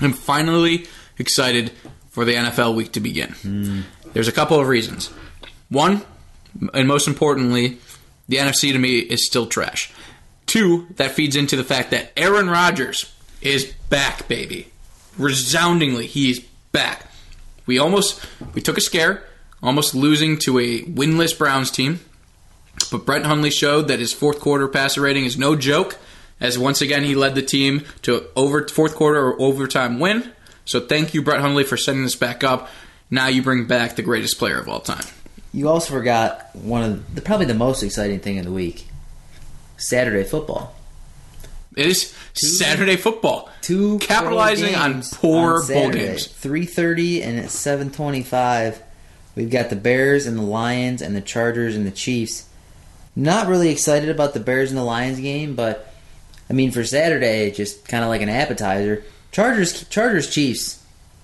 I'm 0.00 0.12
finally 0.12 0.86
excited 1.18 1.72
for 2.10 2.24
the 2.24 2.34
NFL 2.34 2.76
week 2.76 2.92
to 2.92 3.00
begin. 3.00 3.32
Hmm. 3.32 3.80
There's 4.12 4.28
a 4.28 4.32
couple 4.32 4.60
of 4.60 4.68
reasons. 4.68 5.08
One, 5.70 6.02
and 6.72 6.86
most 6.86 7.08
importantly, 7.08 7.78
the 8.28 8.36
NFC 8.36 8.70
to 8.70 8.78
me 8.78 8.98
is 9.00 9.26
still 9.26 9.46
trash. 9.46 9.92
Two, 10.46 10.86
that 10.98 11.10
feeds 11.10 11.34
into 11.34 11.56
the 11.56 11.64
fact 11.64 11.90
that 11.90 12.12
Aaron 12.16 12.48
Rodgers 12.48 13.12
is 13.42 13.72
back, 13.90 14.28
baby. 14.28 14.68
Resoundingly, 15.18 16.06
he's 16.06 16.38
back. 16.70 17.10
We 17.66 17.80
almost 17.80 18.24
we 18.54 18.60
took 18.62 18.78
a 18.78 18.80
scare, 18.80 19.24
almost 19.64 19.94
losing 19.94 20.38
to 20.40 20.58
a 20.60 20.82
winless 20.82 21.36
Browns 21.36 21.70
team. 21.70 22.00
But 22.92 23.06
Brett 23.06 23.24
Hundley 23.24 23.50
showed 23.50 23.88
that 23.88 23.98
his 23.98 24.12
fourth 24.12 24.38
quarter 24.38 24.68
passer 24.68 25.00
rating 25.00 25.24
is 25.24 25.38
no 25.38 25.56
joke, 25.56 25.96
as 26.40 26.58
once 26.58 26.80
again 26.80 27.04
he 27.04 27.14
led 27.14 27.34
the 27.34 27.42
team 27.42 27.84
to 28.02 28.26
over 28.36 28.68
fourth 28.68 28.94
quarter 28.94 29.20
or 29.20 29.40
overtime 29.40 29.98
win. 29.98 30.32
So 30.64 30.80
thank 30.80 31.14
you, 31.14 31.22
Brett 31.22 31.40
Hundley, 31.40 31.64
for 31.64 31.76
setting 31.76 32.02
this 32.02 32.16
back 32.16 32.44
up. 32.44 32.68
Now 33.10 33.28
you 33.28 33.42
bring 33.42 33.66
back 33.66 33.96
the 33.96 34.02
greatest 34.02 34.38
player 34.38 34.58
of 34.58 34.68
all 34.68 34.80
time. 34.80 35.04
You 35.52 35.68
also 35.68 35.92
forgot 35.92 36.50
one 36.54 36.82
of 36.82 37.14
the, 37.14 37.20
probably 37.20 37.46
the 37.46 37.54
most 37.54 37.82
exciting 37.82 38.18
thing 38.18 38.38
of 38.38 38.44
the 38.44 38.50
week: 38.50 38.88
Saturday 39.76 40.24
football. 40.24 40.74
It 41.76 41.86
is 41.86 42.14
Saturday 42.32 42.96
football. 42.96 43.50
Two 43.60 43.98
capitalizing 43.98 44.74
on 44.74 45.02
poor 45.02 45.64
bowl 45.66 45.90
games. 45.90 46.26
Three 46.26 46.66
thirty 46.66 47.22
and 47.22 47.38
at 47.38 47.50
seven 47.50 47.90
twenty-five, 47.90 48.82
we've 49.34 49.50
got 49.50 49.70
the 49.70 49.76
Bears 49.76 50.26
and 50.26 50.38
the 50.38 50.42
Lions 50.42 51.02
and 51.02 51.14
the 51.14 51.20
Chargers 51.20 51.76
and 51.76 51.86
the 51.86 51.90
Chiefs. 51.90 52.48
Not 53.16 53.46
really 53.46 53.70
excited 53.70 54.08
about 54.08 54.34
the 54.34 54.40
Bears 54.40 54.70
and 54.70 54.78
the 54.78 54.84
Lions 54.84 55.20
game, 55.20 55.54
but 55.54 55.92
I 56.50 56.52
mean 56.52 56.70
for 56.70 56.84
Saturday, 56.84 57.50
just 57.50 57.86
kind 57.86 58.02
of 58.02 58.10
like 58.10 58.22
an 58.22 58.28
appetizer. 58.28 59.04
Chargers, 59.32 59.88
Chargers, 59.88 60.30
Chiefs. 60.30 60.82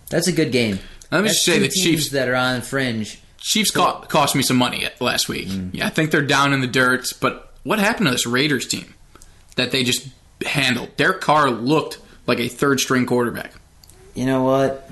That's 0.09 0.29
a 0.29 0.33
good 0.33 0.53
game. 0.53 0.79
Let 1.11 1.23
me 1.23 1.29
That's 1.29 1.45
just 1.45 1.45
say 1.45 1.59
the 1.59 1.69
Chiefs 1.69 2.11
that 2.11 2.29
are 2.29 2.35
on 2.35 2.63
fringe. 2.63 3.21
Chiefs 3.39 3.71
co- 3.71 4.01
cost 4.01 4.37
me 4.37 4.43
some 4.43 4.57
money 4.57 4.87
last 5.01 5.29
week. 5.29 5.49
Mm. 5.49 5.71
Yeah, 5.73 5.87
I 5.87 5.91
think 5.91 6.11
they're 6.11 6.23
down 6.23 6.53
in 6.53 6.61
the 6.61 6.67
dirt. 6.67 7.13
But 7.21 7.53
what 7.63 7.79
happened 7.79 8.07
to 8.07 8.13
this 8.13 8.27
Raiders 8.27 8.67
team 8.67 8.95
that 9.57 9.71
they 9.71 9.83
just 9.83 10.09
handled? 10.45 10.97
Derek 10.97 11.21
Carr 11.21 11.51
looked 11.51 11.99
like 12.27 12.39
a 12.39 12.49
third 12.49 12.81
string 12.81 13.07
quarterback. 13.07 13.53
You 14.15 14.27
know 14.27 14.45
what? 14.45 14.91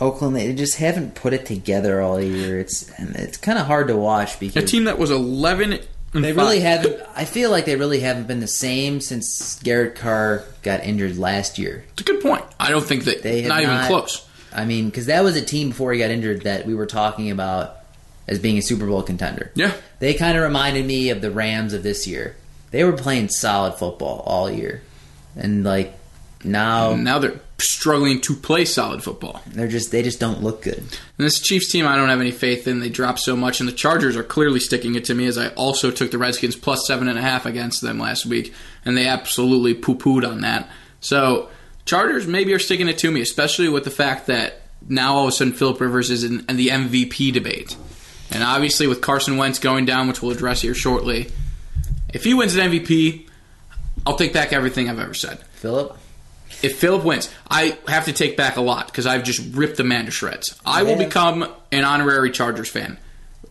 Oakland, 0.00 0.36
they 0.36 0.52
just 0.54 0.76
haven't 0.78 1.14
put 1.14 1.32
it 1.32 1.46
together 1.46 2.00
all 2.00 2.20
year. 2.20 2.58
It's 2.58 2.88
and 2.98 3.14
it's 3.16 3.36
kind 3.36 3.58
of 3.58 3.66
hard 3.66 3.88
to 3.88 3.96
watch 3.96 4.38
because 4.40 4.62
A 4.62 4.66
team 4.66 4.84
that 4.84 4.98
was 4.98 5.10
eleven. 5.10 5.78
And 6.14 6.22
They 6.22 6.32
five. 6.34 6.44
really 6.44 6.60
haven't. 6.60 7.00
I 7.16 7.24
feel 7.24 7.50
like 7.50 7.64
they 7.64 7.76
really 7.76 8.00
haven't 8.00 8.26
been 8.28 8.40
the 8.40 8.46
same 8.46 9.00
since 9.00 9.56
Derek 9.60 9.94
Carr 9.96 10.44
got 10.62 10.84
injured 10.84 11.16
last 11.16 11.58
year. 11.58 11.84
It's 11.92 12.02
a 12.02 12.04
good 12.04 12.20
point. 12.20 12.44
I 12.60 12.68
don't 12.70 12.84
think 12.84 13.04
that 13.04 13.22
They 13.22 13.46
not, 13.48 13.62
even 13.62 13.74
not- 13.74 13.86
close. 13.88 14.28
I 14.54 14.66
mean, 14.66 14.86
because 14.90 15.06
that 15.06 15.24
was 15.24 15.36
a 15.36 15.40
team 15.42 15.70
before 15.70 15.90
he 15.94 15.98
got 15.98 16.10
injured 16.10 16.42
that 16.42 16.66
we 16.66 16.74
were 16.74 16.84
talking 16.84 17.30
about 17.30 17.76
as 18.28 18.38
being 18.38 18.58
a 18.58 18.62
Super 18.62 18.84
Bowl 18.86 19.02
contender. 19.02 19.50
Yeah, 19.54 19.72
They 20.00 20.12
kind 20.12 20.36
of 20.36 20.44
reminded 20.44 20.84
me 20.84 21.08
of 21.08 21.22
the 21.22 21.30
Rams 21.30 21.72
of 21.72 21.82
this 21.82 22.06
year. 22.06 22.36
They 22.72 22.84
were 22.84 22.92
playing 22.92 23.30
solid 23.30 23.74
football 23.76 24.22
all 24.26 24.50
year, 24.50 24.82
and 25.34 25.64
like 25.64 25.94
now 26.44 26.94
now 26.94 27.18
they're 27.20 27.40
struggling 27.62 28.20
to 28.22 28.34
play 28.34 28.64
solid 28.64 29.02
football. 29.02 29.40
they're 29.48 29.68
just 29.68 29.90
they 29.90 30.02
just 30.02 30.20
don't 30.20 30.42
look 30.42 30.62
good. 30.62 30.78
And 30.78 30.88
this 31.18 31.40
Chiefs 31.40 31.70
team, 31.70 31.86
I 31.86 31.96
don't 31.96 32.08
have 32.08 32.20
any 32.20 32.30
faith 32.30 32.66
in. 32.66 32.80
They 32.80 32.88
dropped 32.88 33.20
so 33.20 33.36
much, 33.36 33.60
and 33.60 33.68
the 33.68 33.72
Chargers 33.72 34.16
are 34.16 34.22
clearly 34.22 34.60
sticking 34.60 34.94
it 34.94 35.04
to 35.06 35.14
me. 35.14 35.26
As 35.26 35.38
I 35.38 35.48
also 35.48 35.90
took 35.90 36.10
the 36.10 36.18
Redskins 36.18 36.56
plus 36.56 36.86
seven 36.86 37.08
and 37.08 37.18
a 37.18 37.22
half 37.22 37.46
against 37.46 37.80
them 37.80 37.98
last 37.98 38.26
week, 38.26 38.52
and 38.84 38.96
they 38.96 39.06
absolutely 39.06 39.74
poo 39.74 39.94
pooed 39.94 40.28
on 40.28 40.40
that. 40.42 40.68
So 41.00 41.48
Chargers 41.84 42.26
maybe 42.26 42.52
are 42.54 42.58
sticking 42.58 42.88
it 42.88 42.98
to 42.98 43.10
me, 43.10 43.20
especially 43.20 43.68
with 43.68 43.84
the 43.84 43.90
fact 43.90 44.26
that 44.26 44.62
now 44.88 45.14
all 45.14 45.22
of 45.24 45.28
a 45.28 45.32
sudden 45.32 45.52
Philip 45.52 45.80
Rivers 45.80 46.10
is 46.10 46.24
in, 46.24 46.44
in 46.48 46.56
the 46.56 46.68
MVP 46.68 47.32
debate, 47.32 47.76
and 48.30 48.42
obviously 48.42 48.86
with 48.86 49.00
Carson 49.00 49.36
Wentz 49.36 49.58
going 49.58 49.84
down, 49.84 50.08
which 50.08 50.22
we'll 50.22 50.32
address 50.32 50.62
here 50.62 50.74
shortly. 50.74 51.30
If 52.12 52.24
he 52.24 52.34
wins 52.34 52.54
an 52.56 52.70
MVP, 52.70 53.28
I'll 54.06 54.16
take 54.16 54.32
back 54.32 54.52
everything 54.52 54.88
I've 54.88 54.98
ever 54.98 55.14
said. 55.14 55.38
Philip, 55.52 55.96
If 56.62 56.78
Philip 56.78 57.04
wins, 57.04 57.32
I 57.50 57.78
have 57.88 58.04
to 58.06 58.12
take 58.12 58.36
back 58.36 58.56
a 58.56 58.60
lot 58.60 58.86
because 58.86 59.06
I've 59.06 59.24
just 59.24 59.54
ripped 59.54 59.76
the 59.76 59.84
man 59.84 60.06
to 60.06 60.10
shreds. 60.10 60.60
I 60.64 60.82
will 60.82 60.96
become 60.96 61.46
an 61.70 61.84
honorary 61.84 62.30
Chargers 62.30 62.68
fan 62.68 62.98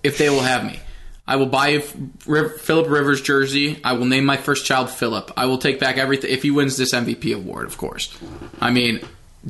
if 0.04 0.18
they 0.18 0.30
will 0.30 0.42
have 0.42 0.66
me. 0.66 0.80
I 1.28 1.36
will 1.36 1.46
buy 1.46 1.70
a 1.70 1.80
Philip 1.82 2.90
Rivers 2.90 3.22
jersey. 3.22 3.80
I 3.84 3.94
will 3.94 4.06
name 4.06 4.26
my 4.26 4.38
first 4.38 4.66
child 4.66 4.90
Philip. 4.90 5.32
I 5.38 5.46
will 5.46 5.60
take 5.60 5.80
back 5.80 5.98
everything 5.98 6.32
if 6.32 6.44
he 6.44 6.52
wins 6.52 6.78
this 6.78 6.94
MVP 6.94 7.36
award, 7.36 7.68
of 7.68 7.78
course. 7.78 8.18
I 8.60 8.72
mean, 8.72 9.02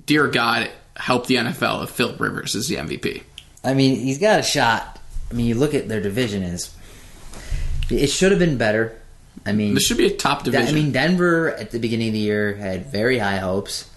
dear 0.06 0.28
God, 0.28 0.70
help 0.96 1.28
the 1.28 1.36
NFL 1.36 1.84
if 1.84 1.90
Philip 1.90 2.20
Rivers 2.20 2.56
is 2.56 2.68
the 2.68 2.76
MVP. 2.76 3.24
I 3.64 3.74
mean, 3.74 4.00
he's 4.00 4.18
got 4.18 4.40
a 4.40 4.44
shot. 4.44 5.00
I 5.30 5.34
mean, 5.34 5.46
you 5.46 5.56
look 5.56 5.74
at 5.74 5.88
their 5.88 6.02
division 6.02 6.44
is 6.44 6.76
it 7.90 8.08
should 8.08 8.32
have 8.32 8.40
been 8.40 8.58
better. 8.58 9.01
I 9.46 9.54
mean, 9.54 9.74
This 9.74 9.86
should 9.86 9.98
be 9.98 10.08
a 10.08 10.16
top 10.16 10.44
division. 10.44 10.68
I 10.68 10.72
mean, 10.72 10.92
Denver 10.92 11.50
at 11.50 11.72
the 11.72 11.80
beginning 11.80 12.10
of 12.10 12.14
the 12.14 12.20
year 12.20 12.54
had 12.54 12.92
very 12.92 13.18
high 13.18 13.38
hopes, 13.38 13.90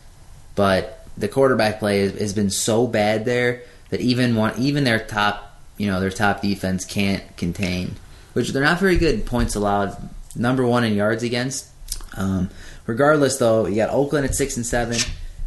but 0.55 1.07
the 1.17 1.29
quarterback 1.29 1.79
play 1.79 2.01
has, 2.01 2.13
has 2.19 2.33
been 2.33 2.51
so 2.51 2.87
bad 2.87 3.25
there 3.25 3.63
that 3.91 4.01
even 4.01 4.37
one, 4.37 4.59
even 4.59 4.85
their 4.85 4.99
top, 4.99 5.61
you 5.77 5.87
know, 5.87 6.01
their 6.01 6.11
top 6.11 6.41
defense 6.41 6.85
can't 6.85 7.37
contain. 7.37 7.97
Which 8.33 8.51
they're 8.51 8.63
not 8.65 8.81
very 8.81 8.97
good 8.97 9.27
points 9.27 9.55
allowed. 9.55 9.97
Number 10.35 10.67
one 10.67 10.83
in 10.83 10.95
yards 10.95 11.23
against. 11.23 11.69
Um, 12.17 12.51
regardless, 12.87 13.37
though, 13.37 13.67
you 13.67 13.77
got 13.77 13.91
Oakland 13.91 14.25
at 14.25 14.35
six 14.35 14.57
and 14.57 14.67
seven, 14.67 14.99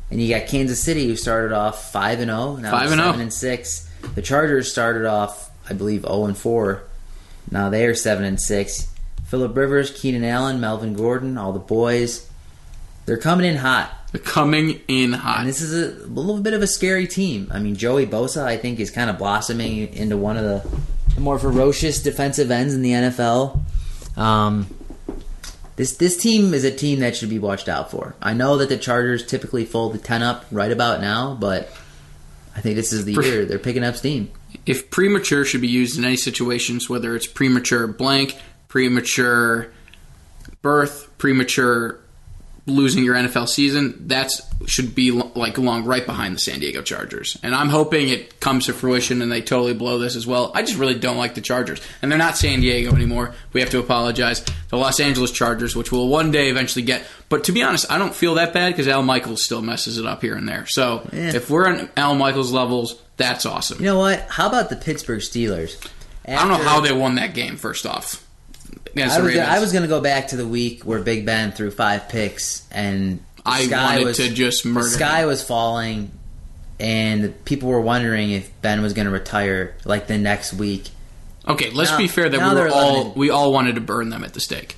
and 0.09 0.21
you 0.21 0.33
got 0.33 0.47
Kansas 0.47 0.81
City 0.81 1.07
who 1.07 1.17
started 1.17 1.51
off 1.51 1.91
five 1.91 2.19
and 2.19 2.29
zero, 2.29 2.55
now 2.55 2.71
5 2.71 2.91
and 2.91 3.01
oh. 3.01 3.03
seven 3.05 3.21
and 3.21 3.33
six. 3.33 3.89
The 4.15 4.21
Chargers 4.21 4.71
started 4.71 5.05
off, 5.05 5.49
I 5.69 5.73
believe, 5.73 6.03
zero 6.03 6.25
and 6.25 6.37
four. 6.37 6.83
Now 7.51 7.69
they 7.69 7.85
are 7.85 7.95
seven 7.95 8.23
and 8.23 8.39
six. 8.39 8.87
Philip 9.27 9.55
Rivers, 9.55 9.91
Keenan 9.91 10.23
Allen, 10.23 10.59
Melvin 10.59 10.93
Gordon, 10.93 11.37
all 11.37 11.53
the 11.53 11.59
boys. 11.59 12.29
They're 13.05 13.17
coming 13.17 13.45
in 13.45 13.57
hot. 13.57 13.91
They're 14.11 14.21
coming 14.21 14.81
in 14.87 15.13
hot. 15.13 15.39
And 15.39 15.47
this 15.47 15.61
is 15.61 15.73
a, 15.73 16.05
a 16.05 16.07
little 16.07 16.41
bit 16.41 16.53
of 16.53 16.61
a 16.61 16.67
scary 16.67 17.07
team. 17.07 17.49
I 17.51 17.59
mean, 17.59 17.75
Joey 17.75 18.05
Bosa, 18.05 18.43
I 18.43 18.57
think, 18.57 18.79
is 18.79 18.89
kind 18.89 19.09
of 19.09 19.17
blossoming 19.17 19.93
into 19.93 20.17
one 20.17 20.37
of 20.37 20.43
the, 20.43 21.19
more 21.19 21.39
ferocious 21.39 22.03
defensive 22.03 22.51
ends 22.51 22.73
in 22.73 22.81
the 22.83 22.91
NFL. 22.91 23.59
Um, 24.15 24.67
this 25.75 25.97
this 25.97 26.15
team 26.17 26.53
is 26.53 26.63
a 26.63 26.71
team 26.71 26.99
that 26.99 27.15
should 27.15 27.29
be 27.29 27.39
watched 27.39 27.67
out 27.69 27.89
for. 27.91 28.15
I 28.21 28.33
know 28.33 28.57
that 28.57 28.69
the 28.69 28.77
Chargers 28.77 29.25
typically 29.25 29.65
fold 29.65 29.93
the 29.93 29.99
ten 29.99 30.21
up 30.21 30.45
right 30.51 30.71
about 30.71 31.01
now, 31.01 31.35
but 31.39 31.69
I 32.55 32.61
think 32.61 32.75
this 32.75 32.93
is 32.93 33.05
the 33.05 33.13
year 33.13 33.45
they're 33.45 33.59
picking 33.59 33.83
up 33.83 33.95
steam. 33.95 34.31
if 34.65 34.89
premature 34.89 35.45
should 35.45 35.61
be 35.61 35.67
used 35.67 35.97
in 35.97 36.05
any 36.05 36.17
situations, 36.17 36.89
whether 36.89 37.15
it's 37.15 37.27
premature 37.27 37.87
blank, 37.87 38.35
premature 38.67 39.71
birth, 40.61 41.09
premature 41.17 41.99
losing 42.65 43.01
your 43.05 43.15
NFL 43.15 43.47
season, 43.47 43.95
that's 44.07 44.41
should 44.65 44.93
be 44.93 45.11
like 45.11 45.57
along 45.57 45.85
right 45.85 46.05
behind 46.05 46.35
the 46.35 46.39
San 46.39 46.59
Diego 46.59 46.81
Chargers. 46.81 47.37
And 47.41 47.55
I'm 47.55 47.69
hoping 47.69 48.09
it 48.09 48.41
comes 48.41 48.65
to 48.65 48.73
fruition 48.73 49.21
and 49.21 49.31
they 49.31 49.41
totally 49.41 49.73
blow 49.73 49.99
this 49.99 50.17
as 50.17 50.27
well. 50.27 50.51
I 50.53 50.63
just 50.63 50.77
really 50.77 50.99
don't 50.99 51.15
like 51.15 51.33
the 51.35 51.39
Chargers. 51.41 51.79
And 52.01 52.11
they're 52.11 52.19
not 52.19 52.35
San 52.35 52.59
Diego 52.59 52.93
anymore. 52.93 53.33
We 53.53 53.61
have 53.61 53.69
to 53.69 53.79
apologize. 53.79 54.43
The 54.69 54.75
Los 54.75 54.99
Angeles 54.99 55.31
Chargers, 55.31 55.77
which 55.77 55.93
we'll 55.93 56.09
one 56.09 56.31
day 56.31 56.49
eventually 56.49 56.83
get. 56.83 57.05
But 57.29 57.45
to 57.45 57.53
be 57.53 57.63
honest, 57.63 57.89
I 57.89 57.97
don't 57.97 58.13
feel 58.13 58.33
that 58.35 58.51
bad 58.53 58.73
because 58.73 58.89
Al 58.89 59.03
Michaels 59.03 59.41
still 59.41 59.61
messes 59.61 59.97
it 59.97 60.05
up 60.05 60.21
here 60.21 60.35
and 60.35 60.49
there. 60.49 60.65
So 60.65 61.07
Yeah. 61.13 61.35
if 61.35 61.49
we're 61.49 61.69
on 61.69 61.89
Al 61.95 62.15
Michaels 62.15 62.51
levels, 62.51 62.95
that's 63.15 63.45
awesome. 63.45 63.79
You 63.79 63.85
know 63.85 63.99
what? 63.99 64.25
How 64.27 64.47
about 64.49 64.69
the 64.69 64.75
Pittsburgh 64.75 65.21
Steelers? 65.21 65.77
I 66.27 66.33
don't 66.35 66.49
know 66.49 66.57
how 66.67 66.81
they 66.81 66.91
won 66.91 67.15
that 67.15 67.33
game. 67.33 67.55
First 67.55 67.85
off, 67.85 68.26
against 68.97 69.15
I 69.15 69.19
the 69.19 69.25
was, 69.25 69.35
gonna, 69.35 69.47
I 69.47 69.59
was 69.59 69.73
gonna 69.73 69.87
go 69.87 70.01
back 70.01 70.29
to 70.29 70.37
the 70.37 70.47
week 70.47 70.83
where 70.83 70.99
Big 71.01 71.25
Ben 71.25 71.51
threw 71.51 71.71
five 71.71 72.09
picks 72.09 72.67
and 72.71 73.19
I 73.45 73.65
sky 73.65 73.85
wanted 73.95 74.05
was, 74.05 74.17
to 74.17 74.29
just 74.29 74.65
murder 74.65 74.85
The 74.87 74.91
sky 74.95 75.21
him. 75.21 75.27
was 75.27 75.43
falling, 75.43 76.11
and 76.79 77.33
people 77.45 77.69
were 77.69 77.81
wondering 77.81 78.31
if 78.31 78.49
Ben 78.61 78.81
was 78.81 78.93
gonna 78.93 79.09
retire 79.11 79.75
like 79.85 80.07
the 80.07 80.17
next 80.17 80.53
week. 80.53 80.89
okay. 81.47 81.69
Let's 81.71 81.91
Now- 81.91 81.97
be 81.97 82.07
fair 82.07 82.29
that 82.29 82.39
we 82.39 82.59
were 82.61 82.69
all 82.69 83.13
we 83.13 83.29
all 83.29 83.51
wanted 83.53 83.75
to 83.75 83.81
burn 83.81 84.09
them 84.09 84.23
at 84.23 84.33
the 84.33 84.39
stake. 84.39 84.75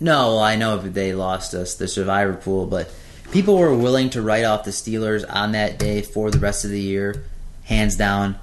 No, 0.00 0.38
I 0.38 0.56
know 0.56 0.78
they 0.78 1.12
lost 1.14 1.54
us 1.54 1.74
the 1.74 1.86
survivor 1.86 2.34
pool, 2.34 2.66
but 2.66 2.90
people 3.30 3.56
were 3.56 3.72
willing 3.74 4.10
to 4.10 4.22
write 4.22 4.44
off 4.44 4.64
the 4.64 4.72
Steelers 4.72 5.24
on 5.28 5.52
that 5.52 5.78
day 5.78 6.02
for 6.02 6.30
the 6.30 6.38
rest 6.40 6.64
of 6.64 6.70
the 6.72 6.80
year, 6.80 7.22
hands 7.64 7.94
down. 7.96 8.36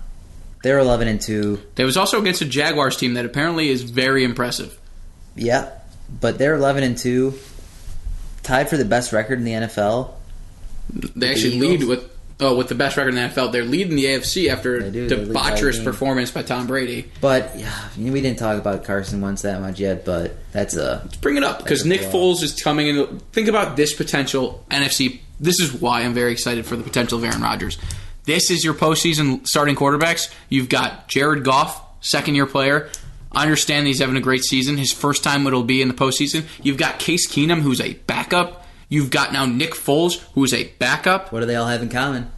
They're 0.64 0.80
eleven 0.80 1.08
and 1.10 1.20
two. 1.20 1.62
They 1.76 1.84
was 1.86 1.98
also 1.98 2.20
against 2.22 2.42
a 2.42 2.46
Jaguars 2.46 2.96
team 2.98 3.14
that 3.16 3.26
apparently 3.26 3.70
is 3.70 3.82
very 3.82 4.24
impressive. 4.24 4.78
Yeah, 5.40 5.72
but 6.22 6.38
they're 6.38 6.56
eleven 6.56 6.84
and 6.84 6.98
two, 6.98 7.34
tied 8.44 8.70
for 8.70 8.78
the 8.78 8.86
best 8.86 9.14
record 9.14 9.40
in 9.40 9.46
the 9.46 9.52
NFL. 9.54 10.12
They 11.16 11.32
actually 11.32 11.56
Eagles? 11.56 11.70
lead 11.72 11.84
with 11.88 12.12
oh 12.40 12.58
with 12.58 12.68
the 12.68 12.76
best 12.76 12.98
record 12.98 13.10
in 13.10 13.16
the 13.16 13.22
NFL. 13.22 13.52
They're 13.52 13.64
leading 13.64 13.96
the 13.96 14.06
AFC 14.06 14.50
after 14.50 14.82
They 14.82 14.88
a 14.88 14.92
do. 14.92 15.08
They 15.08 15.16
lead 15.16 15.34
by 15.34 15.50
a 15.50 15.54
debaucherous 15.54 15.84
performance 15.84 16.32
by 16.32 16.42
Tom 16.42 16.68
Brady. 16.68 17.12
But 17.22 17.52
yeah, 17.58 17.74
we 17.98 18.22
didn't 18.22 18.40
talk 18.40 18.58
about 18.58 18.84
Carson 18.84 19.22
Wentz 19.22 19.44
that 19.44 19.62
much 19.62 19.80
yet. 19.80 20.06
But 20.06 20.36
that's 20.52 20.76
a 20.76 21.02
Let's 21.04 21.18
bring 21.18 21.38
it 21.38 21.44
up 21.44 21.60
because 21.60 21.86
Nick 21.86 22.02
flaw. 22.02 22.34
Foles 22.34 22.44
is 22.44 22.62
coming 22.62 22.88
in. 22.88 23.20
Think 23.32 23.48
about 23.48 23.78
this 23.78 23.94
potential 23.94 24.66
NFC. 24.70 25.20
This 25.40 25.60
is 25.60 25.74
why 25.74 26.02
I'm 26.02 26.14
very 26.14 26.34
excited 26.34 26.66
for 26.66 26.76
the 26.76 26.84
potential 26.84 27.18
of 27.18 27.24
Aaron 27.24 27.42
Rodgers. 27.42 27.78
This 28.26 28.52
is 28.52 28.64
your 28.64 28.74
postseason 28.74 29.48
starting 29.48 29.76
quarterbacks. 29.76 30.34
You've 30.50 30.70
got 30.70 31.08
Jared 31.08 31.44
Goff, 31.44 31.82
second 32.02 32.36
year 32.36 32.46
player. 32.46 32.90
I 33.32 33.44
understand 33.44 33.88
he's 33.88 34.00
having 34.00 34.16
a 34.16 34.22
great 34.22 34.44
season. 34.44 34.78
His 34.78 34.92
first 34.92 35.24
time 35.24 35.46
it'll 35.46 35.64
be 35.64 35.82
in 35.82 35.88
the 35.88 35.94
postseason. 35.94 36.46
You've 36.64 36.78
got 36.78 37.00
Case 37.00 37.28
Keenum, 37.28 37.62
who's 37.62 37.82
a 37.82 37.94
backup. 37.94 38.66
You've 38.88 39.12
got 39.12 39.32
now 39.32 39.46
Nick 39.46 39.72
Foles, 39.72 40.20
who's 40.34 40.54
a 40.54 40.66
backup. 40.80 41.32
what 41.32 41.42
do 41.42 41.46
they 41.46 41.56
all 41.56 41.68
have 41.68 41.84
in 41.84 41.90
common? 41.90 42.32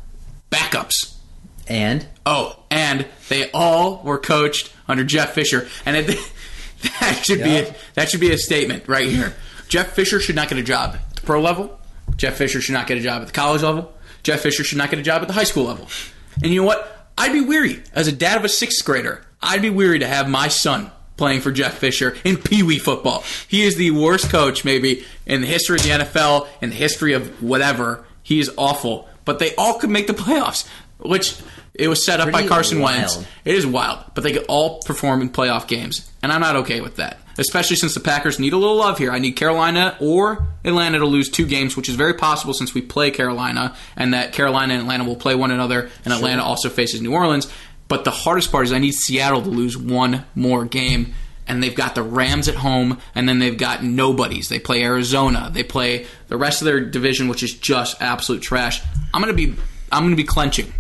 Backups. 0.52 1.16
And 1.68 2.08
Oh, 2.26 2.64
and 2.70 3.08
they 3.30 3.50
all 3.52 4.02
were 4.04 4.20
coached 4.20 4.72
under 4.88 5.04
Jeff 5.04 5.34
Fisher, 5.34 5.68
and 5.86 5.96
it, 5.98 6.08
that 7.00 7.22
should 7.24 7.44
be 7.44 7.58
a, 7.58 7.76
that 7.96 8.10
should 8.10 8.20
be 8.20 8.32
a 8.32 8.38
statement 8.38 8.88
right 8.88 9.08
here. 9.08 9.34
Jeff 9.68 9.94
Fisher 9.94 10.20
should 10.20 10.36
not 10.36 10.50
get 10.50 10.58
a 10.58 10.64
job 10.64 10.96
at 10.96 11.16
the 11.16 11.22
pro 11.22 11.42
level. 11.42 11.80
Jeff 12.18 12.36
Fisher 12.36 12.62
should 12.62 12.74
not 12.74 12.88
get 12.88 12.98
a 12.98 13.02
job 13.02 13.22
at 13.22 13.28
the 13.28 13.34
college 13.34 13.64
level. 13.64 13.94
Jeff 14.22 14.42
Fisher 14.42 14.64
should 14.64 14.78
not 14.78 14.90
get 14.92 15.00
a 15.00 15.04
job 15.04 15.22
at 15.22 15.28
the 15.28 15.34
high 15.34 15.46
school 15.46 15.64
level. 15.64 15.88
And 16.44 16.54
you 16.54 16.62
know 16.62 16.68
what? 16.68 17.10
I'd 17.18 17.34
be 17.34 17.42
weary 17.42 17.82
as 17.94 18.08
a 18.08 18.12
dad 18.12 18.38
of 18.38 18.46
a 18.46 18.50
sixth 18.50 18.84
grader. 18.86 19.26
I'd 19.42 19.62
be 19.62 19.70
weary 19.70 20.00
to 20.00 20.08
have 20.08 20.30
my 20.30 20.48
son 20.48 20.92
playing 21.18 21.42
for 21.42 21.52
Jeff 21.52 21.78
Fisher 21.78 22.18
in 22.24 22.38
Pee 22.38 22.64
Wee 22.64 22.80
football. 22.80 23.24
He 23.48 23.64
is 23.64 23.76
the 23.76 23.92
worst 23.92 24.30
coach 24.30 24.66
maybe 24.66 25.06
in 25.26 25.42
the 25.42 25.48
history 25.48 25.78
of 25.78 25.84
the 25.84 25.90
NFL, 25.90 26.48
in 26.62 26.70
the 26.70 26.76
history 26.76 27.14
of 27.14 27.42
whatever. 27.44 28.06
He 28.24 28.40
is 28.40 28.52
awful. 28.58 29.08
But 29.24 29.40
they 29.40 29.54
all 29.56 29.78
could 29.78 29.92
make 29.92 30.08
the 30.08 30.14
playoffs, 30.14 30.68
which 31.00 31.38
it 31.74 31.88
was 31.88 32.06
set 32.06 32.20
up 32.20 32.32
by 32.32 32.48
Carson 32.48 32.80
wild. 32.80 32.98
Wentz. 32.98 33.26
It 33.46 33.56
is 33.56 33.66
wild, 33.66 34.00
but 34.14 34.24
they 34.24 34.34
could 34.34 34.46
all 34.48 34.80
perform 34.82 35.22
in 35.22 35.30
playoff 35.30 35.68
games, 35.68 36.12
and 36.22 36.32
I'm 36.32 36.42
not 36.42 36.56
okay 36.58 36.82
with 36.82 36.98
that. 36.98 37.20
Especially 37.38 37.78
since 37.78 37.94
the 37.94 38.02
Packers 38.02 38.40
need 38.40 38.54
a 38.54 38.58
little 38.58 38.76
love 38.76 38.98
here. 38.98 39.12
I 39.12 39.20
need 39.20 39.34
Carolina 39.34 39.96
or 40.02 40.48
Atlanta 40.66 41.00
to 41.00 41.06
lose 41.06 41.30
two 41.30 41.46
games, 41.46 41.78
which 41.78 41.88
is 41.88 41.96
very 41.96 42.14
possible 42.14 42.54
since 42.54 42.74
we 42.74 42.82
play 42.82 43.10
Carolina, 43.10 43.76
and 43.96 44.14
that 44.14 44.34
Carolina 44.34 44.74
and 44.74 44.82
Atlanta 44.82 45.06
will 45.06 45.16
play 45.16 45.34
one 45.34 45.50
another, 45.50 45.90
and 46.04 46.14
Atlanta 46.14 46.44
also 46.44 46.70
faces 46.70 47.02
New 47.02 47.14
Orleans. 47.14 47.48
But 47.92 48.06
the 48.06 48.12
hardest 48.12 48.54
part 48.54 48.64
is 48.66 48.72
I 48.72 48.78
need 48.80 48.94
Seattle 48.94 49.42
to 49.42 49.50
lose 49.50 49.78
one 49.78 50.24
more 50.34 50.64
game, 50.64 51.14
and 51.46 51.62
they've 51.62 51.76
got 51.76 51.94
the 51.94 52.02
Rams 52.02 52.48
at 52.48 52.56
home, 52.56 53.00
and 53.14 53.28
then 53.28 53.40
they've 53.40 53.58
got 53.58 53.84
nobodies. 53.84 54.48
They 54.48 54.60
play 54.60 54.82
Arizona. 54.82 55.50
They 55.52 55.64
play 55.64 56.06
the 56.30 56.38
rest 56.38 56.62
of 56.62 56.68
their 56.68 56.80
division, 56.80 57.28
which 57.28 57.44
is 57.44 57.54
just 57.54 58.02
absolute 58.02 58.42
trash. 58.42 58.82
I'm 59.14 59.20
gonna 59.20 59.34
be 59.34 59.56
I'm 59.92 60.04
gonna 60.06 60.16
be 60.16 60.24
clenching. 60.24 60.72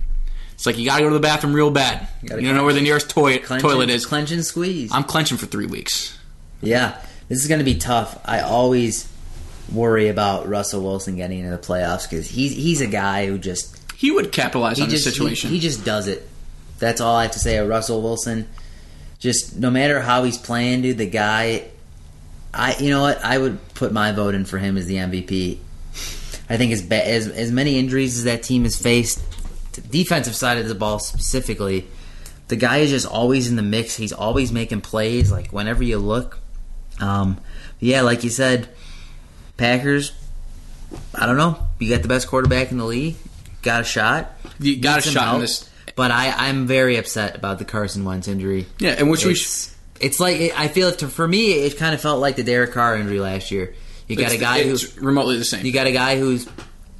It's 0.54 0.66
like 0.66 0.78
you 0.78 0.86
gotta 0.86 1.02
go 1.04 1.10
to 1.10 1.14
the 1.14 1.20
bathroom 1.20 1.54
real 1.54 1.70
bad. 1.70 2.08
You, 2.22 2.30
gotta 2.30 2.42
don't 2.44 2.56
know 2.56 2.64
where 2.64 2.74
the 2.74 2.80
nearest 2.80 3.10
toi- 3.10 3.40
clench 3.40 3.62
toilet 3.62 3.90
is. 3.90 4.06
clench 4.06 4.32
and 4.32 4.46
squeeze. 4.46 4.90
I'm 4.94 5.04
clenching 5.04 5.38
for 5.38 5.48
three 5.48 5.66
weeks. 5.66 6.18
yeah, 6.62 6.98
this 7.28 7.42
is 7.42 7.50
going 7.50 7.60
to 7.60 7.66
be 7.66 7.76
tough. 7.76 8.22
I 8.24 8.40
always 8.40 9.12
worry 9.70 10.08
about 10.08 10.48
Russell 10.48 10.82
Wilson 10.82 11.18
getting 11.18 11.40
into 11.40 11.52
the 11.52 11.62
playoffs 11.62 12.10
because 12.10 12.30
he's 12.30 12.54
he's 12.54 12.80
a 12.80 12.88
guy 12.88 13.26
who 13.28 13.38
just 13.38 13.76
He 13.98 14.12
would 14.12 14.32
capitalize 14.32 14.80
on 14.80 14.90
just 14.90 15.04
this 15.04 15.14
situation. 15.14 15.50
He, 15.50 15.58
he 15.58 15.62
just 15.62 15.84
does 15.84 16.08
it. 16.08 16.30
That's 16.82 17.00
all 17.00 17.16
I 17.16 17.24
have 17.24 17.32
to 17.34 17.40
say 17.40 17.58
of 17.58 17.70
Russell 17.70 18.02
Wilson. 18.02 18.50
Just 19.20 19.56
no 19.56 19.70
matter 19.70 20.02
how 20.02 20.24
he's 20.24 20.40
playing, 20.40 20.82
dude, 20.82 20.98
the 20.98 21.06
guy. 21.06 21.66
I 22.54 22.76
you 22.80 22.90
know 22.90 23.04
what 23.04 23.24
I 23.24 23.38
would 23.38 23.74
put 23.76 23.94
my 23.94 24.12
vote 24.12 24.34
in 24.34 24.46
for 24.46 24.58
him 24.58 24.78
as 24.78 24.88
the 24.88 24.96
MVP. 24.96 25.60
I 26.50 26.58
think 26.58 26.74
as 26.74 26.82
ba- 26.82 27.08
as 27.08 27.28
as 27.28 27.52
many 27.52 27.78
injuries 27.78 28.18
as 28.18 28.24
that 28.24 28.42
team 28.42 28.64
has 28.64 28.76
faced, 28.76 29.22
the 29.74 29.82
defensive 29.82 30.36
side 30.36 30.58
of 30.58 30.68
the 30.68 30.76
ball 30.76 30.98
specifically, 30.98 31.86
the 32.48 32.56
guy 32.56 32.78
is 32.78 32.90
just 32.90 33.06
always 33.06 33.48
in 33.48 33.56
the 33.56 33.62
mix. 33.62 33.96
He's 33.96 34.12
always 34.12 34.52
making 34.52 34.82
plays. 34.82 35.32
Like 35.32 35.54
whenever 35.54 35.84
you 35.84 36.00
look, 36.00 36.40
um, 37.00 37.40
yeah, 37.80 38.02
like 38.02 38.24
you 38.24 38.32
said, 38.32 38.68
Packers. 39.56 40.14
I 41.14 41.28
don't 41.28 41.38
know. 41.38 41.68
You 41.80 41.90
got 41.90 42.02
the 42.02 42.10
best 42.10 42.28
quarterback 42.28 42.72
in 42.72 42.80
the 42.80 42.86
league. 42.86 43.16
Got 43.62 43.82
a 43.82 43.84
shot. 43.86 44.32
You 44.60 44.78
got 44.78 45.00
a 45.00 45.02
shot 45.04 45.36
in 45.36 45.42
this. 45.42 45.70
But 45.96 46.12
I, 46.12 46.32
I'm 46.32 46.68
very 46.68 46.98
upset 46.98 47.36
about 47.36 47.60
the 47.60 47.66
Carson 47.66 48.06
Wentz 48.06 48.28
injury. 48.28 48.66
Yeah, 48.80 48.92
and 48.92 49.10
which 49.10 49.26
we 49.26 49.32
It's, 49.32 49.76
it's 50.00 50.20
like 50.20 50.40
it, 50.40 50.60
I 50.60 50.68
feel 50.68 50.90
it 50.90 51.00
to, 51.00 51.08
for 51.08 51.28
me. 51.28 51.54
It 51.54 51.78
kind 51.78 51.94
of 51.94 52.02
felt 52.02 52.20
like 52.20 52.36
the 52.36 52.44
Derek 52.44 52.72
Carr 52.72 52.98
injury 52.98 53.20
last 53.20 53.52
year. 53.52 53.74
You 54.08 54.16
got 54.16 54.26
it's, 54.26 54.36
a 54.36 54.38
guy 54.38 54.64
who 54.64 54.74
it's 54.74 54.98
remotely 54.98 55.38
the 55.38 55.46
same. 55.46 55.66
you 55.66 55.72
got 55.72 55.88
a 55.88 55.92
guy 55.92 56.20
who's 56.20 56.48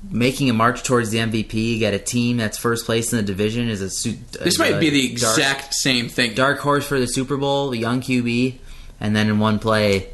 making 0.10 0.50
a 0.50 0.54
march 0.54 0.84
towards 0.84 1.12
the 1.12 1.20
MVP. 1.20 1.54
You 1.54 1.80
got 1.80 1.94
a 1.94 2.00
team 2.00 2.38
that's 2.38 2.58
first 2.58 2.86
place 2.86 3.12
in 3.12 3.18
the 3.18 3.24
division. 3.24 3.70
Is 3.70 3.82
a 3.82 3.90
su- 3.90 4.18
this 4.40 4.58
might 4.58 4.80
be 4.80 4.90
the 4.90 5.16
dark- 5.16 5.38
exact 5.38 5.74
same 5.74 6.10
thing. 6.10 6.34
dark 6.34 6.60
horse 6.60 6.86
for 6.86 7.00
the 7.00 7.08
Super 7.08 7.38
Bowl, 7.38 7.70
the 7.70 7.78
young 7.78 8.02
QB, 8.02 8.58
and 9.00 9.16
then 9.16 9.30
in 9.30 9.40
one 9.40 9.60
play, 9.60 10.10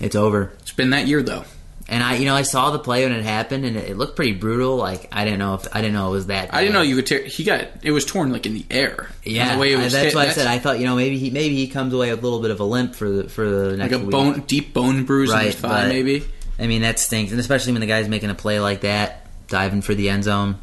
it's 0.00 0.16
over. 0.16 0.52
It's 0.60 0.72
been 0.72 0.90
that 0.90 1.06
year 1.06 1.22
though. 1.22 1.44
And 1.92 2.04
I, 2.04 2.14
you 2.14 2.24
know, 2.24 2.36
I 2.36 2.42
saw 2.42 2.70
the 2.70 2.78
play 2.78 3.02
when 3.04 3.12
it 3.12 3.24
happened, 3.24 3.64
and 3.64 3.76
it, 3.76 3.90
it 3.90 3.96
looked 3.98 4.14
pretty 4.14 4.32
brutal. 4.32 4.76
Like 4.76 5.08
I 5.10 5.24
didn't 5.24 5.40
know 5.40 5.54
if 5.54 5.66
I 5.74 5.80
didn't 5.80 5.94
know 5.94 6.06
it 6.08 6.12
was 6.12 6.26
that. 6.28 6.54
I 6.54 6.60
didn't 6.60 6.74
know 6.74 6.82
you 6.82 6.94
could 6.94 7.06
tear. 7.06 7.24
He 7.24 7.42
got 7.42 7.66
it 7.82 7.90
was 7.90 8.04
torn 8.04 8.30
like 8.30 8.46
in 8.46 8.54
the 8.54 8.64
air. 8.70 9.08
Yeah, 9.24 9.54
the 9.54 9.60
way 9.60 9.72
it 9.72 9.76
I- 9.78 9.80
that's 9.82 9.94
hit, 9.96 10.14
why 10.14 10.26
I 10.26 10.30
said 10.30 10.46
I 10.46 10.60
thought 10.60 10.78
you 10.78 10.86
know 10.86 10.94
maybe 10.94 11.18
he 11.18 11.30
maybe 11.30 11.56
he 11.56 11.66
comes 11.66 11.92
away 11.92 12.10
with 12.10 12.20
a 12.20 12.22
little 12.22 12.40
bit 12.40 12.52
of 12.52 12.60
a 12.60 12.64
limp 12.64 12.94
for 12.94 13.10
the 13.10 13.28
for 13.28 13.48
the 13.50 13.76
next 13.76 13.90
one. 13.90 13.90
like 13.90 13.92
a 13.92 13.98
week. 14.04 14.10
bone, 14.36 14.40
deep 14.46 14.72
bone 14.72 15.04
bruise 15.04 15.30
in 15.30 15.36
right? 15.36 15.46
his 15.46 15.56
thigh, 15.56 15.88
maybe. 15.88 16.24
I 16.60 16.68
mean 16.68 16.82
that 16.82 17.00
stinks, 17.00 17.32
and 17.32 17.40
especially 17.40 17.72
when 17.72 17.80
the 17.80 17.88
guy's 17.88 18.08
making 18.08 18.30
a 18.30 18.34
play 18.36 18.60
like 18.60 18.82
that, 18.82 19.26
diving 19.48 19.82
for 19.82 19.94
the 19.96 20.10
end 20.10 20.22
zone. 20.22 20.58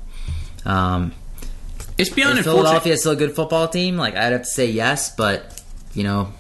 Um, 0.64 1.12
It's 1.98 2.10
beyond 2.10 2.40
is. 2.40 2.46
Philadelphia 2.46 2.96
still 2.96 3.12
a 3.12 3.16
good 3.18 3.36
football 3.36 3.68
team? 3.68 3.98
Like 3.98 4.16
I'd 4.16 4.32
have 4.32 4.44
to 4.44 4.48
say 4.48 4.68
yes, 4.68 5.14
but 5.14 5.62
you 5.94 6.04
know 6.06 6.32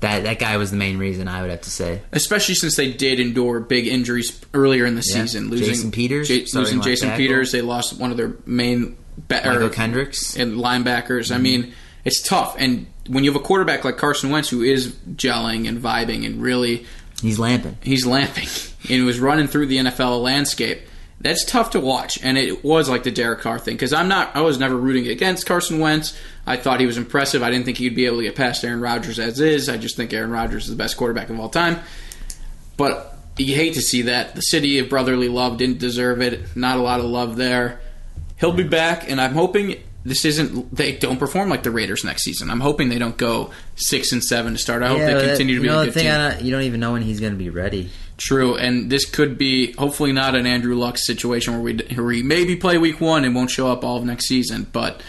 that 0.00 0.22
that 0.24 0.38
guy 0.38 0.56
was 0.56 0.70
the 0.70 0.76
main 0.76 0.98
reason. 0.98 1.28
I 1.28 1.40
would 1.42 1.50
have 1.50 1.62
to 1.62 1.70
say. 1.70 2.00
especially 2.12 2.54
since 2.54 2.76
they 2.76 2.92
did 2.92 3.18
endure 3.20 3.60
big 3.60 3.86
injuries 3.86 4.40
earlier 4.54 4.86
in 4.86 4.94
the 4.94 5.04
Yeah. 5.06 5.22
season, 5.22 5.50
losing 5.50 5.66
Jason 5.66 5.90
Peters, 5.90 6.26
starting 6.28 6.54
losing 6.54 6.82
Jason. 6.82 7.10
Peters. 7.16 7.52
They 7.52 7.62
lost 7.62 7.98
one 7.98 8.10
of 8.10 8.16
their 8.16 8.34
main 8.46 8.96
ba- 9.28 9.42
Mychal 9.44 9.72
Kendricks. 9.72 10.36
and 10.36 10.54
linebackers. 10.54 11.26
Mm-hmm. 11.26 11.34
I 11.34 11.38
mean, 11.38 11.72
it's 12.04 12.22
tough. 12.22 12.54
And 12.58 12.86
when 13.08 13.24
you 13.24 13.30
have 13.32 13.40
a 13.40 13.44
quarterback 13.44 13.84
like 13.84 13.96
Carson 13.96 14.30
Wentz 14.30 14.48
who 14.50 14.62
is 14.62 14.88
gelling 15.14 15.68
and 15.68 15.80
vibing 15.82 16.24
and 16.26 16.40
really 16.40 16.84
He's 17.22 17.38
lamping. 17.38 17.76
he's 17.82 18.06
lamping 18.06 18.46
and 18.90 19.04
was 19.04 19.18
running 19.18 19.48
through 19.48 19.66
the 19.66 19.78
NFL 19.78 20.22
landscape, 20.22 20.80
That's 21.20 21.44
tough 21.44 21.70
to 21.70 21.80
watch, 21.80 22.22
and 22.22 22.38
it 22.38 22.62
was 22.64 22.88
like 22.88 23.02
the 23.02 23.10
Derek 23.10 23.40
Carr 23.40 23.58
thing 23.58 23.74
because 23.74 23.92
I'm 23.92 24.06
not. 24.06 24.36
I 24.36 24.42
was 24.42 24.58
never 24.58 24.76
rooting 24.76 25.08
against 25.08 25.46
Carson 25.46 25.80
Wentz. 25.80 26.16
I 26.46 26.56
thought 26.56 26.78
he 26.78 26.86
was 26.86 26.96
impressive. 26.96 27.42
I 27.42 27.50
didn't 27.50 27.64
think 27.64 27.76
he'd 27.78 27.96
be 27.96 28.06
able 28.06 28.18
to 28.18 28.22
get 28.22 28.36
past 28.36 28.62
Aaron 28.64 28.80
Rodgers 28.80 29.18
as 29.18 29.40
is. 29.40 29.68
I 29.68 29.78
just 29.78 29.96
think 29.96 30.12
Aaron 30.12 30.30
Rodgers 30.30 30.64
is 30.64 30.70
the 30.70 30.76
best 30.76 30.96
quarterback 30.96 31.28
of 31.28 31.40
all 31.40 31.48
time. 31.48 31.80
But 32.76 33.16
you 33.36 33.54
hate 33.54 33.74
to 33.74 33.82
see 33.82 34.02
that. 34.02 34.34
The 34.36 34.42
city 34.42 34.78
of 34.78 34.88
brotherly 34.88 35.28
love 35.28 35.56
didn't 35.58 35.78
deserve 35.78 36.20
it. 36.22 36.56
Not 36.56 36.78
a 36.78 36.82
lot 36.82 37.00
of 37.00 37.06
love 37.06 37.36
there. 37.36 37.80
He'll 38.38 38.52
be 38.52 38.62
back, 38.62 39.10
and 39.10 39.20
I'm 39.20 39.34
hoping 39.34 39.76
this 40.04 40.24
isn't 40.24 40.72
they 40.74 40.92
don't 40.96 41.18
perform 41.18 41.48
like 41.50 41.64
the 41.64 41.72
Raiders 41.72 42.04
next 42.04 42.22
season. 42.22 42.48
I'm 42.50 42.60
hoping 42.60 42.88
they 42.88 42.98
don't 43.00 43.16
go 43.16 43.50
six 43.74 44.12
and 44.12 44.22
seven 44.22 44.52
to 44.52 44.58
start. 44.58 44.84
I 44.84 44.88
hope 44.88 44.98
Yeah, 44.98 45.06
they 45.06 45.14
that- 45.14 45.26
continue 45.30 45.56
to 45.56 45.60
you 45.60 45.62
be 45.62 45.68
know, 45.68 45.78
a 45.78 45.80
the 45.80 45.84
good 45.86 45.94
thing 45.94 46.04
team. 46.04 46.12
I 46.12 46.30
don't, 46.30 46.42
you 46.42 46.52
don't 46.52 46.62
even 46.62 46.78
know 46.78 46.92
when 46.92 47.02
he's 47.02 47.18
going 47.18 47.32
to 47.32 47.38
be 47.38 47.50
ready. 47.50 47.90
True, 48.18 48.56
and 48.56 48.90
this 48.90 49.04
could 49.04 49.38
be 49.38 49.72
hopefully 49.74 50.12
not 50.12 50.34
an 50.34 50.44
Andrew 50.44 50.74
Luck 50.74 50.98
situation 50.98 51.54
where 51.54 51.62
we 51.62 51.76
where 51.94 52.04
we 52.04 52.22
maybe 52.22 52.56
play 52.56 52.76
week 52.76 53.00
one 53.00 53.24
and 53.24 53.32
won't 53.32 53.48
show 53.50 53.70
up 53.70 53.84
all 53.84 53.96
of 53.96 54.04
next 54.04 54.26
season. 54.26 54.66
But 54.72 55.00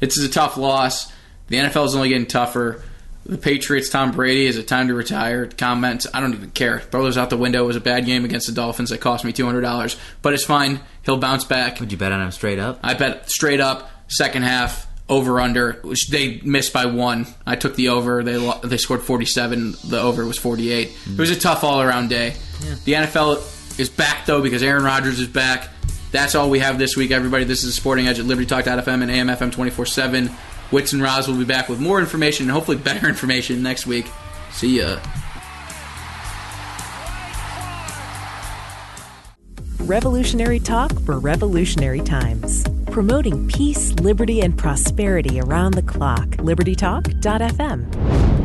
this 0.00 0.16
is 0.16 0.24
a 0.24 0.30
tough 0.30 0.56
loss. 0.56 1.12
The 1.48 1.56
NFL 1.56 1.84
is 1.84 1.94
only 1.94 2.08
getting 2.08 2.26
tougher. 2.26 2.82
The 3.26 3.36
Patriots, 3.36 3.90
Tom 3.90 4.12
Brady, 4.12 4.46
is 4.46 4.56
it 4.56 4.66
time 4.66 4.88
to 4.88 4.94
retire? 4.94 5.46
Comments, 5.46 6.06
I 6.12 6.20
don't 6.20 6.32
even 6.32 6.50
care. 6.50 6.80
Throw 6.80 7.02
those 7.02 7.16
out 7.18 7.30
the 7.30 7.36
window. 7.36 7.64
It 7.64 7.66
was 7.66 7.76
a 7.76 7.80
bad 7.80 8.06
game 8.06 8.24
against 8.24 8.46
the 8.46 8.54
Dolphins 8.54 8.90
that 8.90 9.00
cost 9.00 9.24
me 9.26 9.32
two 9.32 9.44
hundred 9.44 9.60
dollars, 9.60 9.96
but 10.22 10.32
it's 10.32 10.44
fine. 10.44 10.80
He'll 11.04 11.18
bounce 11.18 11.44
back. 11.44 11.80
Would 11.80 11.92
you 11.92 11.98
bet 11.98 12.12
on 12.12 12.22
him 12.22 12.30
straight 12.30 12.58
up? 12.58 12.80
I 12.82 12.94
bet 12.94 13.30
straight 13.30 13.60
up 13.60 13.90
second 14.08 14.42
half 14.42 14.86
over 15.08 15.40
under, 15.40 15.74
which 15.82 16.08
they 16.08 16.40
missed 16.44 16.72
by 16.72 16.86
one. 16.86 17.26
I 17.46 17.56
took 17.56 17.76
the 17.76 17.88
over. 17.90 18.22
They 18.22 18.36
lo- 18.36 18.58
they 18.64 18.78
scored 18.78 19.02
47. 19.02 19.74
The 19.84 20.00
over 20.00 20.24
was 20.24 20.38
48. 20.38 20.90
It 21.12 21.18
was 21.18 21.30
a 21.30 21.38
tough 21.38 21.62
all 21.64 21.80
around 21.82 22.08
day. 22.08 22.34
The 22.84 22.92
NFL 22.94 23.78
is 23.78 23.90
back 23.90 24.26
though 24.26 24.40
because 24.42 24.62
Aaron 24.62 24.84
Rodgers 24.84 25.20
is 25.20 25.28
back. 25.28 25.68
That's 26.10 26.34
all 26.34 26.48
we 26.48 26.60
have 26.60 26.78
this 26.78 26.96
week, 26.96 27.10
everybody. 27.10 27.44
This 27.44 27.64
is 27.64 27.74
Sporting 27.74 28.06
Edge 28.06 28.20
at 28.20 28.24
liberty 28.24 28.46
LibertyTalk.fm 28.46 29.02
and 29.02 29.30
AMFM 29.30 29.52
24 29.52 29.86
7. 29.86 30.30
Wits 30.70 30.92
and 30.92 31.02
Roz 31.02 31.28
will 31.28 31.36
be 31.36 31.44
back 31.44 31.68
with 31.68 31.80
more 31.80 32.00
information 32.00 32.44
and 32.46 32.52
hopefully 32.52 32.76
better 32.78 33.08
information 33.08 33.62
next 33.62 33.86
week. 33.86 34.06
See 34.52 34.78
ya. 34.78 34.98
Revolutionary 39.84 40.60
talk 40.60 40.98
for 41.00 41.18
revolutionary 41.18 42.00
times. 42.00 42.64
Promoting 42.86 43.46
peace, 43.48 43.92
liberty, 44.00 44.40
and 44.40 44.56
prosperity 44.56 45.40
around 45.40 45.74
the 45.74 45.82
clock. 45.82 46.26
LibertyTalk.fm. 46.38 48.43